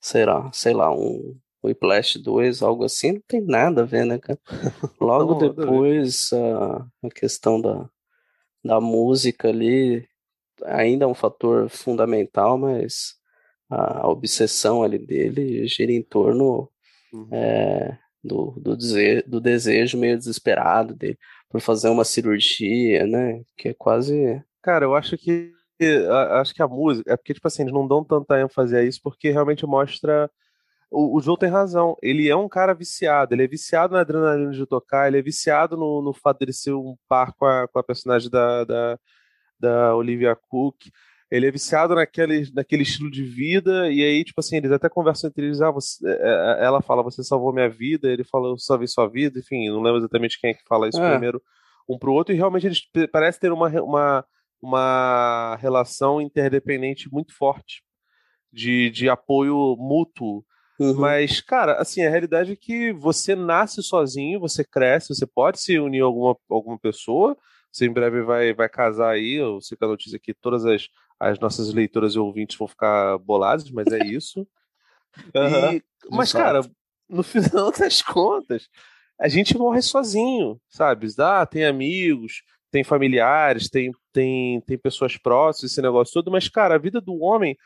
[0.00, 4.18] sei lá, sei lá, um, Whiplash 2, algo assim, não tem nada a ver, né,
[4.18, 4.38] cara?
[5.00, 7.88] Logo Não, depois, a, a questão da,
[8.64, 10.06] da música ali
[10.64, 13.14] ainda é um fator fundamental, mas
[13.70, 16.70] a obsessão ali dele gira em torno
[17.12, 17.28] Uhum.
[17.32, 21.18] é, do, do, dese- do desejo meio desesperado dele
[21.52, 23.42] por fazer uma cirurgia, né?
[23.56, 24.42] Que é quase.
[24.62, 25.52] Cara, eu acho que
[26.30, 29.00] acho que a música é porque tipo assim eles não dão tanta ênfase a isso
[29.02, 30.30] porque realmente mostra
[30.90, 31.96] o, o Joe tem razão.
[32.02, 33.34] Ele é um cara viciado.
[33.34, 35.08] Ele é viciado na adrenalina de tocar.
[35.08, 38.30] Ele é viciado no, no fato dele ser um par com a, com a personagem
[38.30, 38.98] da, da,
[39.58, 40.76] da Olivia Cook.
[41.32, 43.90] Ele é viciado naquele, naquele estilo de vida.
[43.90, 45.62] E aí, tipo assim, eles até conversam entre eles.
[45.62, 48.06] Ah, você, é, é, ela fala, você salvou minha vida.
[48.06, 49.38] Ele fala, eu salvei sua vida.
[49.38, 51.10] Enfim, não lembro exatamente quem é que fala isso É.
[51.12, 51.40] primeiro
[51.88, 52.34] um pro outro.
[52.34, 54.24] E realmente eles parecem ter uma, uma,
[54.60, 57.82] uma relação interdependente muito forte.
[58.52, 60.44] De, de apoio mútuo.
[60.78, 60.94] Uhum.
[60.98, 65.78] Mas, cara, assim, a realidade é que você nasce sozinho, você cresce, você pode se
[65.78, 67.34] unir a alguma, alguma pessoa,
[67.72, 70.88] você em breve vai, vai casar aí, eu sei que a notícia aqui, todas as,
[71.30, 74.46] as nossas leitoras e ouvintes vão ficar boladas, mas é isso.
[75.34, 76.60] Aham, E- mas, cara,
[77.08, 78.68] no final das contas,
[79.20, 81.06] a gente morre sozinho, sabe?
[81.18, 86.74] Ah, tem amigos, tem familiares, tem, tem, tem pessoas próximas, esse negócio todo, mas, cara,
[86.74, 87.56] a vida do homem,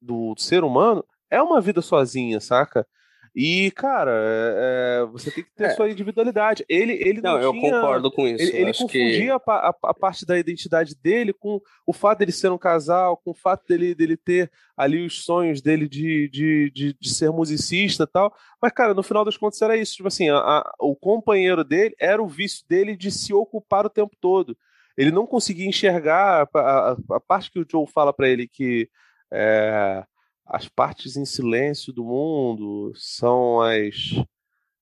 [0.00, 2.86] do ser humano, é uma vida sozinha, saca?
[3.34, 5.70] E, cara, é- é, você tem que ter É.
[5.70, 6.64] sua individualidade.
[6.68, 8.42] Ele, ele não, Não, eu tinha- concordo com isso.
[8.42, 12.50] Ele, ele confundia que a, a- parte da identidade dele com o fato dele ser
[12.50, 16.96] um casal, com o fato dele, dele ter ali os sonhos dele de, de, de,
[16.98, 18.34] de ser musicista e tal.
[18.60, 19.94] Mas, cara, no final das contas era isso.
[19.94, 23.90] Tipo assim, a- a- o companheiro dele era o vício dele de se ocupar o
[23.90, 24.56] tempo todo.
[24.98, 28.88] Ele não conseguia enxergar a, a- parte que o Joe fala pra ele que
[29.32, 30.02] é,
[30.50, 33.94] as partes em silêncio do mundo são as.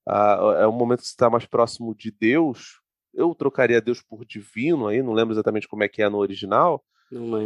[0.06, 2.80] a- é o momento que você está mais próximo de Deus.
[3.14, 6.82] Eu trocaria Deus por divino aí, não lembro exatamente como é que é no original,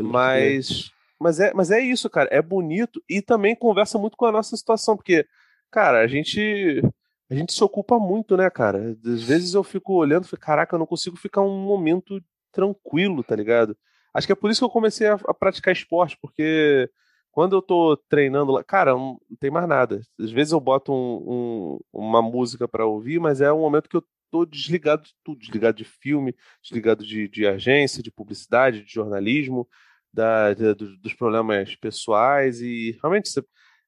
[0.02, 2.28] mas, mas, é, mas é isso, cara.
[2.32, 5.26] É bonito e também conversa muito com a nossa situação, porque,
[5.70, 6.82] cara, a gente.
[7.30, 8.94] A gente se ocupa muito, né, cara?
[9.06, 12.22] Às vezes eu fico olhando e fico, caraca, eu não consigo ficar um momento
[12.52, 13.74] tranquilo, tá ligado?
[14.12, 16.90] Acho que é por isso que eu comecei a, a praticar esporte, porque
[17.32, 20.00] quando eu tô treinando lá, cara, não tem mais nada.
[20.20, 23.96] Às vezes eu boto um- um- uma música pra ouvir, mas é um momento que
[23.96, 28.92] eu tô desligado de tudo, desligado de filme, desligado de, de agência, de publicidade, de
[28.92, 29.68] jornalismo,
[30.12, 33.30] da, do- dos problemas pessoais e realmente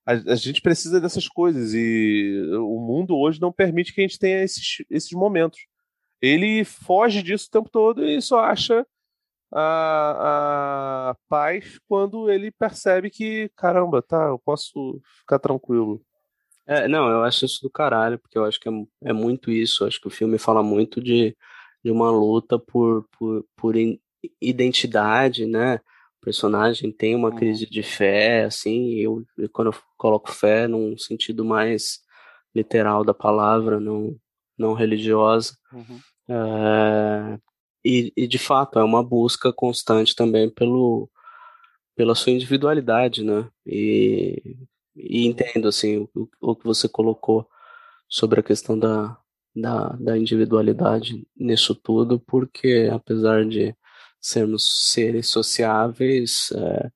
[0.07, 4.19] a, a gente precisa dessas coisas e o mundo hoje não permite que a gente
[4.19, 5.61] tenha esses, esses momentos.
[6.21, 8.87] Ele foge disso o tempo todo e só acha
[9.55, 16.03] a, a paz quando ele percebe que, caramba, tá, eu posso ficar tranquilo.
[16.67, 18.73] É, não, eu acho isso do caralho, porque eu acho que é,
[19.05, 19.85] é muito isso.
[19.85, 21.37] Eu acho que o filme fala muito de,
[21.85, 24.01] de uma luta por, por, por in-
[24.41, 25.77] identidade, né?
[26.21, 27.37] O personagem tem uma Uhum.
[27.37, 29.23] crise de fé, assim, e eu,
[29.53, 31.99] quando eu coloco fé num sentido mais
[32.55, 34.17] literal da palavra, não,
[34.57, 35.55] não religiosa.
[36.29, 37.39] É,
[37.85, 41.11] e, e de fato é uma busca constante também pelo,
[41.97, 43.49] pela sua individualidade, né?
[43.67, 44.57] E,
[44.97, 47.49] e entendo assim o, o que você colocou
[48.09, 49.17] sobre a questão da,
[49.55, 53.77] da, da individualidade nisso tudo, porque apesar de
[54.21, 56.91] sermos seres sociáveis, é,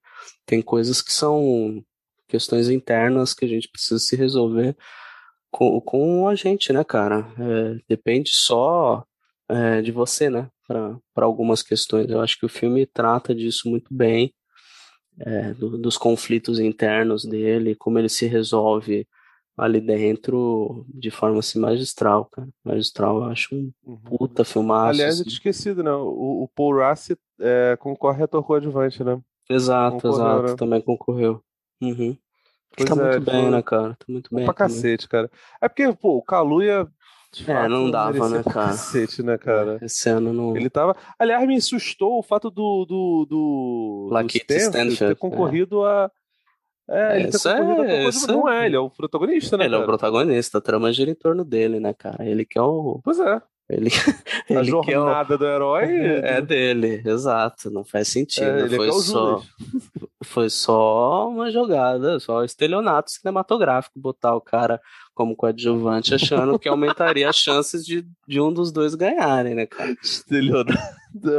[0.47, 1.85] tem coisas que são
[2.27, 4.77] questões internas que a gente precisa se resolver
[5.51, 7.27] com, com a gente, né, cara?
[7.39, 9.05] É, depende só
[9.49, 10.51] é, de você, né?
[10.69, 12.09] Para algumas questões.
[12.11, 14.33] Eu acho que o filme trata disso muito bem,
[15.19, 19.09] é, do- dos conflitos internos dele, como ele se resolve
[19.57, 22.49] ali dentro de forma assim, magistral, cara.
[22.65, 24.91] Magistral, eu acho um puta filmaço.
[24.91, 25.31] Aliás, eu assim.
[25.31, 25.91] tinha esquecido, né?
[25.91, 29.21] O, o Paul Rassi é, concorre a ator coadjuvante, né?
[29.51, 30.57] Exato, concorreu, exato, né?
[30.57, 31.43] também concorreu.
[31.83, 32.17] Uhum.
[32.77, 33.95] Pois tá é, muito bem, foi- né, cara?
[33.99, 34.45] Tá muito bem.
[34.45, 34.75] pra também.
[34.77, 35.29] cacete, cara.
[35.61, 36.87] É porque, pô, o Kaluuya.
[37.33, 38.69] De É, fato, não dava, né, cara?
[38.69, 39.79] Cacete, né, cara?
[39.83, 40.57] Esse ano não.
[40.57, 40.97] Ele tava.
[41.19, 42.85] Aliás, me assustou o fato do.
[42.87, 46.11] do, do, do ter concorrido a.
[46.91, 49.67] É, ele Isso é- concorrido isso é- Não é, ele é o protagonista, né?
[49.67, 49.93] Ele é o cara?
[49.93, 52.25] protagonista, a trama gira em torno dele, né, cara?
[52.27, 52.99] Ele que é o.
[53.05, 53.43] Pois é.
[53.71, 55.03] Ele, A ele que é o.
[55.03, 55.85] jornada do herói.
[56.25, 57.71] É dele, exato.
[57.71, 58.47] Não faz sentido.
[58.47, 59.43] É, é foi é só,
[60.25, 64.81] foi só uma jogada, só estelionato cinematográfico botar o cara
[65.15, 69.95] como coadjuvante, achando que aumentaria as chances de, de um dos dois ganharem, né, cara?
[70.03, 70.79] Estelionato.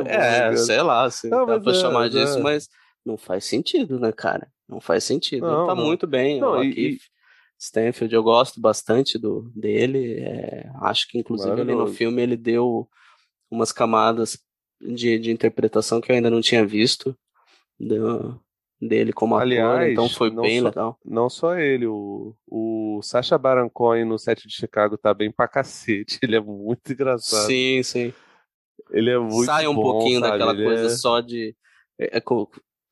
[0.06, 2.42] É, sei lá, se Não, dá pra é, chamar disso, é.
[2.42, 2.68] mas
[3.06, 4.48] não faz sentido, né, cara?
[4.68, 5.48] Não faz sentido.
[5.48, 5.86] Não, Ele tá não.
[5.86, 6.40] muito bem.
[6.40, 7.02] Não, e- Lakeith
[7.60, 10.20] Stanfield, eu gosto bastante do dele.
[10.20, 12.88] É, acho que, inclusive, ali no filme ele deu
[13.52, 14.40] umas camadas
[14.82, 17.18] de, de interpretação que eu ainda não tinha visto
[17.78, 18.40] do,
[18.82, 21.00] dele como Aliás, ator, então foi bem só, legal.
[21.04, 25.48] Não só ele, o, o Sacha Baron Cohen no set de Chicago tá bem pra
[25.48, 27.46] cacete, ele é muito engraçado.
[27.46, 28.14] Sim, sim.
[28.92, 30.32] Ele é muito Sai um bom, pouquinho sabe?
[30.32, 30.90] daquela Ele coisa é...
[30.90, 31.56] só de.
[32.00, 32.24] É, é,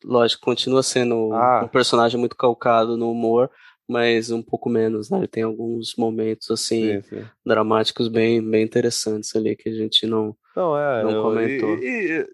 [0.03, 1.64] lógico, continua sendo ah.
[1.64, 3.49] um personagem muito calcado no humor,
[3.88, 5.19] mas um pouco menos, né?
[5.19, 7.26] Ele tem alguns momentos assim sim, sim.
[7.45, 11.77] dramáticos bem, bem interessantes ali que a gente não, não, é, não comentou.
[11.77, 12.27] E, e,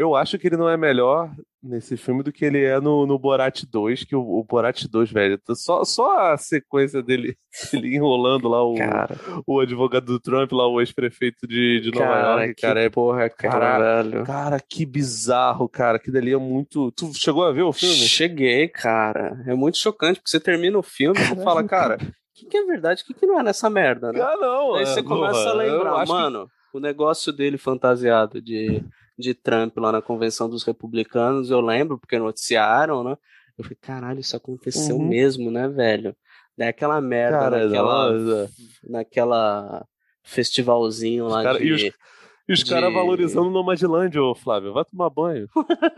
[0.00, 1.30] eu acho que ele não é melhor
[1.62, 5.12] nesse filme do que ele é no, no Borat 2, que o, o Borat 2,
[5.12, 7.36] velho, só, só a sequência dele,
[7.74, 9.14] ele enrolando lá o, cara.
[9.46, 13.28] o advogado do Trump, lá o ex-prefeito de, de Nova cara, York, cara, é porra,
[13.28, 16.90] cara, cara, que bizarro, cara, que dali é muito...
[16.92, 17.94] Tu chegou a ver o filme?
[17.94, 22.12] Cheguei, cara, é muito chocante, porque você termina o filme e você fala, cara, o
[22.34, 24.20] que, que é verdade, o que, que não é nessa merda, né?
[24.22, 26.78] Ah, não, Aí você é, começa porra, a lembrar, mano, que...
[26.78, 28.82] o negócio dele fantasiado de
[29.20, 33.16] de Trump lá na convenção dos republicanos, eu lembro, porque noticiaram, né?
[33.58, 35.06] Eu falei, caralho, isso aconteceu Uhum.
[35.08, 36.16] mesmo, né, velho?
[36.56, 38.50] Daí aquela merda Cara, naquela, nossa.
[38.88, 39.86] naquela
[40.24, 41.66] festivalzinho lá cara- de...
[41.66, 41.82] e os-
[42.48, 45.46] E os de- caras valorizando o Nomadland, ô Flávio, vai tomar banho.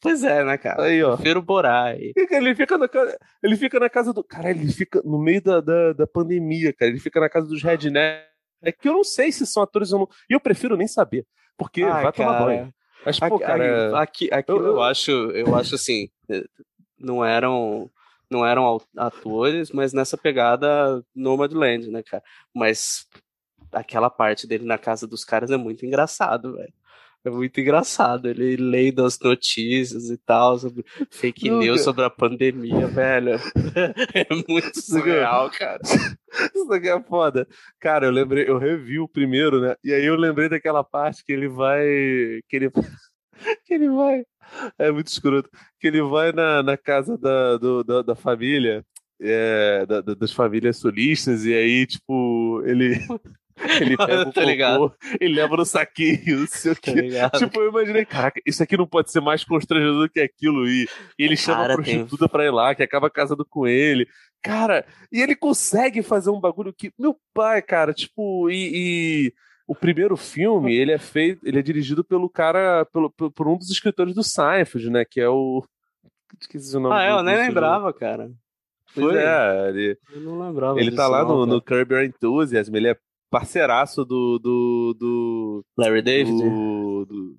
[0.00, 0.84] Pois é, né, cara?
[0.84, 1.16] Aí, ó.
[1.16, 1.94] Prefiro Borá.
[1.96, 2.12] E...
[2.30, 4.22] Ele fica na casa, ele fica na casa do.
[4.22, 6.90] Cara, ele fica no meio da, da, da pandemia, cara.
[6.90, 8.24] Ele fica na casa dos redneck.
[8.62, 10.08] É que eu não sei se são atores ou não.
[10.28, 11.26] E eu prefiro nem saber.
[11.60, 12.44] Porque Ah, vai tomar cara.
[12.46, 12.74] banho.
[13.04, 14.00] Mas, pô, Aqui, cara.
[14.00, 16.42] aqui, aquilo eu- eu, acho, eu acho assim, eh,
[16.98, 17.90] não eram,
[18.30, 22.22] não eram atores, mas nessa pegada Nomadland, né, cara?
[22.54, 23.06] Mas
[23.70, 26.72] aquela parte dele na casa dos caras é muito engraçado, velho.
[27.24, 28.28] É muito engraçado.
[28.28, 33.38] Ele lê das notícias e tal, sobre fake Não, news sobre a pandemia, velho.
[34.14, 35.80] É muito surreal, cara.
[35.84, 37.46] Isso aqui é foda.
[37.78, 39.74] Cara, eu lembrei, eu revi o primeiro, né?
[39.84, 41.82] E aí eu lembrei daquela parte que ele vai.
[42.48, 42.70] Que ele,
[43.66, 44.22] que ele vai.
[44.78, 45.48] É muito escroto.
[45.78, 48.82] Que ele vai na, na casa da, do- da, da família.
[49.20, 52.94] é, da- da- das famílias sulistas, e aí, tipo, ele.
[53.80, 57.10] Ele pega o Tá cocô e leva no saquinho, não sei o Tá quê.
[57.38, 60.66] Tipo, eu imaginei, caraca, isso aqui não pode ser mais constrangedor do que aquilo.
[60.68, 60.88] E,
[61.18, 64.06] e ele chama Cara, a tem- prostituta pra ir lá, que acaba casando com ele.
[64.42, 66.92] Cara, e ele consegue fazer um bagulho que.
[66.98, 68.70] Meu pai, cara, tipo, e.
[68.74, 69.34] e
[69.66, 71.46] o primeiro filme, ele é feito.
[71.46, 72.84] Ele é dirigido pelo cara.
[72.86, 75.04] Pelo, por, um dos escritores do Seinfeld, né?
[75.04, 75.62] Que é o.
[76.40, 78.30] Esqueci o nome Ah, do- eu nem lembrava, cara.
[78.94, 79.22] Pois Foi?
[79.22, 80.80] é, ele, Eu não lembrava.
[80.80, 81.84] ele tá disso lá não, no, no cara.
[81.86, 82.96] Curb Your Enthusiasm, ele é
[83.30, 84.38] parceiraço do.
[84.38, 86.36] do, do Larry David?
[86.36, 87.36] do, do,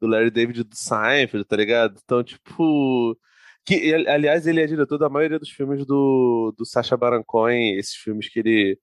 [0.00, 1.98] do Larry David do Seinfeld, tá ligado?
[2.04, 3.16] Então, tipo.
[3.66, 7.94] Que, aliás, ele é diretor da maioria dos filmes do, do Sacha Baron Cohen, esses
[7.94, 8.78] filmes que ele.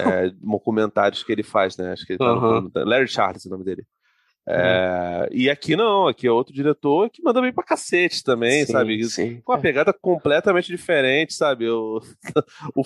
[0.00, 1.92] É, documentários que ele faz, né?
[1.92, 2.52] Acho que ele tá no Aham.
[2.54, 2.88] documentário.
[2.88, 3.84] Larry Charles, é o nome dele.
[4.48, 8.72] É, E aqui não, aqui é outro diretor que manda bem pra cacete também, Sim,
[8.72, 9.04] sabe?
[9.04, 9.40] Sim.
[9.44, 11.68] Com uma pegada completamente diferente, sabe?
[11.68, 12.00] O,
[12.76, 12.82] o-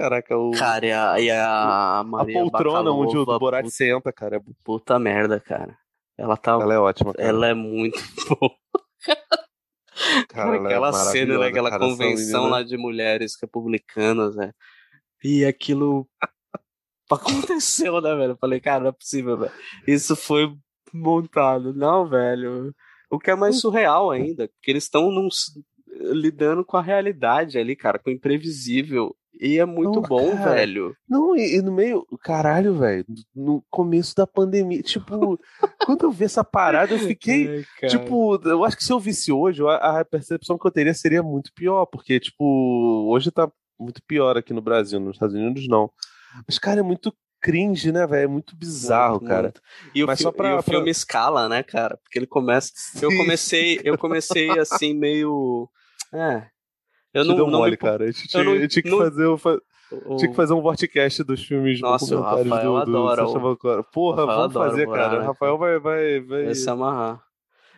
[0.00, 4.10] Caraca, o, Cara, e a, e a a Maria poltrona onde o Borat puta, senta,
[4.10, 4.36] cara.
[4.36, 5.76] é- puta merda, cara.
[6.16, 6.52] Ela tá.
[6.52, 7.28] Ela é ótima, cara.
[7.28, 7.98] Ela é muito
[8.40, 8.54] boa.
[10.28, 11.38] Cara, é aquela cena, né?
[11.38, 14.52] maravilhosa, Aquela cara, essa convenção lá de mulheres republicanas, né?
[15.22, 16.08] E aquilo
[17.10, 18.32] aconteceu, né, velho?
[18.32, 19.52] Eu falei, cara, não é possível, velho.
[19.86, 20.50] Isso foi
[20.94, 21.74] montado.
[21.74, 22.74] Não, velho.
[23.10, 23.60] O que é mais Hum.
[23.60, 25.10] surreal ainda, porque eles estão
[25.86, 29.14] lidando com a realidade ali, cara, com o imprevisível.
[29.38, 30.54] E é muito Não, bom, cara.
[30.54, 30.94] velho.
[31.08, 33.04] Não, e, e no meio, caralho, velho,
[33.34, 35.38] no começo da pandemia, tipo,
[35.84, 37.88] quando eu vi essa parada, eu fiquei, cara.
[37.90, 41.22] tipo, eu acho que se eu visse hoje, a, a percepção que eu teria seria
[41.22, 45.90] muito pior, porque, tipo, hoje tá muito pior aqui no Brasil, nos Estados Unidos não.
[46.46, 48.24] Mas, cara, é muito cringe, né, velho?
[48.24, 49.42] É muito bizarro, Muito, cara.
[49.44, 49.62] muito.
[49.94, 51.98] E o, Mas fi- só pra- e o pra- filme escala, né, cara?
[52.02, 52.70] Porque ele começa.
[53.00, 53.16] Eu Sim.
[53.16, 55.66] comecei, eu comecei assim, meio.
[56.12, 56.46] É.
[57.12, 57.76] Eu não, não mole, me...
[57.76, 58.04] cara.
[58.04, 59.58] A gente eu tinha, não- tinha que não- fazer o, fa-
[60.06, 63.26] o- tinha que fazer um vortcast dos filmes Nossa, o documentários Rafael do, do adora
[63.26, 63.84] Sacha o-.
[63.84, 65.20] Porra, Rafael vamos fazer, o cara.
[65.20, 66.44] O Rafael vai, vai, vai...
[66.44, 67.20] vai se amarrar.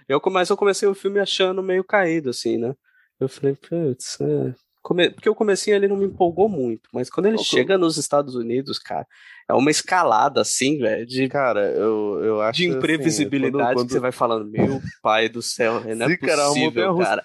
[0.09, 2.74] Eu, começo, eu comecei o filme achando meio caído, assim, né?
[3.18, 4.52] Eu falei, putz, é.
[4.82, 5.10] Come...
[5.10, 8.80] Porque o comecinho ele não me empolgou muito, mas quando ele chega nos Estados Unidos,
[8.80, 9.06] cara,
[9.48, 13.86] é uma escalada, assim, velho, de, Cara, eu, eu acho de assim, imprevisibilidade quando- quando-
[13.86, 17.09] que você vai falando, meu pai do céu, não é Sim, cara, possível, montanha-russa.
[17.09, 17.24] cara.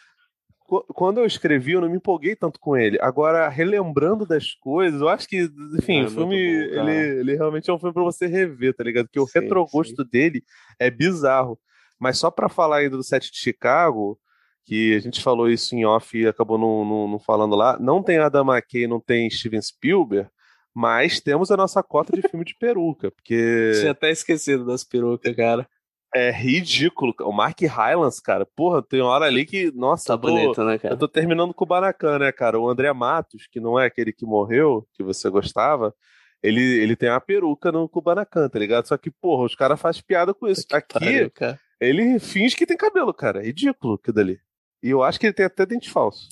[0.68, 2.98] Qu- Quando eu escrevi, eu não me empolguei tanto com ele.
[3.02, 7.20] Agora, relembrando das coisas, eu acho que, enfim, Ah, é o filme, muito bom, ele,
[7.22, 9.06] ele realmente é um filme pra você rever, tá ligado?
[9.06, 10.44] Porque o Sim, retrogosto dele
[10.78, 11.58] é bizarro.
[11.98, 14.20] Mas só pra falar ainda do set de Chicago,
[14.66, 17.80] que a gente falou isso em off e acabou não, não, não falando lá.
[17.80, 20.30] Não tem Adam McKay, não tem Steven Spielberg,
[20.76, 23.72] mas temos a nossa cota de filme de peruca, porque.
[23.80, 25.68] Tinha até esquecido das perucas, cara.
[26.16, 27.14] É ridículo.
[27.22, 29.72] O Mark Hylands, cara, porra, tem uma hora ali que.
[29.76, 30.94] Nossa, Tá tô- bonito, né, cara?
[30.94, 32.60] Eu tô terminando com o Banacan, né, cara?
[32.60, 35.94] O André Matos, que não é aquele que morreu, que você gostava,
[36.42, 38.88] ele, ele tem uma peruca no Kubanacan, tá ligado?
[38.88, 40.66] Só que, porra, os caras fazem piada com isso.
[40.72, 41.32] Aqui, Pariu,
[41.80, 43.42] ele finge que tem cabelo, cara.
[43.42, 44.40] É ridículo aquilo dali.
[44.82, 46.30] E eu acho que ele tem até dente falso.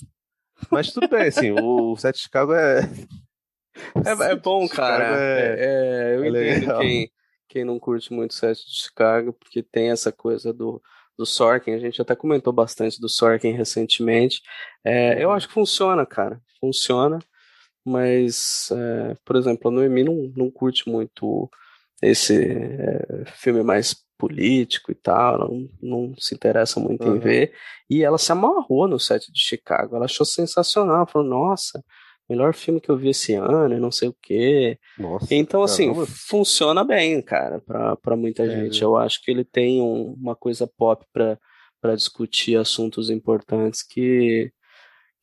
[0.70, 2.80] Mas tudo bem, assim, o, o Sete Chicago é.
[4.04, 5.04] É, é bom, cara.
[5.04, 6.80] É- É, é, eu é entendo legal.
[6.80, 7.10] quem,
[7.48, 10.82] quem não curte muito o set de Chicago, porque tem essa coisa do,
[11.16, 11.72] do Sorkin.
[11.72, 14.42] A gente até comentou bastante do Sorkin recentemente.
[14.84, 16.40] É, eu acho que funciona, cara.
[16.60, 17.18] Funciona.
[17.84, 21.48] Mas, é, por exemplo, a Noemi não, não curte muito
[22.02, 27.20] esse é, filme mais político e tal, não, não se interessa muito em Uhum.
[27.20, 27.52] ver.
[27.88, 29.94] E ela se amarrou no set de Chicago.
[29.94, 31.06] Ela achou sensacional.
[31.06, 31.84] Falou, nossa,
[32.28, 34.78] melhor filme que eu vi esse ano, e não sei o quê.
[34.98, 35.32] Nossa.
[35.34, 36.06] Então, assim, caramba.
[36.06, 38.80] funciona bem, cara, pra, pra muita É, gente.
[38.80, 38.84] né?
[38.86, 41.38] Eu acho que ele tem um- uma coisa pop pra,
[41.80, 44.50] pra discutir assuntos importantes que,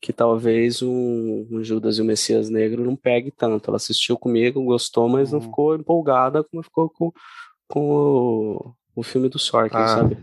[0.00, 3.68] que talvez um, um Judas e o Messias Negro não pegue tanto.
[3.70, 5.44] Ela assistiu comigo, gostou, mas não Uhum.
[5.46, 7.12] ficou empolgada como ficou com,
[7.68, 10.16] com o, o filme do Sorkin, Ah, sabe?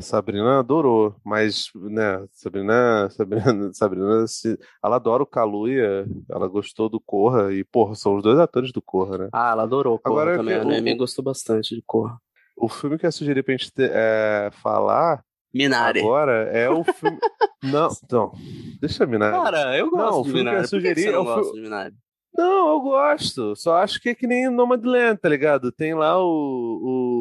[0.00, 7.00] Sabrina adorou, mas, né, Sabrina, Sabrina, Sabrina se- ela adora o Kaluuya, ela gostou do
[7.00, 9.28] Corra, e, porra, são os dois atores do Corra, né?
[9.32, 10.54] Ah, ela adorou Corra Agora, também.
[10.54, 12.18] que A Noemi gostou bastante de Corra.
[12.56, 15.22] O filme que eu sugeri pra gente ter- é, falar
[15.54, 16.00] Minari.
[16.00, 17.18] agora é o filme.
[17.62, 18.32] Não, não,
[18.80, 19.32] deixa eu minar.
[19.32, 20.68] Cara, eu gosto Não, o de filme que eu Minari.
[20.70, 21.94] Por que que sugeri você é o gosta de Minari?
[22.36, 23.56] Não, eu gosto.
[23.56, 25.72] Só acho que é que nem Nomadland, tá ligado?
[25.72, 26.28] Tem lá o.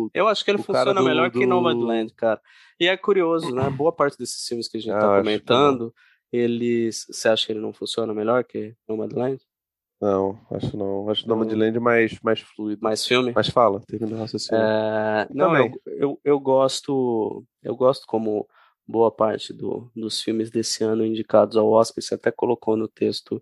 [0.08, 0.10] o...
[0.14, 2.42] Eu acho que ele funciona do- melhor que do- Nomadland, cara.
[2.80, 3.70] E é curioso, né?
[3.70, 5.94] Boa parte desses filmes que a gente tá eu acho comentando,
[6.32, 7.06] eles.
[7.10, 9.42] Você acha que ele não funciona melhor que Nomadland?
[10.02, 11.10] Não, acho não.
[11.10, 11.38] Acho Não.
[11.38, 12.82] Nomadland mais, mais fluido.
[12.84, 13.32] Mais filme?
[13.34, 14.62] Mas fala, termina o raciocínio.
[14.62, 17.44] É, não, eu, eu, eu gosto.
[17.64, 18.46] Eu gosto como
[18.88, 22.04] boa parte do, dos filmes desse ano indicados ao Oscar.
[22.04, 23.42] Você até colocou no texto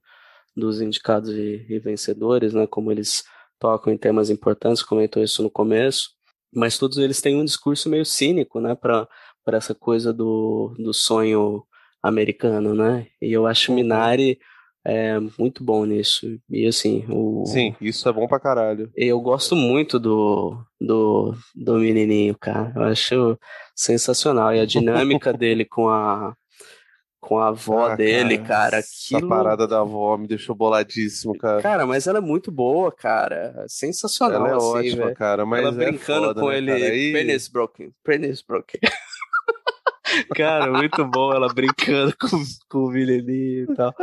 [0.55, 2.67] dos indicados e, e vencedores, né?
[2.67, 3.23] Como eles
[3.59, 6.09] tocam em temas importantes, comentou isso no começo.
[6.53, 8.75] Mas todos eles têm um discurso meio cínico, né?
[8.75, 9.07] Para
[9.45, 11.63] para essa coisa do, do sonho
[12.01, 13.07] americano, né?
[13.21, 13.75] E eu acho Uhum.
[13.75, 14.39] Minari
[14.85, 16.27] é, muito bom nisso.
[16.49, 18.91] E assim, o, Sim, isso é bom pra caralho.
[18.95, 22.73] eu gosto muito do, do, do menininho, cara.
[22.75, 23.39] Eu acho
[23.75, 24.53] sensacional.
[24.53, 26.35] E a dinâmica dele com a,
[27.23, 28.77] com a avó Ah, dele, cara.
[28.77, 29.29] Essa aquilo...
[29.29, 31.61] parada da avó me deixou boladíssimo, cara.
[31.61, 33.65] Cara, mas ela é muito boa, cara.
[33.67, 35.15] Sensacional, Ela é assim, ótima, velho.
[35.15, 35.45] cara.
[35.45, 36.83] Mas ela é brincando foda, com né, ele, cara?
[36.85, 38.81] Aí- penis broken, penis broken.
[40.35, 43.93] Cara, muito bom ela brincando com, com o menininho e tal.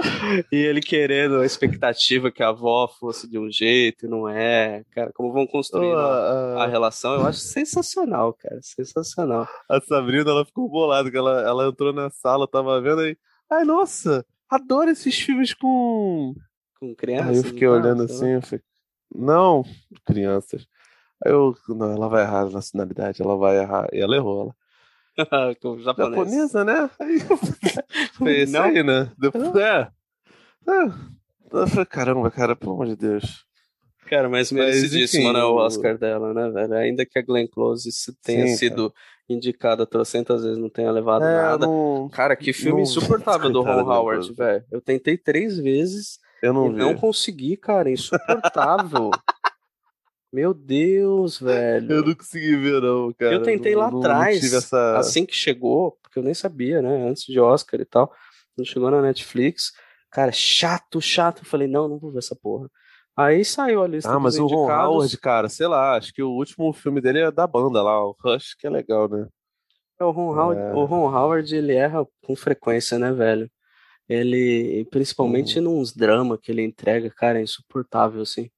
[0.50, 4.84] E ele querendo a expectativa que a avó fosse de um jeito e não é.
[4.90, 8.58] Cara, como vão construindo a, a, a relação, eu acho sensacional, cara.
[8.62, 9.48] Sensacional.
[9.68, 13.16] a Sabrina, ela ficou bolada, que ela, ela entrou na sala, tava vendo aí.
[13.50, 16.34] Ai, nossa, adoro esses filmes com.
[16.78, 17.30] Com criança.
[17.30, 18.70] Aí eu fiquei olhando sei assim, eu fiquei,
[19.14, 19.64] não,
[20.06, 20.66] crianças.
[21.24, 23.88] Aí eu, não, ela vai errar a nacionalidade, ela vai errar.
[23.92, 24.48] E ela errou, ela.
[24.48, 24.54] lá.
[24.54, 25.09] Com o japonês.
[25.84, 26.90] Japonesa, né?
[27.00, 27.36] Aí eu
[28.14, 28.62] foi isso Não.
[28.62, 29.10] aí, né?
[29.18, 29.88] Depois, é.
[30.68, 31.10] é.
[31.52, 33.44] Eu falei, caramba, cara, pelo amor de Deus.
[34.06, 36.74] Cara, mas merecidíssimo, né, o Oscar dela, né, velho?
[36.74, 38.92] Ainda que a Glenn Close se tenha Sim, sido
[39.28, 41.64] indicada trocentas vezes, não tenha levado É, nada.
[41.66, 44.64] não, Cara, que filme não- insuportável do Ron Howard, velho.
[44.70, 46.78] Eu tentei três vezes eu não e vi.
[46.78, 47.88] não consegui, cara.
[47.90, 49.10] Insuportável.
[50.32, 51.90] Meu Deus, velho.
[51.92, 53.34] Eu não consegui ver, não, cara.
[53.34, 54.96] Eu tentei lá Não- não atrás, essa...
[54.98, 57.08] assim que chegou, porque eu nem sabia, né?
[57.08, 58.12] Antes de Oscar e tal.
[58.54, 59.72] Quando chegou na Netflix,
[60.10, 61.40] cara, chato, chato.
[61.42, 62.68] Eu falei, não, não vou ver essa porra.
[63.16, 64.70] Aí saiu a lista Ah, mas o Ron.
[64.70, 68.14] Howard, cara, sei lá, acho que o último filme dele é da banda lá, o
[68.24, 69.26] Rush, que é legal, né?
[70.00, 70.72] É, O Ron, Howard, É.
[70.72, 73.50] o Ron Howard, ele erra com frequência, né, velho?
[74.08, 75.78] Ele, principalmente Uhum.
[75.78, 78.48] nos dramas que ele entrega, cara, é insuportável, assim.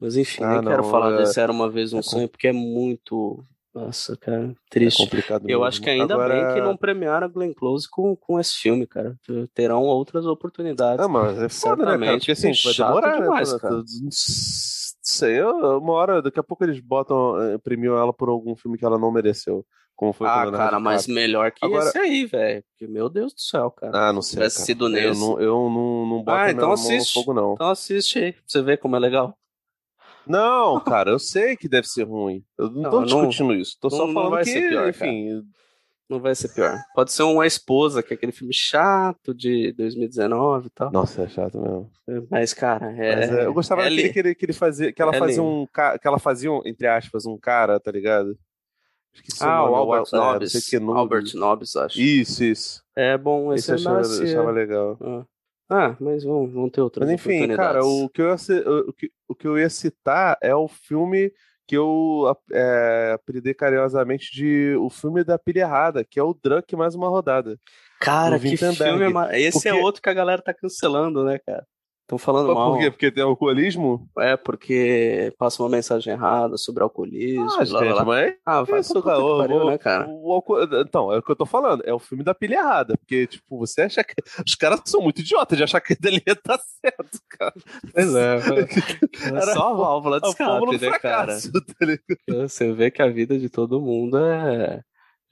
[0.00, 2.28] Mas enfim, Ah, nem quero não, falar é- desse Era Uma Vez um é Sonho,
[2.28, 3.44] porque é muito.
[3.74, 5.02] Nossa, cara, É triste.
[5.02, 5.64] complicado Eu mesmo.
[5.64, 6.32] acho que ainda Agora...
[6.46, 9.16] bem que não premiaram a Glenn Close com, com esse filme, cara.
[9.52, 11.04] Terão outras oportunidades.
[11.04, 12.18] Ah, mas é foda, né, cara?
[12.18, 13.58] Porque assim, vai demorar, demais, né?
[13.58, 13.74] cara.
[13.74, 18.54] Não sei, eu- uma hora, daqui a pouco eles botam, eh, premiam ela por algum
[18.56, 19.64] filme que ela não mereceu.
[19.96, 22.64] Como foi ah, cara, mas melhor que Agora- esse aí, velho.
[22.64, 24.08] Porque, Meu Deus do céu, cara.
[24.08, 24.38] Ah, não Se sei.
[24.38, 24.66] tivesse cara.
[24.66, 25.20] sido Eu nesse.
[25.20, 27.12] não, eu não, não boto Ah, então assiste.
[27.14, 27.52] fogo, não.
[27.54, 29.36] Então assiste aí, pra você ver como é legal.
[30.26, 32.42] Não, cara, eu sei que deve ser ruim.
[32.58, 33.76] Eu não Não, tô não- discutindo isso.
[33.80, 35.42] Tô não- só não falando vai que, ser pior, enfim,
[36.08, 36.76] Não vai ser pior.
[36.94, 40.92] Pode ser uma esposa, que é aquele filme chato de 2019 e tal.
[40.92, 41.90] Nossa, é chato mesmo.
[42.30, 43.16] Mas, cara, é.
[43.16, 45.36] Mas, é, eu gostava é daquele que, ele, que ele fazia, que ela É fazia
[45.42, 45.46] lindo.
[45.62, 48.36] um que ela fazia, um, entre aspas, um cara, tá ligado?
[49.14, 50.74] Esqueci Ah, o nome, Albert é, não Nobbs.
[50.96, 52.00] Albert Nobbs, acho.
[52.00, 52.82] Isso, isso.
[52.96, 54.98] É bom, Esse esse eu é achava, achava legal.
[55.00, 55.24] Ah.
[55.76, 57.72] Ah, mas vão, vão ter outras Mas enfim, oportunidades.
[57.72, 58.34] cara, o que, eu ia,
[58.88, 61.32] o, que, o que eu ia citar é o filme
[61.66, 66.76] que eu é, apelidei carinhosamente de o filme da pilha errada, que é o Drunk
[66.76, 67.58] Mais Uma Rodada.
[68.00, 69.34] Cara, que filme é mar...
[69.34, 71.66] Esse é Porque- outro que a galera tá cancelando, né, cara?
[72.04, 72.72] Estão falando Mas mal.
[72.72, 72.90] Por quê?
[72.90, 74.06] Porque tem alcoolismo?
[74.18, 77.44] É, porque passa uma mensagem errada sobre alcoolismo.
[77.50, 78.04] Ah, blá, gente, blá.
[78.04, 80.06] mas Ah, vai isso, puta cara, que o- pariu, o- né, cara?
[80.10, 80.44] o
[80.86, 81.82] Então, é o que eu tô falando.
[81.86, 82.94] É o filme da pilha errada.
[82.98, 84.14] Porque, tipo, você acha que.
[84.46, 87.54] Os caras são muito idiotas de achar que ele tá certo, cara.
[87.94, 88.36] Pois é,
[89.24, 91.36] é Era só a válvula de escape, né, cara?
[91.78, 92.48] tá ligado?
[92.48, 94.82] Você vê que a vida de todo mundo é,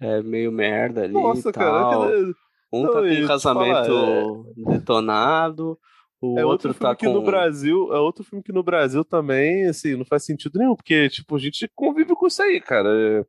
[0.01, 1.71] é meio merda ali Nossa, e cara.
[1.91, 2.03] tal.
[2.05, 2.35] aquele-
[2.73, 5.79] Um Não, tá com um casamento detonado,
[6.23, 7.13] o É outro outro tá filme que com...
[7.13, 11.09] no Brasil, é outro filme que no Brasil também, assim, não faz sentido nenhum, porque,
[11.09, 12.89] tipo, a gente convive com isso aí, cara.
[12.91, 13.25] É-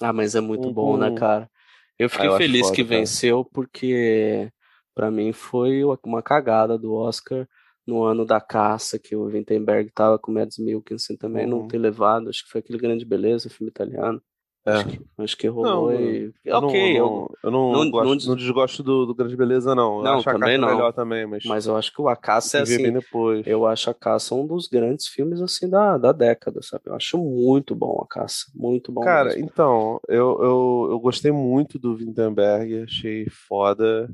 [0.00, 1.50] Ah, mas é muito Um- bom, né, um- cara?
[1.98, 2.96] Eu fiquei Ah, eu feliz foda, que cara.
[2.98, 4.50] venceu porque
[4.94, 7.48] pra mim foi uma cagada do Oscar
[7.86, 11.68] no ano da caça que o Wittenberg tava com o Mads Mikkelsen também não Uhum.
[11.68, 14.20] ter levado, acho que foi aquele Grande Beleza, filme italiano.
[14.66, 14.72] É.
[14.72, 17.90] Acho que, acho que rolou Não, e Eu não- ok, eu- não, eu não, não-
[17.92, 19.98] gosto, não- não desgosto do, do Grande Beleza, não.
[19.98, 20.68] Eu Não, acho a também Caça não.
[20.74, 23.46] melhor também, mas, mas eu acho que o A Caça é assim, depois.
[23.46, 26.82] eu acho A Caça um dos grandes filmes assim da, da década, sabe?
[26.86, 29.44] Eu acho muito bom A Caça, muito bom Cara, mesmo.
[29.44, 34.10] então, eu, eu, eu gostei muito do Wittenberg, achei foda.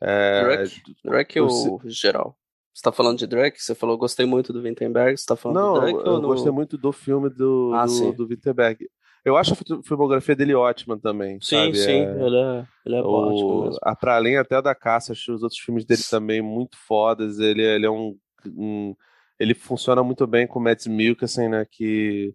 [0.00, 0.82] É, Drake?
[1.04, 2.34] Drake eu ou geral?
[2.74, 3.62] Você tá falando de Drake?
[3.62, 6.28] Você falou gostei muito do Wittenberg, você tá falando Não, do Drake eu ou no...
[6.28, 8.88] gostei muito do filme do, Ah, do, do Wittenberg.
[9.24, 11.76] Eu acho a fil- filmografia dele ótima também, Sim, sabe?
[11.76, 13.78] sim, É- ele é, ele é O, ótimo mesmo.
[13.82, 17.38] a, pra além até da caça, achei os outros filmes dele também muito fodas.
[17.38, 18.16] Ele, ele é um,
[18.46, 18.94] um-
[19.38, 21.66] Ele funciona muito bem com o Mads Mikkelsen, né?
[21.70, 22.34] Que.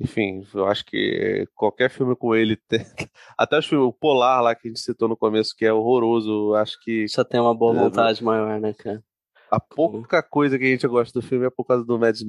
[0.00, 2.56] Enfim, eu acho que qualquer filme com ele.
[2.68, 2.84] tem-
[3.36, 6.54] Até o filme o Polar lá que a gente citou no começo, que é horroroso.
[6.54, 9.02] Acho que Só tem uma boa É, vontade maior, né, cara?
[9.52, 12.22] a pouca coisa que a gente gosta do filme é por causa do Mads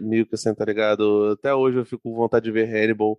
[0.00, 1.30] Mikkelsen, tá ligado?
[1.38, 3.16] Até hoje eu fico com vontade de ver Hannibal.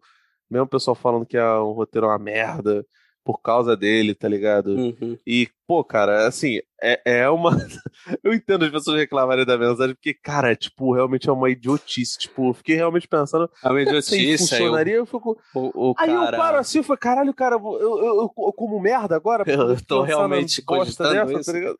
[0.50, 2.86] Mesmo o pessoal falando que é um roteiro uma merda
[3.24, 4.68] por causa dele, tá ligado?
[4.70, 5.18] Uhum.
[5.28, 7.52] E, pô, cara, assim, é, é uma.
[8.24, 12.18] Eu entendo as pessoas reclamarem da mensagem, porque, cara, tipo, realmente é uma idiotice.
[12.18, 13.50] Tipo, eu fiquei realmente pensando.
[13.62, 14.96] É uma "Pô, isso aí idiotice, o, funcionaria?
[14.96, 15.38] Eu fico.
[15.54, 16.38] o, o Aí eu cara...
[16.38, 19.44] paro assim, eu falei, caralho, cara, eu, eu, eu, eu como merda agora?
[19.46, 21.52] Eu tô realmente cogitando dessa, isso.
[21.52, 21.78] tá ligado?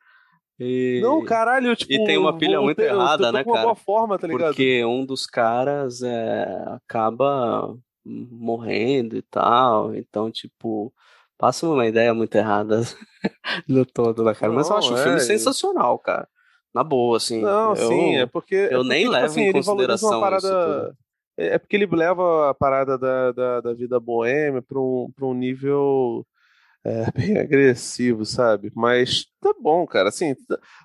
[0.60, 1.90] E- Não, caralho, tipo.
[1.92, 3.74] E tem uma pilha eu muito te- eu tô- errada, né, cara?
[3.74, 4.48] forma, tá ligado?
[4.48, 7.74] Porque um dos caras é, acaba
[8.30, 9.94] morrendo e tal.
[9.94, 10.92] Então, tipo,
[11.36, 12.80] passa uma ideia muito errada
[13.68, 14.52] no todo, né, cara?
[14.52, 16.28] Mas eu Não, acho o é, filme e- sensacional, cara.
[16.74, 17.40] Na boa, assim.
[17.42, 18.54] Não, eu, sim, é porque.
[18.56, 20.96] é eu porque, nem tipo levo assim, em consideração isso parada.
[21.36, 25.24] É é porque ele leva a parada da, da, da vida boêmia pra um, pra
[25.26, 26.26] um nível
[26.88, 28.72] é, bem agressivo, sabe?
[28.74, 30.08] Mas tá bom, cara.
[30.08, 30.34] Assim,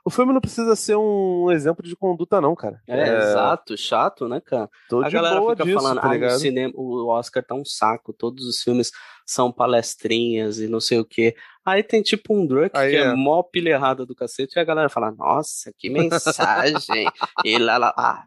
[0.04, 2.82] o filme não precisa ser um exemplo de conduta, não, cara.
[2.88, 4.70] É, exato, chato, né, cara?
[4.90, 8.12] Tô A galera fica disso, falando, tá ah, o cinema, o Oscar tá um saco,
[8.12, 8.92] todos os filmes
[9.26, 11.36] são palestrinhas e não sei o quê.
[11.66, 13.14] Aí tem tipo um Aí que é é.
[13.14, 17.08] mó pilha errada do cacete e a galera fala, nossa, que mensagem.
[17.46, 18.26] e lá, lá, ah,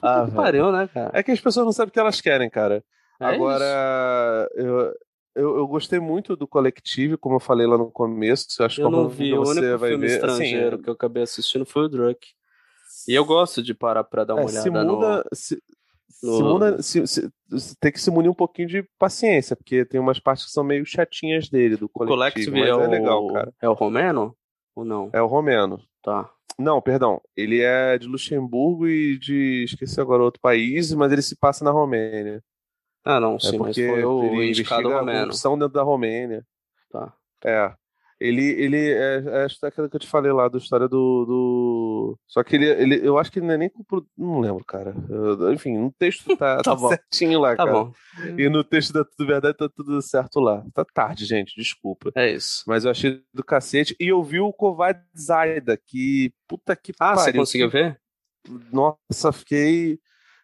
[0.00, 1.10] Ah, pariu, né, cara?
[1.12, 2.84] É que as pessoas não sabem o que elas querem, cara.
[3.18, 4.92] É Agora, eu,
[5.36, 8.46] eu, eu gostei muito do Collective, como eu falei lá no começo.
[8.58, 10.14] Eu acho Eu que não vi, o você único vai filme ver.
[10.14, 12.28] estrangeiro assim, que eu acabei assistindo foi o Drake.
[13.08, 15.62] E eu gosto de parar pra dar uma É, olhada se muda, se,
[16.22, 17.30] no- se muda se- se-
[17.78, 20.84] tem que se munir um pouquinho de paciência, porque tem umas partes que são meio
[20.84, 22.60] chatinhas dele, do no coletivo, Collective.
[22.62, 22.90] É, é, o...
[22.90, 23.54] legal, cara.
[23.62, 24.36] é o romeno?
[24.74, 25.10] Ou não?
[25.12, 25.80] É o romeno.
[26.02, 26.28] Tá.
[26.58, 27.20] Não, perdão.
[27.36, 29.64] Ele é de Luxemburgo e de.
[29.64, 32.42] Esqueci agora outro país, mas ele se passa na Romênia.
[33.08, 35.18] Ah, não, É sim, mas porque foi o ele indicado a romeno.
[35.20, 36.44] corrupção dentro da Romênia.
[36.90, 37.12] Tá.
[37.44, 37.72] É.
[38.18, 42.18] Ele, ele é, é aquilo que eu te falei lá, da história do, do.
[42.26, 43.06] Só que ele, ele.
[43.06, 43.70] Eu acho que ele não é nem.
[44.16, 44.94] Não lembro, cara.
[45.10, 47.72] Eu- enfim, no texto tá, Tá tá certinho lá, Tá cara.
[47.72, 47.92] bom.
[48.38, 50.64] E no texto da Tudo Verdade tá tudo certo lá.
[50.72, 52.10] Tá tarde, gente, desculpa.
[52.16, 52.64] É isso.
[52.66, 53.94] Mas eu achei do cacete.
[54.00, 56.32] E eu vi o Kovad Zaida, que.
[56.48, 57.20] Puta que Ah, pariu.
[57.22, 58.00] você conseguiu ver?
[58.72, 59.98] Nossa, fiquei.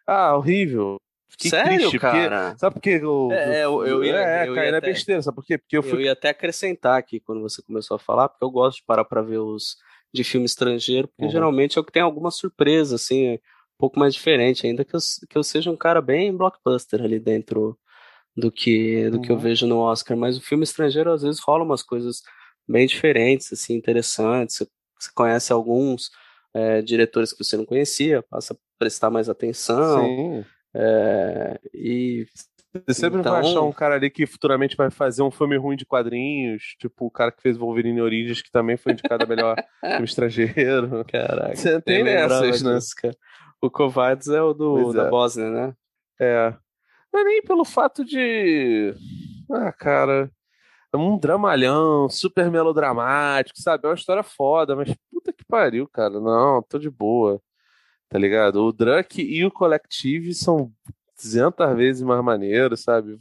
[0.07, 1.01] Ah, horrível.
[1.33, 2.57] Fiquei Sério, triste, porque- cara?
[2.59, 3.29] Sabe por que eu.
[3.33, 5.59] É, eu- eu ia- É, eu caí ia na até- besteira, sabe por quê?
[5.59, 6.05] Porque eu Eu, fui.
[6.05, 9.23] ia até acrescentar aqui quando você começou a falar, porque eu gosto de parar pra
[9.23, 9.77] ver os
[10.15, 11.31] de filme estrangeiro, porque Uhum.
[11.31, 13.39] geralmente é o que tem alguma surpresa, assim, um
[13.79, 17.79] pouco mais diferente, ainda que eu, que eu seja um cara bem blockbuster ali dentro
[18.37, 19.43] do que do que eu Uhum.
[19.43, 22.23] vejo no Oscar, mas o filme estrangeiro às vezes rola umas coisas
[22.69, 24.57] bem diferentes, assim, interessantes.
[24.57, 24.67] Você,
[25.01, 26.11] você conhece alguns
[26.55, 30.05] é, diretores que você não conhecia, passa a prestar mais atenção.
[30.05, 30.45] Sim.
[30.75, 32.27] É, e
[32.75, 35.77] Você sempre Então- vai achar um cara ali que futuramente vai fazer um filme ruim
[35.77, 39.57] de quadrinhos, tipo o cara que fez Wolverine Origins, que também foi indicado a melhor
[39.85, 41.05] filme estrangeiro.
[41.13, 42.75] caraca, Você tem dessas, né?
[42.77, 43.15] disso, cara.
[43.61, 45.11] O Covardes é o do, Pois da é.
[45.11, 45.75] Bósnia, né?
[46.19, 46.55] É.
[47.13, 48.95] Não é nem pelo fato de.
[49.51, 50.31] Ah, cara.
[50.95, 53.85] É um dramalhão, super melodramático, sabe?
[53.85, 56.19] É uma história foda, mas puta que pariu, cara.
[56.21, 57.39] Não, tô de boa.
[58.13, 58.57] Tá ligado?
[58.63, 60.71] O Drunk e o Collective são
[61.17, 63.17] 200 vezes mais maneiros, sabe?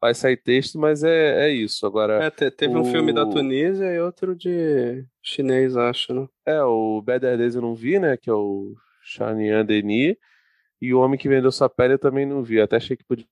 [0.00, 1.84] Vai sair texto, mas é, é isso.
[1.84, 6.28] Agora, É, te- teve um filme da o- Tunísia e outro de chinês, acho, né?
[6.46, 8.16] é, o Better Days eu não vi, né?
[8.16, 10.14] Que é o Chanian Denis.
[10.80, 12.60] E o Homem que Vendeu Sua Pele eu também não vi.
[12.60, 13.26] Até achei que podia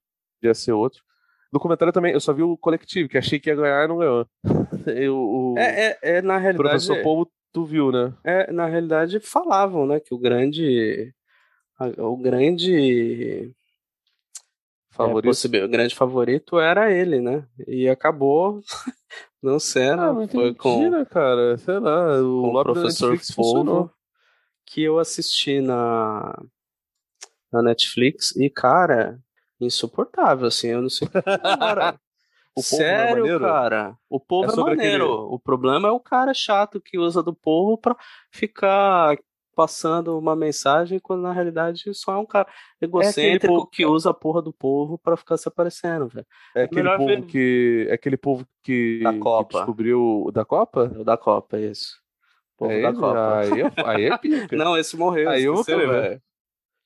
[0.55, 1.05] ser outro.
[1.53, 4.27] Documentário também, eu só vi o Coletivo, que achei que ia ganhar e não ganhou.
[4.87, 8.13] Eu, o É, é, é, na realidade, Professor Polvo, tu viu, né?
[8.23, 11.11] é, na realidade falavam, né, que o grande,
[11.97, 13.53] o grande é,
[14.91, 15.31] Favorito.
[15.31, 17.47] possível- o grande favorito era ele, né?
[17.67, 18.61] E acabou
[19.43, 21.57] não sendo, Ah, não foi com, né, cara?
[21.57, 23.19] Sei lá, o o professor.
[23.35, 23.91] Polvo,
[24.67, 26.39] que eu assisti na
[27.51, 29.19] na Netflix e cara,
[29.59, 31.99] insuportável assim, eu não sei cara.
[32.57, 33.99] O povo não é Sério, cara.
[34.09, 35.05] O povo É é, maneiro.
[35.05, 37.95] aquele- O problema é o cara chato que usa do povo pra
[38.31, 39.17] ficar
[39.55, 42.47] passando uma mensagem quando na realidade só é um cara
[42.81, 46.27] egocêntrico povo- que usa a porra do povo pra ficar se aparecendo, velho.
[46.55, 47.87] É aquele Melhor povo ver- que.
[47.91, 49.59] É aquele povo que, Da que Copa.
[49.59, 50.31] descobriu.
[50.33, 50.93] Da Copa?
[50.95, 51.97] É o da Copa, isso.
[52.55, 52.99] O povo É da ele?
[52.99, 53.39] Copa.
[53.39, 54.57] Aí é, aí é pica.
[54.57, 55.29] Não, esse morreu.
[55.31, 56.23] Aí eu vou velho.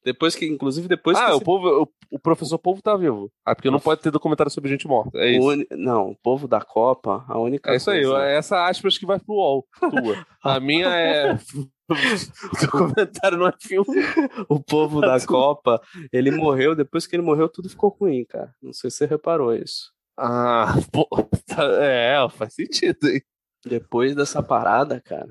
[0.05, 3.31] Depois que, inclusive, depois ah, que o, esse- povo, o, o professor Polvo tá vivo.
[3.45, 5.19] Ah, porque não pode ter documentário sobre gente morta.
[5.19, 5.67] É o isso.
[5.73, 9.05] Não, o povo da Copa, a única É isso aí, coisa- é essa aspas que
[9.07, 10.27] vai pro UOL, tua.
[10.43, 11.39] A minha é.
[12.61, 14.01] documentário não é filme.
[14.49, 15.81] O povo da Copa,
[16.13, 18.55] ele morreu, depois que ele morreu, tudo ficou ruim, cara.
[18.63, 19.93] Não sei se você reparou isso.
[20.17, 21.07] Ah, pô,
[21.47, 23.21] tá- é, faz sentido, hein?
[23.67, 25.29] Depois dessa parada, cara,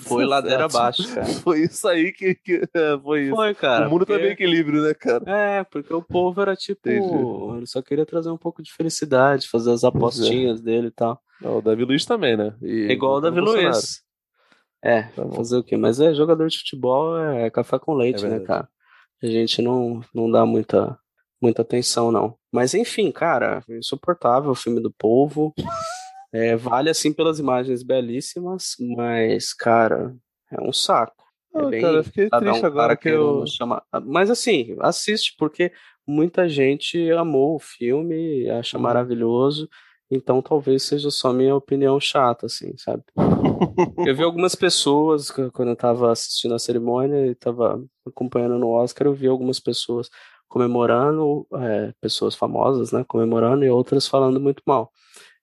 [0.00, 1.26] foi ladeira abaixo, cara.
[1.26, 3.36] Foi isso aí que, que é, foi isso.
[3.36, 3.86] Foi, cara.
[3.86, 5.24] o mundo tá porque- bem equilíbrio, né, cara?
[5.26, 6.88] É, porque o povo era tipo.
[6.88, 7.56] Entendi.
[7.58, 11.20] Ele só queria trazer um pouco de felicidade, fazer as apostinhas dele e tal.
[11.40, 12.54] Não, o Davi Luiz também, né?
[12.62, 13.40] E- É igual o Davi.
[13.40, 14.02] Luiz.
[14.82, 15.76] É, Tá fazer o quê?
[15.76, 18.68] Mas é jogador de futebol é café com leite, É né, cara?
[19.22, 20.98] A gente não, não dá muita,
[21.40, 22.36] muita atenção, não.
[22.52, 25.54] Mas enfim, cara, insuportável o filme do povo.
[26.34, 30.12] É, vale assim pelas imagens belíssimas, mas, cara,
[30.50, 31.24] é um saco.
[31.54, 33.44] É Ah, bem cara, eu fiquei um triste agora cara que eu.
[33.46, 33.84] chamar.
[34.04, 35.70] Mas assim, assiste, porque
[36.04, 38.82] muita gente amou o filme, acha Uhum.
[38.82, 39.68] maravilhoso.
[40.10, 43.04] Então talvez seja só minha opinião chata, assim, sabe?
[44.04, 49.06] Eu vi algumas pessoas, quando eu tava assistindo a cerimônia e tava acompanhando no Oscar,
[49.06, 50.10] eu vi algumas pessoas
[50.48, 54.90] comemorando, é, pessoas famosas, né, comemorando e outras falando muito mal.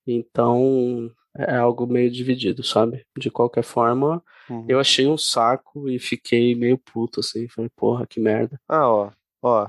[0.06, 3.06] Então é algo meio dividido, sabe?
[3.18, 4.66] De qualquer forma, Uhum.
[4.68, 7.48] eu achei um saco e fiquei meio puto, assim.
[7.48, 8.60] Falei, porra, que merda.
[8.68, 9.12] Ah, ó,
[9.42, 9.68] ó.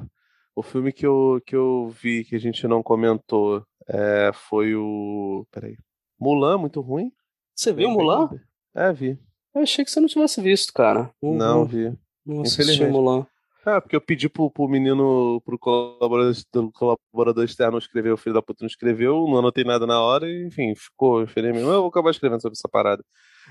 [0.57, 5.47] O filme que eu, que eu vi que a gente não comentou é, foi o.
[5.51, 5.77] Peraí.
[6.21, 7.11] Mulan, muito ruim.
[7.55, 8.29] Você viu Bem, Mulan?
[8.29, 8.41] bem-
[8.75, 9.19] É, vi.
[9.55, 11.11] Eu achei que você não tivesse visto, cara.
[11.23, 11.93] Não, Não, vi.
[12.27, 12.85] não assisti.
[12.87, 13.27] Mulan.
[13.65, 18.35] É, porque eu pedi pro, pro menino, pro colaborador, do colaborador externo escrever, o filho
[18.35, 21.65] da puta não escreveu, não anotei nada na hora, e, enfim, ficou, infelizmente.
[21.65, 23.05] Mas eu vou acabar escrevendo sobre essa parada.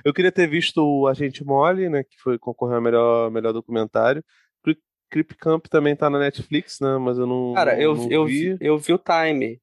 [0.03, 4.23] Eu queria ter visto o Agente Mole, né, que foi concorreu ao melhor, melhor documentário.
[5.11, 8.55] Creep Camp também tá na Netflix, né, mas eu não, Cara, eu, não eu, vi.
[8.55, 9.61] vi, eu vi o Time,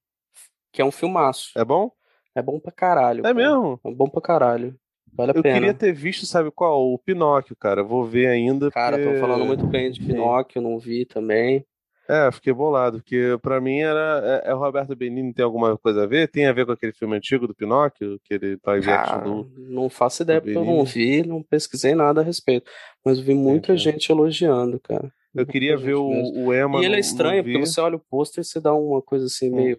[0.70, 1.58] que é um filmaço.
[1.58, 1.90] É bom?
[2.34, 3.20] É bom pra caralho.
[3.20, 3.34] É cara.
[3.34, 3.80] mesmo?
[3.82, 4.78] É bom pra caralho.
[5.18, 5.54] Vale a Eu pena.
[5.56, 6.92] queria ter visto, sabe qual?
[6.92, 7.82] O Pinóquio, cara.
[7.82, 8.70] Vou ver ainda.
[8.70, 9.14] Cara, porque...
[9.14, 10.00] tô falando muito bem de.
[10.00, 11.66] Pinóquio, não vi também.
[12.08, 14.42] É, fiquei bolado, porque pra mim era.
[14.46, 16.26] É, é o Roberto Benigni tem alguma coisa a ver?
[16.28, 19.50] Tem a ver com aquele filme antigo do Pinóquio, aquele live action Cara, do.
[19.58, 22.70] não faço ideia, porque eu não vi, não pesquisei nada a respeito.
[23.04, 23.82] Mas vi muita Entendi.
[23.82, 25.12] gente elogiando, cara.
[25.34, 26.46] Eu queria ver o, mesmo.
[26.46, 26.80] o Emma.
[26.80, 29.50] E ele é estranho, porque você olha o pôster e você dá uma coisa assim
[29.50, 29.78] meio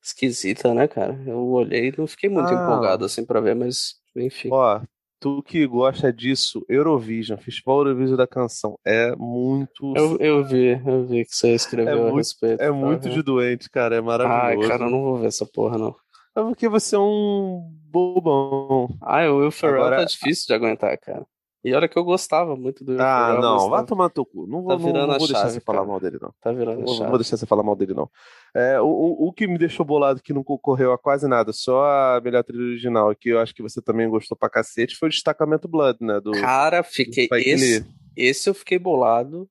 [0.00, 1.18] esquisita, né, cara?
[1.26, 2.52] Eu olhei e não fiquei muito Ah.
[2.62, 4.48] empolgado assim pra ver, mas enfim.
[4.52, 4.80] Ó,
[5.20, 9.92] tu que gosta disso, Eurovision, Festival Eurovision da Canção, é muito.
[9.96, 12.60] Eu, eu vi, eu vi que você escreveu É a muito- respeito.
[12.62, 13.14] É tá muito vendo?
[13.14, 13.94] de doente, cara.
[13.96, 14.68] É Ai, maravilhoso.
[14.68, 15.94] cara, eu não vou ver essa porra, não.
[16.36, 18.88] É porque você é um bobão.
[19.02, 21.26] Ah, o Will Ferrell Agora- tá difícil de aguentar, cara.
[21.64, 24.46] E olha que eu gostava muito do Ah, Will não, vá tá, tomar teu cu.
[24.46, 25.88] Não vou, tá não- virando não a vou deixar chave, você falar cara.
[25.90, 26.32] mal dele, não.
[26.40, 28.08] Tá virando Não vou, não vou deixar você falar mal dele, não.
[28.54, 31.82] É, o, o, o que me deixou bolado que não concorreu a quase nada, só
[31.84, 35.10] a melhor trilha original, que eu acho que você também gostou pra cacete, foi o
[35.10, 36.20] Destacamento Blood, né?
[36.20, 37.24] Do, Cara, do fiquei.
[37.26, 37.86] Spike Esse,
[38.16, 39.48] esse eu fiquei bolado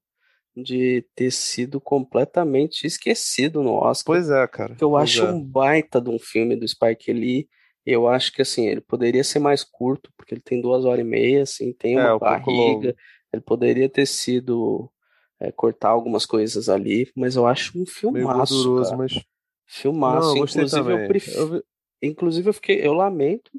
[0.56, 4.16] de ter sido completamente esquecido no Oscar.
[4.16, 4.76] Pois é, cara.
[4.76, 5.32] que eu Pois acho é.
[5.32, 7.48] um baita de um filme do Spike Lee.
[7.89, 11.07] Eu acho que assim, ele poderia ser mais curto, porque ele tem duas horas e
[11.07, 12.19] meia, assim, tem É, uma um longo.
[12.19, 12.95] barriga.
[13.31, 14.91] Ele poderia ter sido
[15.39, 18.97] é, cortar algumas coisas ali, mas eu acho um Meio filmaço, gorduroso, cara.
[18.97, 19.14] mas.
[19.14, 19.23] Não,
[19.65, 20.38] Filmaço.
[20.38, 21.38] gostei Inclusive, eu prefiro.
[21.38, 21.64] Eu vi-
[22.01, 23.51] Inclusive, eu fiquei, eu lamento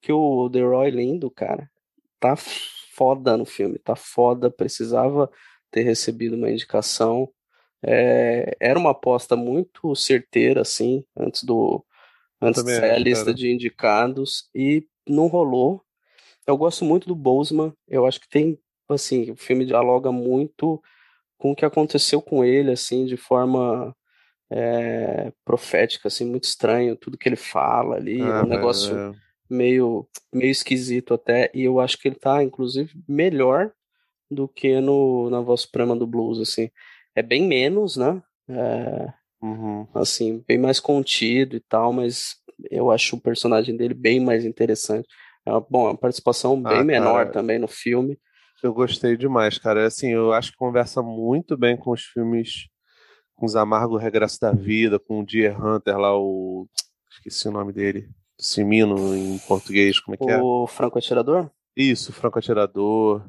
[0.00, 1.68] que o The Roy Lindo, cara,
[2.20, 5.30] tá foda no filme, tá foda, precisava
[5.70, 7.28] ter recebido uma indicação.
[7.82, 11.84] É, era uma aposta muito certeira, assim, antes do
[12.44, 13.36] antes de sair a acho, lista cara.
[13.36, 15.82] de indicados e não rolou.
[16.46, 18.58] Eu gosto muito do Boseman, eu acho que tem,
[18.88, 20.82] assim, o filme dialoga muito
[21.38, 23.94] com o que aconteceu com ele, assim, de forma
[24.50, 29.12] é, profética, assim, muito estranho, tudo que ele fala ali, é Ah, um negócio é.
[29.48, 33.72] meio, meio esquisito até, e eu acho que ele tá, inclusive, melhor
[34.30, 36.70] do que no, na Voz Suprema do Blues, assim.
[37.14, 38.22] É bem menos, né?
[38.48, 39.12] É,
[39.44, 39.86] Uhum.
[39.94, 42.36] assim, bem mais contido e tal, mas
[42.70, 45.06] eu acho o personagem dele bem mais interessante.
[45.44, 48.18] É uma, bom, é uma participação bem Ah, menor cara, também no filme.
[48.62, 49.86] eu gostei demais, cara.
[49.86, 52.68] Assim, eu acho que conversa muito bem com os filmes,
[53.36, 56.66] com os Amargo Regresso da Vida, com o Deer Hunter lá, o.
[57.10, 58.08] Esqueci o nome dele.
[58.40, 60.40] Simino em português, como é que é?
[60.40, 61.50] O Franco Atirador?
[61.76, 63.22] Isso, Franco Atirador.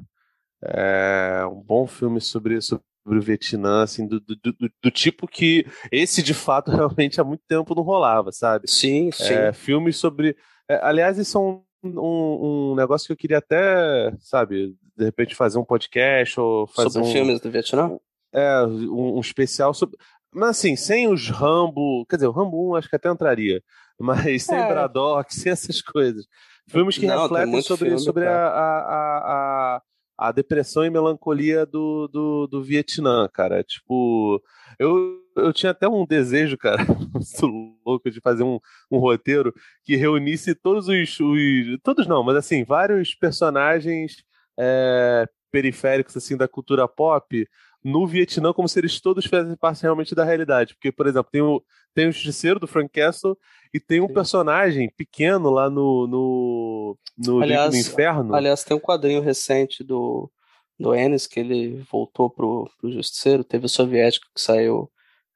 [0.62, 5.64] É um bom filme sobre, sobre o Vietnã, assim, do, do, do, do tipo que
[5.92, 8.68] esse de fato realmente há muito tempo não rolava, sabe?
[8.68, 9.32] Sim, sim.
[9.32, 10.36] É, filmes sobre.
[10.68, 15.34] é, aliás, isso é um, um, um negócio que eu queria até, sabe, de repente
[15.34, 17.96] fazer um podcast ou fazer Sobre um, filmes do Vietnã?
[18.32, 19.96] é, um, um especial sobre.
[20.32, 22.04] Mas assim, sem os Rambo.
[22.06, 23.62] Quer dizer, o Rambo 1 acho que até entraria.
[23.98, 24.68] Mas sem É.
[24.68, 26.26] Braddock, sem essas coisas.
[26.68, 29.82] Filmes que Não, tem refletem sobre, filme, sobre a, a, a,
[30.16, 33.62] a depressão e melancolia do, do, do Vietnã, cara.
[33.62, 34.42] Tipo,
[34.78, 36.78] eu, eu tinha até um desejo, cara,
[37.12, 38.58] muito louco, de fazer um,
[38.90, 41.78] um roteiro que reunisse todos os, os.
[41.82, 44.24] Todos não, mas assim, vários personagens
[44.58, 47.46] é, periféricos assim da cultura pop
[47.86, 50.74] no Vietnã como se eles todos fizessem parte realmente da realidade.
[50.74, 51.62] Porque, por exemplo, tem o,
[51.94, 53.38] tem o Justiceiro do Frank Castle
[53.72, 54.14] e tem um Sim.
[54.14, 58.34] personagem pequeno lá no, no, no Aliás- do Inferno.
[58.34, 60.28] Aliás, tem um quadrinho recente do,
[60.76, 63.44] do Ennis que ele voltou pro, pro Justiceiro.
[63.44, 64.90] Teve o Soviético que saiu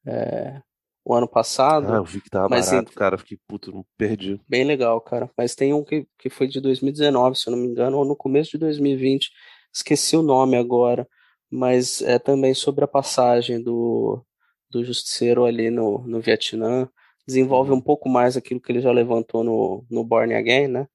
[0.05, 0.61] é,
[1.05, 1.93] o ano passado.
[1.93, 3.17] Ah, eu vi que tava Mas, barato, cara.
[3.17, 4.41] Fiquei puto, não perdi.
[4.49, 5.31] Bem legal, cara.
[5.39, 8.17] Mas tem um que, que foi de 2019, se eu não me engano, ou no
[8.17, 9.31] começo de 2020.
[9.73, 11.07] Esqueci o nome agora.
[11.51, 14.25] Mas é também sobre a passagem do,
[14.71, 16.89] do Justiceiro ali no, no Vietnã.
[17.27, 17.77] Desenvolve Uhum.
[17.79, 20.87] um pouco mais aquilo que ele já levantou no, no Born Again, né?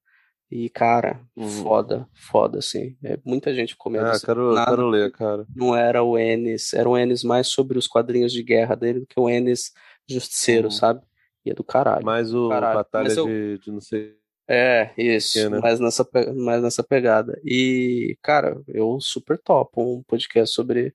[0.50, 1.48] E, cara, Uhum.
[1.48, 2.96] foda, foda, assim.
[3.02, 4.06] É, muita gente comendo.
[4.06, 5.44] Ah, assim, quero, nada quero ler, cara.
[5.54, 9.06] não era o Ennis, era o Ennis mais sobre os quadrinhos de guerra dele do
[9.06, 9.72] que o Ennis
[10.08, 10.70] Justiceiro, Uhum.
[10.70, 11.00] sabe?
[11.44, 12.04] E é do caralho.
[12.04, 12.74] Mais o Caralho.
[12.78, 14.14] Batalha eu- de, de não sei.
[14.48, 15.58] É, isso, né?
[15.58, 17.38] mais nessa, mais nessa pegada.
[17.44, 20.94] E, cara, eu super topo um podcast sobre,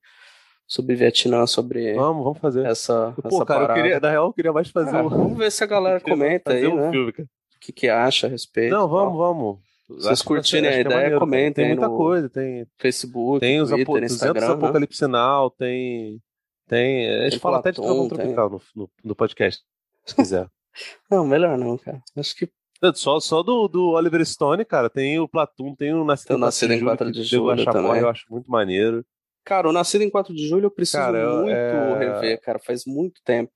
[0.66, 2.66] sobre Vietnã, sobre Vamos, vamos fazer.
[2.66, 5.10] essa, Pô, essa cara, queria, na real, eu queria mais fazer Ah, um.
[5.10, 6.92] vamos ver se a galera comenta aí, um né?
[6.92, 7.28] filme, cara.
[7.56, 8.72] O que, que acha a respeito.
[8.74, 9.18] Não, vamos, tal.
[9.18, 9.60] vamos.
[9.88, 11.20] Vocês vai ser- curtirem a é ideia, maneiro, cara.
[11.20, 14.54] comentem Tem muita coisa, tem, Facebook, tem os Twitter, apo 200 Instagram, né?
[14.54, 16.22] Apocalipse Now, tem.
[16.68, 17.10] Tem.
[17.10, 19.62] A gente Tem fala até de trovão tropical no, no, no podcast,
[20.06, 20.48] se quiser.
[21.12, 22.02] Não, melhor não, cara.
[22.16, 22.50] Acho que
[22.96, 26.84] Só, só do, do Oliver Stone, cara, tem o Platum, tem o Nascido, Nascido em
[26.84, 28.00] 4 que de Julho também.
[28.02, 29.06] eu acho muito maneiro.
[29.44, 32.60] Cara, o Nascido em 4 de Julho eu preciso Cara, muito é- rever, cara.
[32.60, 33.52] Faz muito tempo.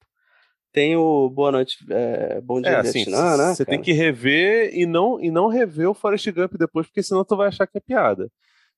[0.72, 3.54] Tem o Boa Noite, é, Bom Dia É, assim, Vietnã, né?
[3.56, 7.24] você tem que rever e não, e não rever o Forrest Gump depois, porque senão
[7.24, 8.30] tu vai achar que é piada.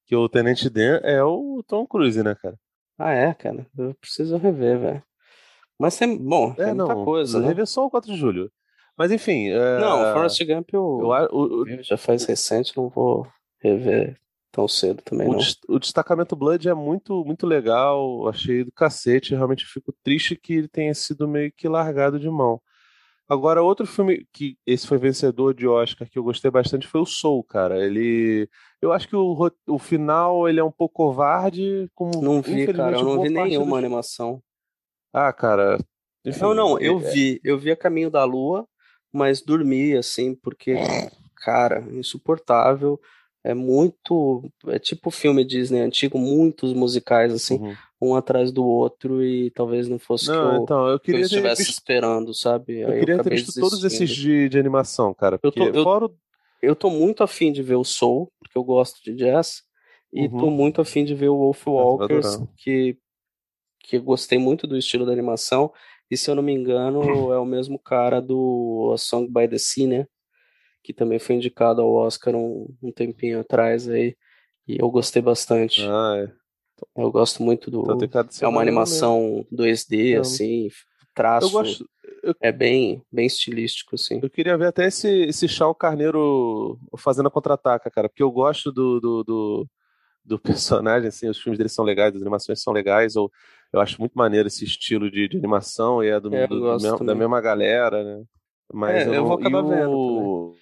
[0.06, 2.56] Que o Tenente Dan é o Tom Cruise, né, cara?
[3.00, 3.66] Ah, é, cara.
[3.78, 5.04] Eu preciso rever, velho.
[5.80, 7.48] Mas tem, bom, É, tem muita não, coisa, né?
[7.48, 8.50] rever só o 4 de julho.
[8.98, 11.00] Mas enfim, é, Não, Forrest Gump eu,
[11.32, 13.28] eu, eu já faz recente, não vou
[13.60, 14.18] rever
[14.52, 15.38] tão cedo também, o não.
[15.38, 20.54] des- o destacamento Blood é muito, muito legal, achei do cacete, realmente fico triste que
[20.54, 22.60] ele tenha sido meio que largado de mão.
[23.30, 27.06] Agora, outro filme que esse foi vencedor de Oscar que eu gostei bastante foi o
[27.06, 27.78] Soul, cara.
[27.86, 28.48] Ele,
[28.82, 32.96] eu acho que o, o final ele é um pouco covarde, como Não vi, cara.
[32.98, 34.42] Eu não vi nenhuma dos- animação.
[35.14, 35.78] Ah, cara.
[36.26, 37.42] enfim, Não, não, eu é- vi.
[37.44, 38.66] Eu vi A Caminho da Lua,
[39.18, 40.74] mas dormi, assim, porque,
[41.36, 43.00] cara, insuportável.
[43.44, 44.44] é muito.
[44.68, 47.76] É tipo filme Disney antigo, muitos musicais, assim, Uhum.
[48.02, 51.12] um atrás do outro, e talvez não fosse o que Não, eu, então, eu que
[51.12, 52.82] eu queria ter estivesse visto, esperando, sabe?
[52.82, 55.40] eu Aí queria ter acabei visto todos esses de, de animação, cara.
[55.42, 56.10] Eu tô- eu- fora
[56.62, 59.62] Eu tô muito afim de ver o Soul, porque eu gosto de jazz,
[60.12, 60.38] e Uhum.
[60.40, 62.98] tô muito afim de ver o Wolf vai Walkers, que,
[63.82, 65.72] que eu gostei muito do estilo da animação,
[66.10, 69.58] e se eu não me engano, é o mesmo cara do A Song by the
[69.58, 70.06] Sea, né?
[70.84, 74.16] Que também foi indicado ao Oscar um, um tempinho atrás aí,
[74.68, 75.82] e eu gostei bastante.
[75.86, 76.32] Ah, é.
[76.96, 78.34] Eu gosto muito Então do.
[78.34, 80.22] ser É uma animação 2D, Não.
[80.22, 80.78] assim, mesmo.
[81.14, 81.48] traço.
[81.48, 81.90] Eu gosto.
[82.24, 84.20] Eu, É bem, bem estilístico, assim.
[84.22, 88.08] eu queria ver até esse, esse Shao Carneiro fazendo a contra-ataca, cara.
[88.10, 89.68] Porque eu gosto do, do, do,
[90.24, 90.40] do
[90.84, 93.16] personagem, assim, os filmes dele são legais, as animações são legais.
[93.16, 93.32] Eu,
[93.74, 96.60] eu acho muito maneiro esse estilo de, de animação e é, do, É, eu do-
[96.60, 98.24] do mesmo- da mesma galera, né?
[98.74, 100.56] Mas É, eu não- vou acabar e o- vendo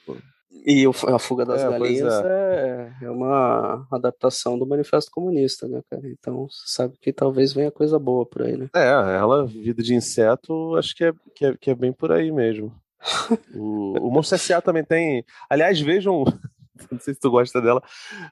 [0.68, 2.91] E o- a Fuga das É, Galinhas é.
[3.03, 6.07] é uma adaptação do Manifesto Comunista, né, cara?
[6.07, 8.69] Então você sabe que talvez venha coisa boa por aí, né?
[8.73, 12.32] É, ela, vida de inseto, acho que é, que é, que é bem por aí
[12.32, 12.73] mesmo.
[13.56, 14.61] O, o Monstro S.A.
[14.61, 15.23] também tem.
[15.49, 16.23] Aliás, vejam.
[16.91, 17.82] Não sei se tu gosta dela.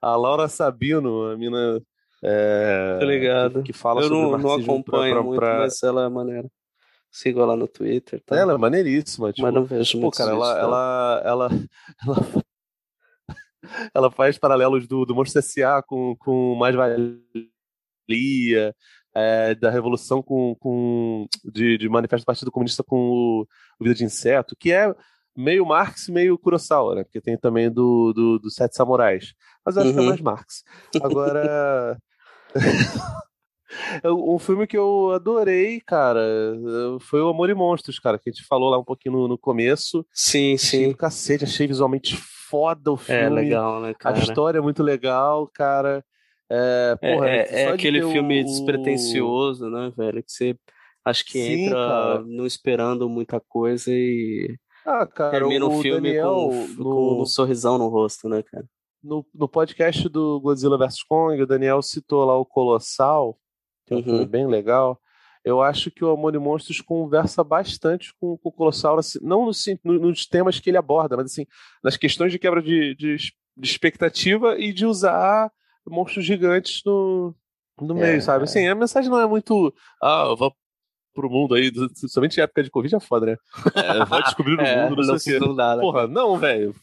[0.01, 1.79] A Laura Sabino, a mina.
[2.23, 3.63] É, Tá ligado.
[3.63, 6.49] Que, que fala Eu sobre não, não acompanho pra- muito, pra- mas ela é maneira.
[7.11, 8.35] Sigo ela no Twitter, tá?
[8.37, 9.31] Ela é maneiríssima.
[9.31, 11.49] Tipo, mas não vejo pô, muito cara, ela, ela, ela,
[12.03, 12.15] ela,
[13.93, 15.81] ela faz paralelos do, do Monstro S.A.
[15.83, 18.75] com, com Mais Valia,
[19.15, 23.41] é, da Revolução com, com de, de Manifesto do Partido Comunista com o,
[23.79, 24.93] o Vida de Inseto, que é
[25.35, 27.03] meio Marx, meio Kurosawa, né?
[27.03, 29.33] Porque tem também do, do, do Sete Samurais.
[29.65, 30.07] Mas eu acho que é Uhum.
[30.07, 30.63] mais Marx.
[31.01, 31.97] Agora.
[34.03, 36.21] É Um filme que eu adorei, cara,
[37.01, 39.38] foi o Amor e Monstros, cara, que a gente falou lá um pouquinho no, no
[39.38, 40.05] começo.
[40.13, 40.95] Sim, Achei do sim.
[40.97, 43.21] cacete, achei visualmente foda o filme.
[43.21, 44.19] É legal, né, A cara?
[44.19, 46.05] história é muito legal, cara.
[46.51, 50.23] É, É, porra, é, é de aquele filme o- despretensioso, né, velho?
[50.23, 50.55] Que você
[51.03, 52.23] acho que Sim, entra cara.
[52.27, 54.55] não esperando muita coisa e
[54.85, 58.43] Ah, cara, termina o, o filme Daniel com, no, com um sorrisão no rosto, né,
[58.43, 58.65] cara?
[59.03, 63.38] No, no podcast do Godzilla vs Kong, o Daniel citou lá o Colossal,
[63.85, 64.05] que é um Uhum.
[64.05, 64.99] filme bem legal.
[65.43, 69.45] Eu acho que o Amor e Monstros conversa bastante com, com o Colossal, assim, não
[69.45, 69.51] no,
[69.84, 71.45] no- nos temas que ele aborda, mas assim,
[71.84, 75.51] nas questões de quebra de, de, de expectativa e de usar
[75.85, 77.35] monstros gigantes no,
[77.81, 78.41] no É, meio, sabe?
[78.41, 78.43] é.
[78.45, 79.73] Assim, a mensagem não é muito.
[80.01, 80.55] Ah, eu vou
[81.13, 81.69] pro mundo aí,
[82.07, 83.38] somente em época de Covid é foda, né?
[83.75, 85.81] É, vai descobrir o É, mundo, não, sei o não dá, né?
[85.81, 86.73] Porra, não, velho.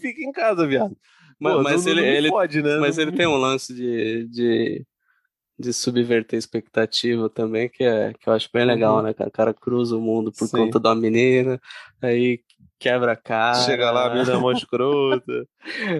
[0.00, 0.96] Fica em casa, viado.
[1.40, 2.76] Mas, Pô, mas ele, ele, fode, né?
[2.78, 4.86] mas ele tem um lance de, de,
[5.58, 9.02] de subverter expectativa também, que, é, que eu acho bem legal, Uhum.
[9.02, 9.14] né?
[9.14, 9.28] cara?
[9.28, 10.56] O cara cruza o mundo por Sim.
[10.70, 11.60] conta uma menina,
[12.02, 12.40] aí
[12.78, 13.54] quebra a cara.
[13.60, 15.46] Chega lá, a mina é mó escrota.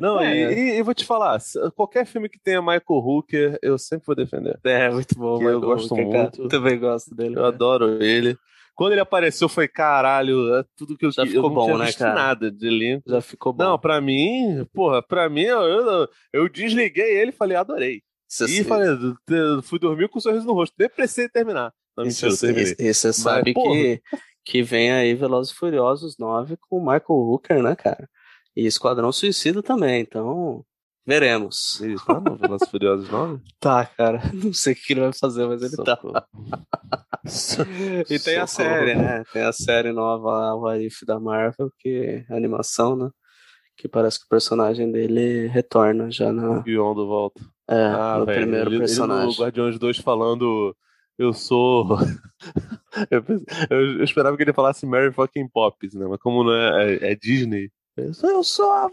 [0.02, 0.52] Não, É.
[0.52, 1.40] e, e vou te falar,
[1.74, 4.58] qualquer filme que tenha Michael Hooker, eu sempre vou defender.
[4.64, 5.40] É, muito bom.
[5.42, 6.22] Eu gosto Hooker, cara.
[6.24, 6.48] muito.
[6.48, 7.30] Também gosto dele.
[7.30, 7.48] Eu cara.
[7.48, 8.36] adoro ele.
[8.74, 11.78] Quando ele apareceu, foi caralho, é tudo que eu Já ficou eu não bom, tinha
[11.78, 12.14] né, cara?
[12.14, 13.08] nada de elenco.
[13.08, 13.62] Já ficou bom.
[13.62, 18.02] Não, pra mim, porra, pra mim, eu, eu, eu desliguei ele e falei, adorei.
[18.28, 18.88] Você- E falei,
[19.28, 20.74] "Eu fui dormir com um sorriso no rosto.
[20.78, 21.72] Nem precisei terminar.
[21.96, 23.72] Não, E mentira, eu você e você sabe porra.
[23.76, 24.02] que,
[24.44, 28.08] que vem aí Velozes e Furiosos 9 com o Michael Hooker, né, cara?
[28.56, 30.64] E Esquadrão Suicida também, então
[31.06, 31.80] veremos.
[31.80, 33.40] Ele tá no Velozes Furiosos 9?
[33.60, 34.20] Tá, cara.
[34.32, 35.96] Não sei o que ele vai fazer, mas ele tá.
[35.96, 36.22] Socorro.
[38.10, 39.24] E tem a série, né?
[39.32, 43.08] Tem a série nova, lá, o Arif da Marvel, que é animação, né?
[43.76, 47.40] Que parece que o personagem dele retorna já na, Guion do volta.
[47.68, 49.26] é, Ah, no velho, primeiro ele, ele personagem.
[49.36, 50.76] no Guardiões 2 falando
[51.18, 51.96] eu sou
[53.10, 56.06] eu, pense- eu- eu esperava que ele falasse Mary fucking Poppins, né?
[56.08, 58.90] Mas como não é, é, é Disney, eu sou, eu sou a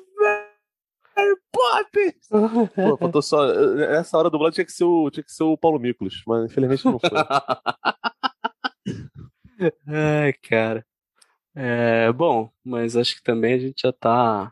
[1.22, 2.28] Mary Poppins.
[2.76, 3.46] Pô, faltou só
[3.82, 6.52] essa hora do dublado tinha que ser o tinha que ser o Paulo Miklos, mas
[6.52, 7.10] infelizmente não foi.
[9.88, 10.84] Ai, cara.
[11.56, 14.52] É, bom, mas acho que também a gente já tá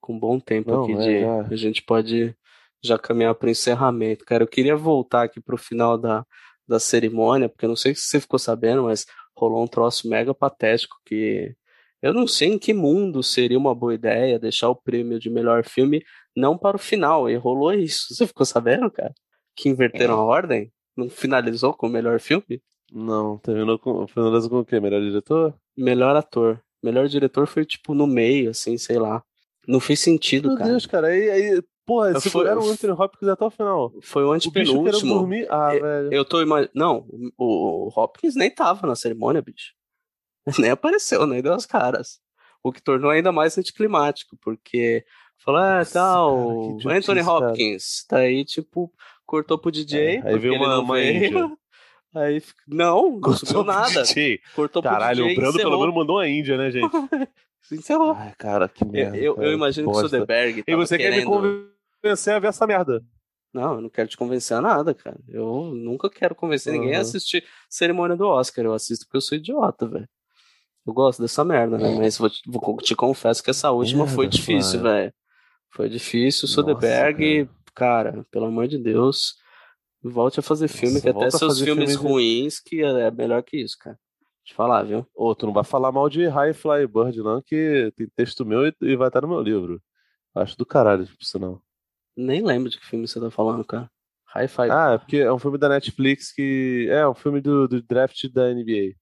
[0.00, 1.20] com um bom tempo Não, aqui é, de.
[1.20, 1.42] já.
[1.42, 2.34] A gente pode
[2.82, 4.24] já caminhar para o encerramento.
[4.24, 6.24] Cara, eu queria voltar aqui pro final da,
[6.66, 9.04] da cerimônia, porque eu não sei se você ficou sabendo, mas
[9.36, 11.54] rolou um troço mega patético que
[12.02, 15.64] eu não sei em que mundo seria uma boa ideia deixar o prêmio de melhor
[15.64, 16.02] filme
[16.36, 18.06] não para o final, e rolou isso.
[18.14, 19.12] Você ficou sabendo, cara?
[19.56, 20.72] Que inverteram a ordem?
[20.96, 22.62] Não finalizou com o melhor filme?
[22.92, 24.80] Não, terminou com finalizou com o quê?
[24.80, 25.54] Melhor diretor?
[25.76, 26.60] Melhor ator.
[26.82, 29.22] Melhor diretor foi tipo no meio, assim, sei lá.
[29.68, 30.70] Não fez sentido, Meu cara.
[30.70, 33.92] Deus, cara, aí, aí porra, Foi- seguraram o Anthony Hopkins até o final.
[34.02, 35.14] Foi o O antepenúltimo.
[35.14, 35.46] dormir.
[35.50, 36.12] Ah, velho.
[36.12, 36.72] Eu tô imaginando.
[36.74, 37.06] Não,
[37.38, 39.72] o, o Hopkins nem tava na cerimônia, bicho.
[40.58, 42.18] Nem apareceu, nem deu as caras.
[42.62, 45.04] O que tornou ainda mais anticlimático, porque
[45.42, 47.32] Falou, ah, tal, cara, Anthony cara.
[47.48, 48.04] Hopkins.
[48.10, 48.92] Daí, tipo,
[49.24, 50.16] cortou pro DJ.
[50.18, 51.56] É, aí veio uma- uma veio.
[52.14, 54.02] Aí, não, não subiu nada.
[54.02, 54.40] DJ.
[54.54, 55.80] Cortou Caralho, pro DJ o Brando pelo encerrou.
[55.80, 56.90] menos mandou uma Índia, né, gente?
[57.72, 58.12] Encerrou.
[58.12, 59.16] Ai, cara, que merda.
[59.16, 60.00] eu, cara, eu imagino que o.
[60.00, 61.70] Soderbergh E você quer me querendo...
[62.02, 63.02] convencer a ver essa merda?
[63.54, 65.18] Não, eu não quero te convencer a nada, cara.
[65.28, 67.00] Eu nunca quero convencer ninguém a Uhum.
[67.02, 68.64] assistir cerimônia do Oscar.
[68.64, 70.08] Eu assisto porque eu sou idiota, velho.
[70.86, 71.94] Eu gosto dessa merda, né?
[71.98, 74.92] Mas vou te, vou- te confesso que essa última foi Merda, difícil, Flávio.
[74.98, 75.14] velho.
[75.72, 76.48] Foi difícil.
[76.48, 78.24] Soderbergh, cara.
[78.30, 79.34] pelo amor de Deus,
[80.02, 83.42] volte a fazer filme, Nossa, que até seus filmes filme de- ruins, que é melhor
[83.42, 83.98] que isso, cara.
[84.48, 85.06] Eu falar, viu?
[85.14, 88.66] Ô, tu não vai falar mal de High Fly Bird, não, que tem texto meu
[88.66, 89.80] e, e vai estar no meu livro.
[90.34, 91.62] Acho do caralho, por sinal.
[92.16, 93.88] Nem lembro de que filme você tá falando, cara.
[94.34, 94.70] Hi-Fi.
[94.70, 96.86] Ah, é porque é um filme da Netflix que.
[96.90, 98.94] É, um filme do, do draft da NBA.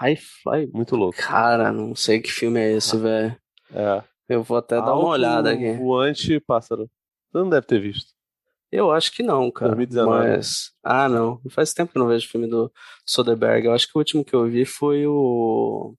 [0.00, 0.68] Hi-Fi.
[0.72, 1.18] Muito louco.
[1.18, 3.36] Cara, não sei que filme é esse, velho.
[3.74, 4.02] É.
[4.28, 5.72] Eu vou até dar uma Alto olhada aqui.
[5.74, 6.90] Voante pássaro.
[7.30, 8.12] Você não deve ter visto.
[8.70, 9.74] Eu acho que não, cara.
[9.74, 10.28] 2019.
[10.28, 10.72] Mas.
[10.82, 11.40] Ah, não.
[11.50, 12.72] Faz tempo que eu não vejo filme do
[13.06, 13.66] Soderbergh.
[13.66, 15.94] Eu acho que o último que eu vi foi o.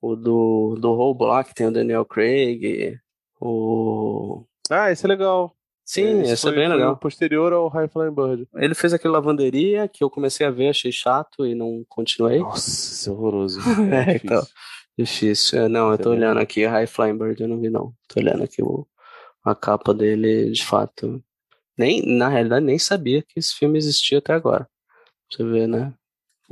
[0.00, 2.96] O do, do que tem o Daniel Craig.
[3.40, 4.44] O.
[4.70, 5.57] Ah, esse é legal.
[5.90, 6.92] Sim, esse, foi, é bem legal.
[6.92, 8.46] o posterior ao High Flying Bird.
[8.56, 12.40] Ele fez aquele lavanderia que eu comecei a ver, achei chato e não continuei.
[12.40, 13.58] Nossa, isso é horroroso.
[13.90, 14.20] É, difícil.
[14.24, 14.46] então.
[14.98, 15.58] Difícil.
[15.62, 17.94] É, Não, eu tô olhando aqui, High Flying Bird, eu não vi, não.
[18.06, 18.86] Tô olhando aqui o,
[19.42, 21.24] a capa dele, de fato.
[21.78, 24.68] Nem, na realidade, nem sabia que esse filme existia até agora.
[25.32, 25.94] Você ver, né?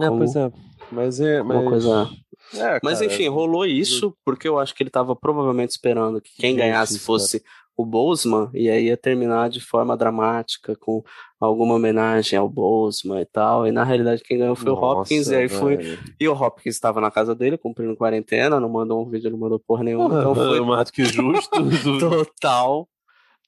[0.00, 0.50] É, Como- pois é.
[0.90, 1.42] Mas é.
[1.42, 2.08] uma Mas, coisa-
[2.54, 6.30] É, Mas cara, enfim, rolou isso porque eu acho que ele tava provavelmente esperando que
[6.36, 7.42] quem ganhasse fosse
[7.76, 11.04] o Boseman e aí ia terminar de forma dramática, com
[11.38, 13.66] alguma homenagem ao Boseman e tal.
[13.66, 15.98] E na realidade quem ganhou foi o Nossa, Hopkins, e aí foi.
[16.18, 19.60] E o Hopkins estava na casa dele, cumprindo quarentena, não mandou um vídeo, não mandou
[19.60, 20.20] porra nenhuma.
[20.20, 21.50] Então foi mais do que justo.
[22.00, 22.88] total,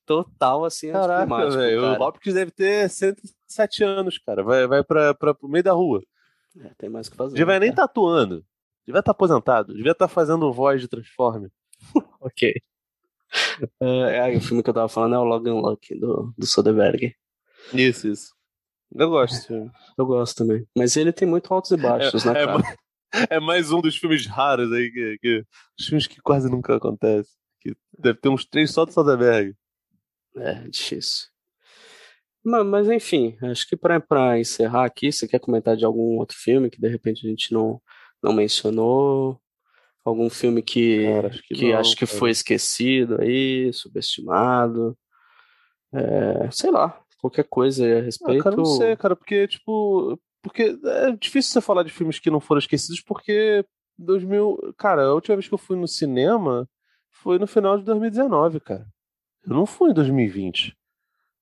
[0.05, 1.83] total assim, Caraca, velho.
[1.83, 2.03] O.
[2.03, 4.43] Hopkins deve ter 107 anos, cara.
[4.43, 6.03] Vai, vai pra, pra, pro meio da rua.
[6.61, 7.35] É, tem mais o que fazer.
[7.35, 7.85] Devia né, nem cara?
[7.85, 8.45] estar atuando.
[8.87, 9.75] Devia estar aposentado.
[9.75, 11.49] Devia estar fazendo voz de Transforme.
[12.21, 12.53] Ok.
[13.81, 17.15] É, é, o filme que eu tava falando é o Logan Lucky, do, do Soderbergh.
[17.75, 18.33] Isso, isso.
[18.95, 19.53] Eu gosto.
[19.99, 20.67] Eu gosto também.
[20.77, 22.59] Mas ele tem muito altos e baixos, né, é, cara?
[22.59, 22.77] ma-
[23.31, 25.45] é mais um dos filmes raros aí, que, que-
[25.79, 27.33] os filmes que quase nunca acontecem.
[27.61, 29.55] Que deve ter uns três só do Soderbergh.
[30.37, 31.27] É, difícil.
[32.45, 36.37] Mas, mas enfim, acho que pra, pra encerrar aqui, você quer comentar de algum outro
[36.39, 37.83] filme que de repente a gente não,
[38.23, 39.41] não mencionou?
[40.09, 44.97] Algum filme que, Cara, acho que que não, acho que foi esquecido aí, subestimado?
[45.93, 48.43] É, sei lá, qualquer coisa aí a Ah, respeito.
[48.45, 50.19] cara, não sei, cara, porque, tipo.
[50.43, 53.65] Porque é difícil você falar de filmes que não foram esquecidos, porque
[53.99, 54.75] 2000.
[54.79, 56.69] Cara, a última vez que eu fui no cinema
[57.11, 58.87] foi no final de 2019, cara.
[59.45, 60.77] Eu não fui em 2020.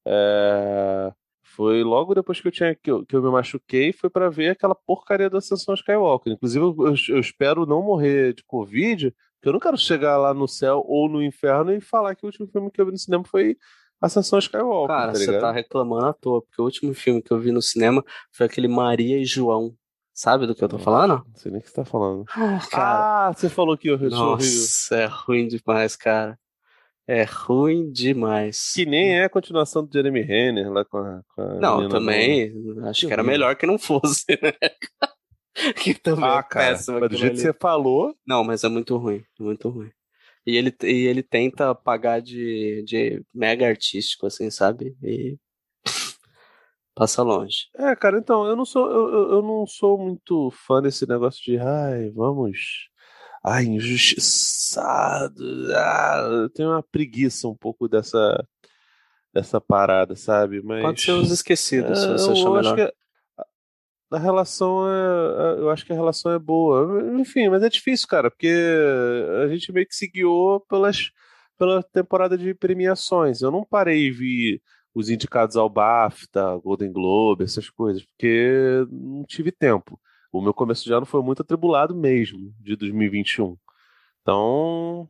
[0.07, 1.13] É,
[1.57, 4.51] Foi logo depois que eu tinha que eu, que eu me machuquei, foi pra ver
[4.51, 6.35] aquela porcaria da Ascensão Skywalker.
[6.35, 10.47] Inclusive, eu, eu- espero não morrer de Covid, porque eu não quero chegar lá no
[10.47, 13.25] céu ou no inferno e falar que o último filme que eu vi no cinema
[13.25, 13.57] foi
[14.01, 14.95] Ascensão Skywalker.
[14.95, 17.63] Cara, tá você tá reclamando à toa, porque o último filme que eu vi no
[17.63, 19.75] cinema foi aquele Maria e João.
[20.13, 21.23] Sabe do que eu tô falando?
[21.27, 22.25] Não sei nem o que você tá falando.
[22.71, 24.19] Cara, Ah, você falou que eu horrível.
[24.19, 26.39] nossa, é ruim demais, cara.
[27.09, 28.73] É ruim demais.
[28.75, 31.23] Que nem é a continuação do Jeremy Renner lá com a.
[31.35, 32.53] Com a Não, também,
[32.89, 34.53] acho Que que era melhor que não fosse, né?
[35.83, 36.35] que também nova.
[36.35, 36.73] é Ah, cara.
[36.73, 37.53] péssimo Mas do jeito que ali.
[37.53, 38.15] você falou.
[38.27, 39.91] Não, mas é muito ruim, é muito ruim.
[40.45, 44.97] E ele, e ele tenta pagar de, de mega artístico, assim, sabe?
[45.03, 45.37] E
[46.95, 47.69] passa longe.
[47.77, 48.91] É, cara, então, eu não sou.
[48.91, 51.59] Eu, eu- eu não sou muito fã desse negócio de.
[51.59, 52.89] Ai, vamos.
[53.47, 55.43] Ai, injustiçado.
[55.75, 58.45] Ah, eu tenho uma preguiça um pouco dessa.
[59.33, 60.63] Dessa parada, sabe?
[60.63, 60.81] Mas.
[60.83, 62.75] Pode ser os esquecidos, se É, você eu achar melhor.
[62.75, 63.47] que a-
[64.13, 67.03] a relação é, eu acho que a relação é boa.
[67.21, 68.51] Enfim, mas é difícil, cara, porque
[69.45, 71.11] a gente meio que se guiou pelas,
[71.59, 73.43] pela temporada de premiações.
[73.43, 74.63] Eu não parei e vi
[74.95, 80.01] os indicados ao BAFTA, Golden Globe, essas coisas, porque não tive tempo.
[80.39, 83.57] O meu começo de ano foi muito atribulado mesmo, de 2021.
[84.23, 85.09] Então,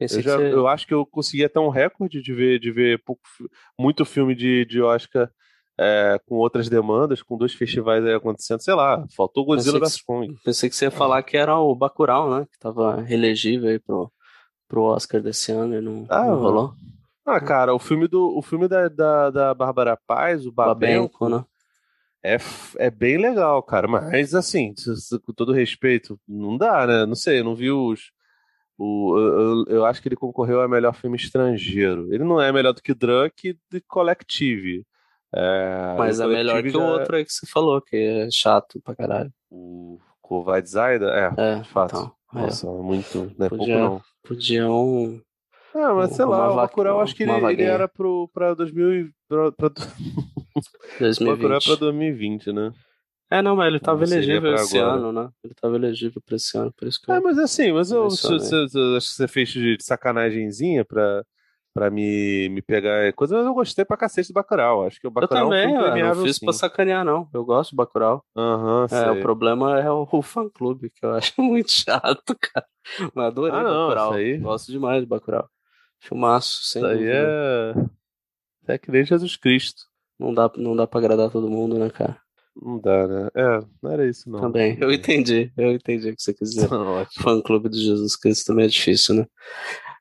[0.00, 3.02] eu, já, você- eu acho que eu consegui até um recorde de ver, de ver
[3.04, 3.22] pouco,
[3.78, 5.30] muito filme de, de Oscar
[5.78, 10.34] é, com outras demandas, com dois festivais aí acontecendo, sei lá, faltou Godzilla vs Kong.
[10.44, 12.46] Pensei que você ia falar que era o Bacurau, né?
[12.50, 14.10] Que tava reelegível aí pro,
[14.66, 16.74] pro Oscar desse ano e não, Ah, não rolou.
[17.24, 21.28] Ah, cara, o filme do o filme da, da, da Bárbara Paz, o Babenco, Babenco,
[21.28, 21.44] né?
[22.34, 22.38] É,
[22.78, 24.74] é bem legal, cara, mas assim,
[25.24, 27.06] com todo respeito, não dá, né?
[27.06, 28.10] Não sei, eu não vi os
[28.80, 32.12] O, eu, eu acho que ele concorreu a melhor filme estrangeiro.
[32.14, 34.84] Ele não é melhor do que Drunk e de Collective.
[35.34, 38.80] É, Mas é melhor que o já- outro aí que você falou, que é chato
[38.82, 39.32] pra caralho.
[39.50, 41.06] O Covarde Zaida?
[41.36, 41.96] É, É, de fato.
[41.96, 42.44] então, é.
[42.46, 43.32] Nossa, muito.
[43.36, 44.00] Não é pouco, Podia- não.
[44.22, 45.20] Podiam.
[45.74, 49.10] Ah, mas sei lá, o Bacurau acho que ele, ele era pro, pra 2000 e-
[49.28, 49.70] pra, pra,
[50.60, 51.64] Bacurau é 2020.
[51.64, 52.72] pra 2020, né?
[53.30, 54.96] É, não, mas ele tava Não elegível esse agora.
[54.96, 55.28] ano, né?
[55.44, 57.14] Ele tava elegível pra esse ano, por isso que eu.
[57.14, 61.22] É, mas assim, mas eu, acho que você fez de sacanagemzinha pra,
[61.74, 64.86] pra me, me pegar coisa, mas eu gostei pra cacete do Bacurau.
[64.86, 66.46] Acho que o Eu Bacurau também, é um filme eu não fiz sim.
[66.46, 67.28] pra sacanear, não.
[67.34, 68.24] Eu gosto do Bacurau.
[68.34, 69.10] Aham, É, sei.
[69.10, 72.66] o problema é o, o fã-clube, que eu acho muito chato, cara.
[73.14, 74.12] Mas adorei Ah, não, Bacurau.
[74.14, 75.46] aí- Gosto demais de Bacurau.
[76.00, 77.90] Filmaço, sem Isso aí dúvida.
[78.66, 78.72] é...
[78.74, 79.82] é que nem Jesus Cristo.
[80.18, 82.16] Não dá, não dá pra agradar todo mundo, né, cara?
[82.60, 83.28] Não dá, né?
[83.36, 84.40] É, não era isso, não.
[84.40, 84.76] Também.
[84.80, 85.52] Eu entendi.
[85.56, 86.68] Eu entendi o que você quis dizer.
[87.22, 89.26] Fã-clube do Jesus Cristo também é difícil, né?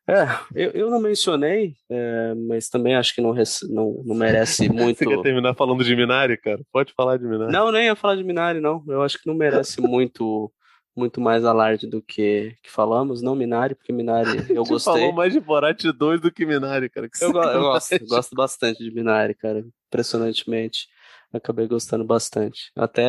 [0.10, 0.26] É,
[0.56, 3.36] eu, eu não mencionei, é, mas também acho que não,
[3.70, 5.00] não, não merece muito.
[5.00, 6.62] Você quer terminar falando de Minari, cara?
[6.72, 7.52] Pode falar de Minari.
[7.52, 8.82] Não, nem ia falar de Minari, não.
[8.88, 10.50] Eu acho que não merece muito
[10.98, 13.22] muito mais alarde do que, que falamos.
[13.22, 14.94] Não Minari, porque Minari eu Você gostei.
[14.94, 17.08] falou mais de Borat 2 do que Minari, cara.
[17.10, 19.64] Que Eu, go- eu gosto, eu gosto bastante de Minari, cara.
[19.88, 20.88] Impressionantemente.
[21.34, 22.72] Acabei gostando bastante.
[22.76, 23.04] Até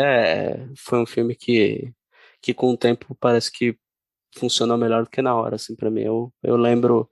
[0.53, 1.93] é, foi um filme que,
[2.43, 3.77] que com o tempo parece que
[4.37, 6.03] funcionou melhor do que na hora, assim, pra mim.
[6.03, 7.09] Eu, eu lembro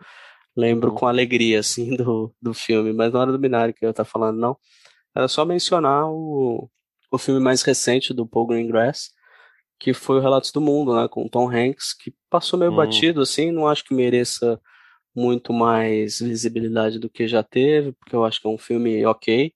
[0.56, 0.96] lembro Uhum.
[0.96, 2.92] com alegria, assim, do, do filme.
[2.92, 4.56] Mas na hora do Minari que eu tava falando, não.
[5.14, 6.68] Era só mencionar o,
[7.10, 9.10] o filme mais recente do Paul Greengrass,
[9.78, 12.76] que foi o Relatos do Mundo, né, com Tom Hanks, que passou meio Hum.
[12.76, 14.60] batido, assim, não acho que mereça
[15.14, 19.52] muito mais visibilidade do que já teve, porque eu acho que é um filme ok,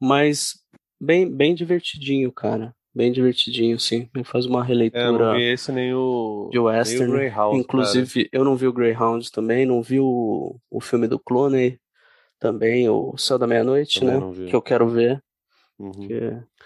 [0.00, 0.54] mas
[1.00, 2.74] bem, bem divertidinho, cara.
[2.94, 4.08] Bem divertidinho, sim.
[4.14, 6.48] Ele faz uma É, eu releitura não vi esse nem o.
[6.52, 7.06] de western.
[7.06, 11.08] nem o Greyhound, Inclusive, eu não vi o Greyhound também, não vi o, o filme
[11.08, 11.78] do Clooney
[12.38, 14.18] também, o Céu da Meia-Noite, né?
[14.46, 15.22] Que eu quero ver, cara.
[15.82, 15.90] Uhum.
[15.92, 16.08] que,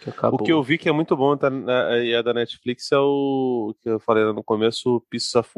[0.02, 0.26] que.
[0.26, 2.98] O que eu vi que é muito bom tá, na- e é da Netflix é
[2.98, 5.50] o que eu falei no começo, o Pieces of,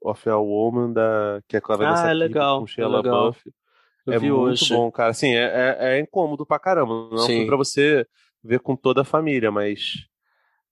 [0.00, 2.96] of a Woman, da, que é com a Vanessa Ah, é legal, com é Sheila
[2.98, 3.26] legal.
[3.26, 3.52] Buff.
[4.06, 4.72] Eu é muito hoje.
[4.74, 5.10] bom, cara.
[5.10, 7.08] Assim, é, é, é incômodo pra caramba.
[7.10, 7.26] Não é Sim.
[7.26, 8.06] filme pra você
[8.42, 10.06] ver com toda a família, mas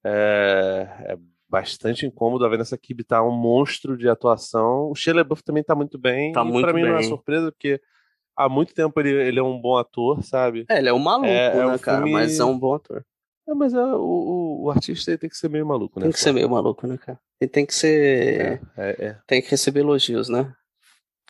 [0.05, 1.17] é, é
[1.49, 2.45] bastante incômodo.
[2.45, 4.91] A Vanessa Kirby tá um monstro de atuação.
[4.91, 6.33] O Shia LaBeouf também tá muito bem.
[6.33, 7.09] Tá e muito pra mim não é bem.
[7.09, 7.81] surpresa, porque
[8.37, 10.65] há muito tempo ele, ele é um bom ator, sabe?
[10.69, 11.99] É, ele é um maluco, É- é né, um cara?
[11.99, 13.05] filme- Mas é um bom ator.
[13.49, 16.05] É, mas é, o, o, artista ele tem que ser meio maluco, né?
[16.05, 17.19] Tem que ser meio maluco, né, cara?
[17.41, 18.63] E tem que ser.
[18.77, 19.19] É, é, é.
[19.27, 20.51] Tem que receber elogios, né?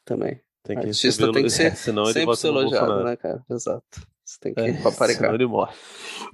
[0.04, 0.40] Também.
[0.62, 3.44] Tem que Artista receber tem que ser senão ele Sempre ser elogiado, né, cara?
[3.50, 3.84] Exato.
[4.24, 5.22] Você tem que É, paparicar.
[5.22, 5.74] senão ele morre.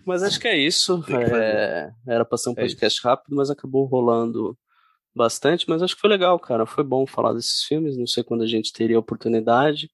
[0.05, 1.03] Mas acho que é isso.
[1.35, 4.57] É, Era pra ser um podcast rápido, mas acabou rolando
[5.17, 5.65] bastante.
[5.69, 6.67] Mas acho que foi legal, cara.
[6.67, 7.97] Foi bom falar desses filmes.
[7.97, 9.91] Não sei quando a gente teria a oportunidade.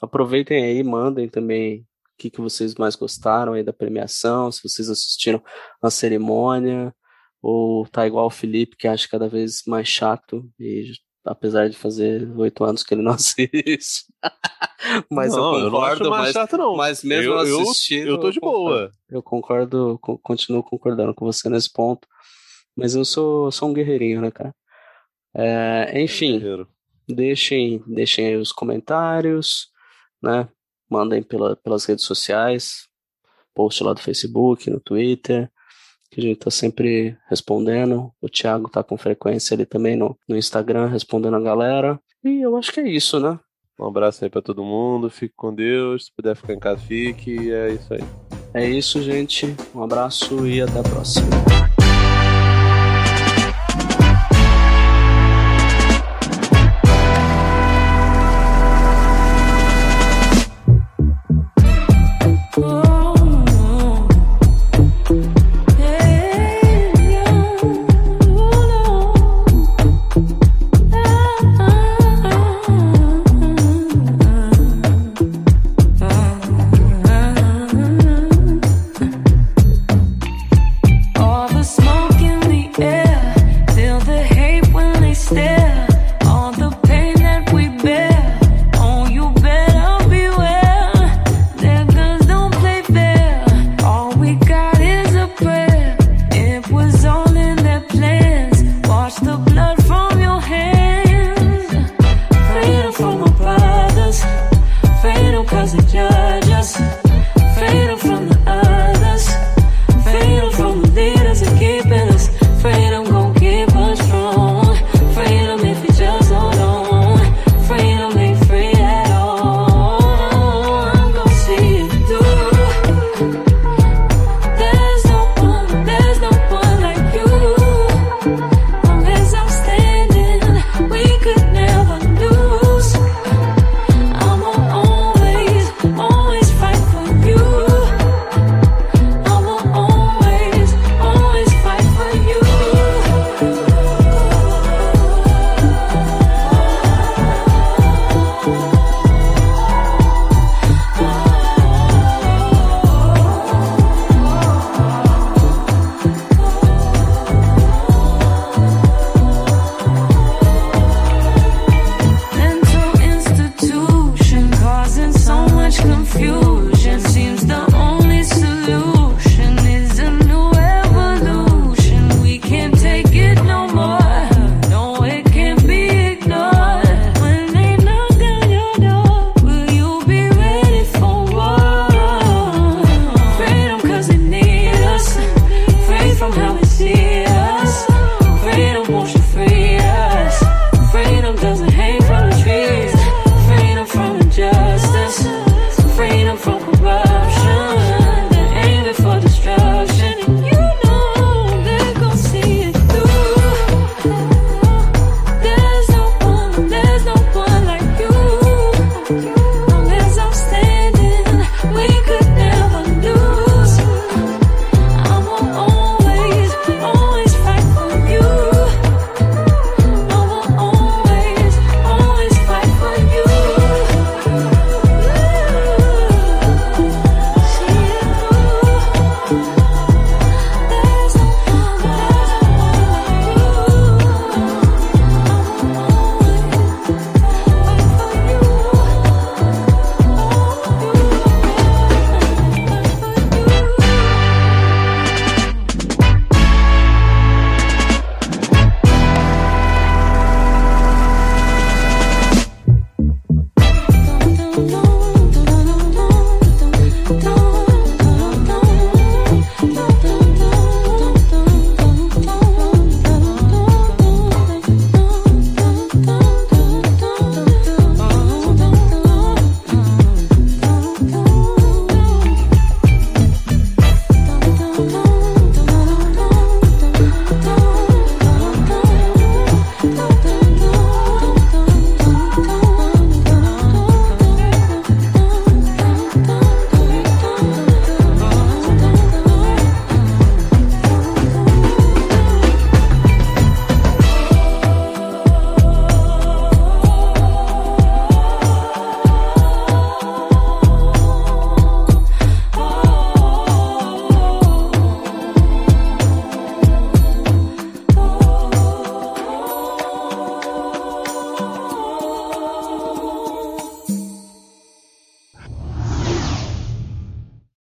[0.00, 1.84] Aproveitem aí, mandem também o
[2.18, 5.42] que, que vocês mais gostaram aí da premiação, se vocês assistiram
[5.82, 6.94] a cerimônia,
[7.42, 10.92] ou tá igual o Felipe, que acha cada vez mais chato, e
[11.24, 14.04] apesar de fazer oito anos que ele não assiste.
[15.10, 16.76] mas não, eu eu não acho concordo, mais mas, chato, não.
[16.76, 18.08] mas mesmo eu, eu, assistindo.
[18.08, 18.64] eu tô de concordo.
[18.64, 18.90] boa.
[19.10, 22.06] Eu concordo, co- continuo concordando com você nesse ponto.
[22.76, 24.54] Mas eu sou, sou um guerreirinho, né, cara?
[25.34, 26.40] É, enfim,
[27.08, 29.68] deixem, deixem aí os comentários,
[30.22, 30.48] né?
[30.88, 32.88] Mandem pela, pelas redes sociais,
[33.54, 35.50] post lá do Facebook, no Twitter,
[36.10, 38.12] que a gente tá sempre respondendo.
[38.20, 42.00] O Thiago tá com frequência ali também no, no Instagram, respondendo a galera.
[42.24, 43.38] E eu acho que é isso, né?
[43.78, 45.08] Um abraço aí pra todo mundo.
[45.08, 46.06] Fique com Deus.
[46.06, 47.30] Se puder ficar em casa, fique.
[47.30, 48.00] E é isso aí.
[48.52, 49.54] É isso, gente.
[49.74, 51.69] Um abraço e até a próxima.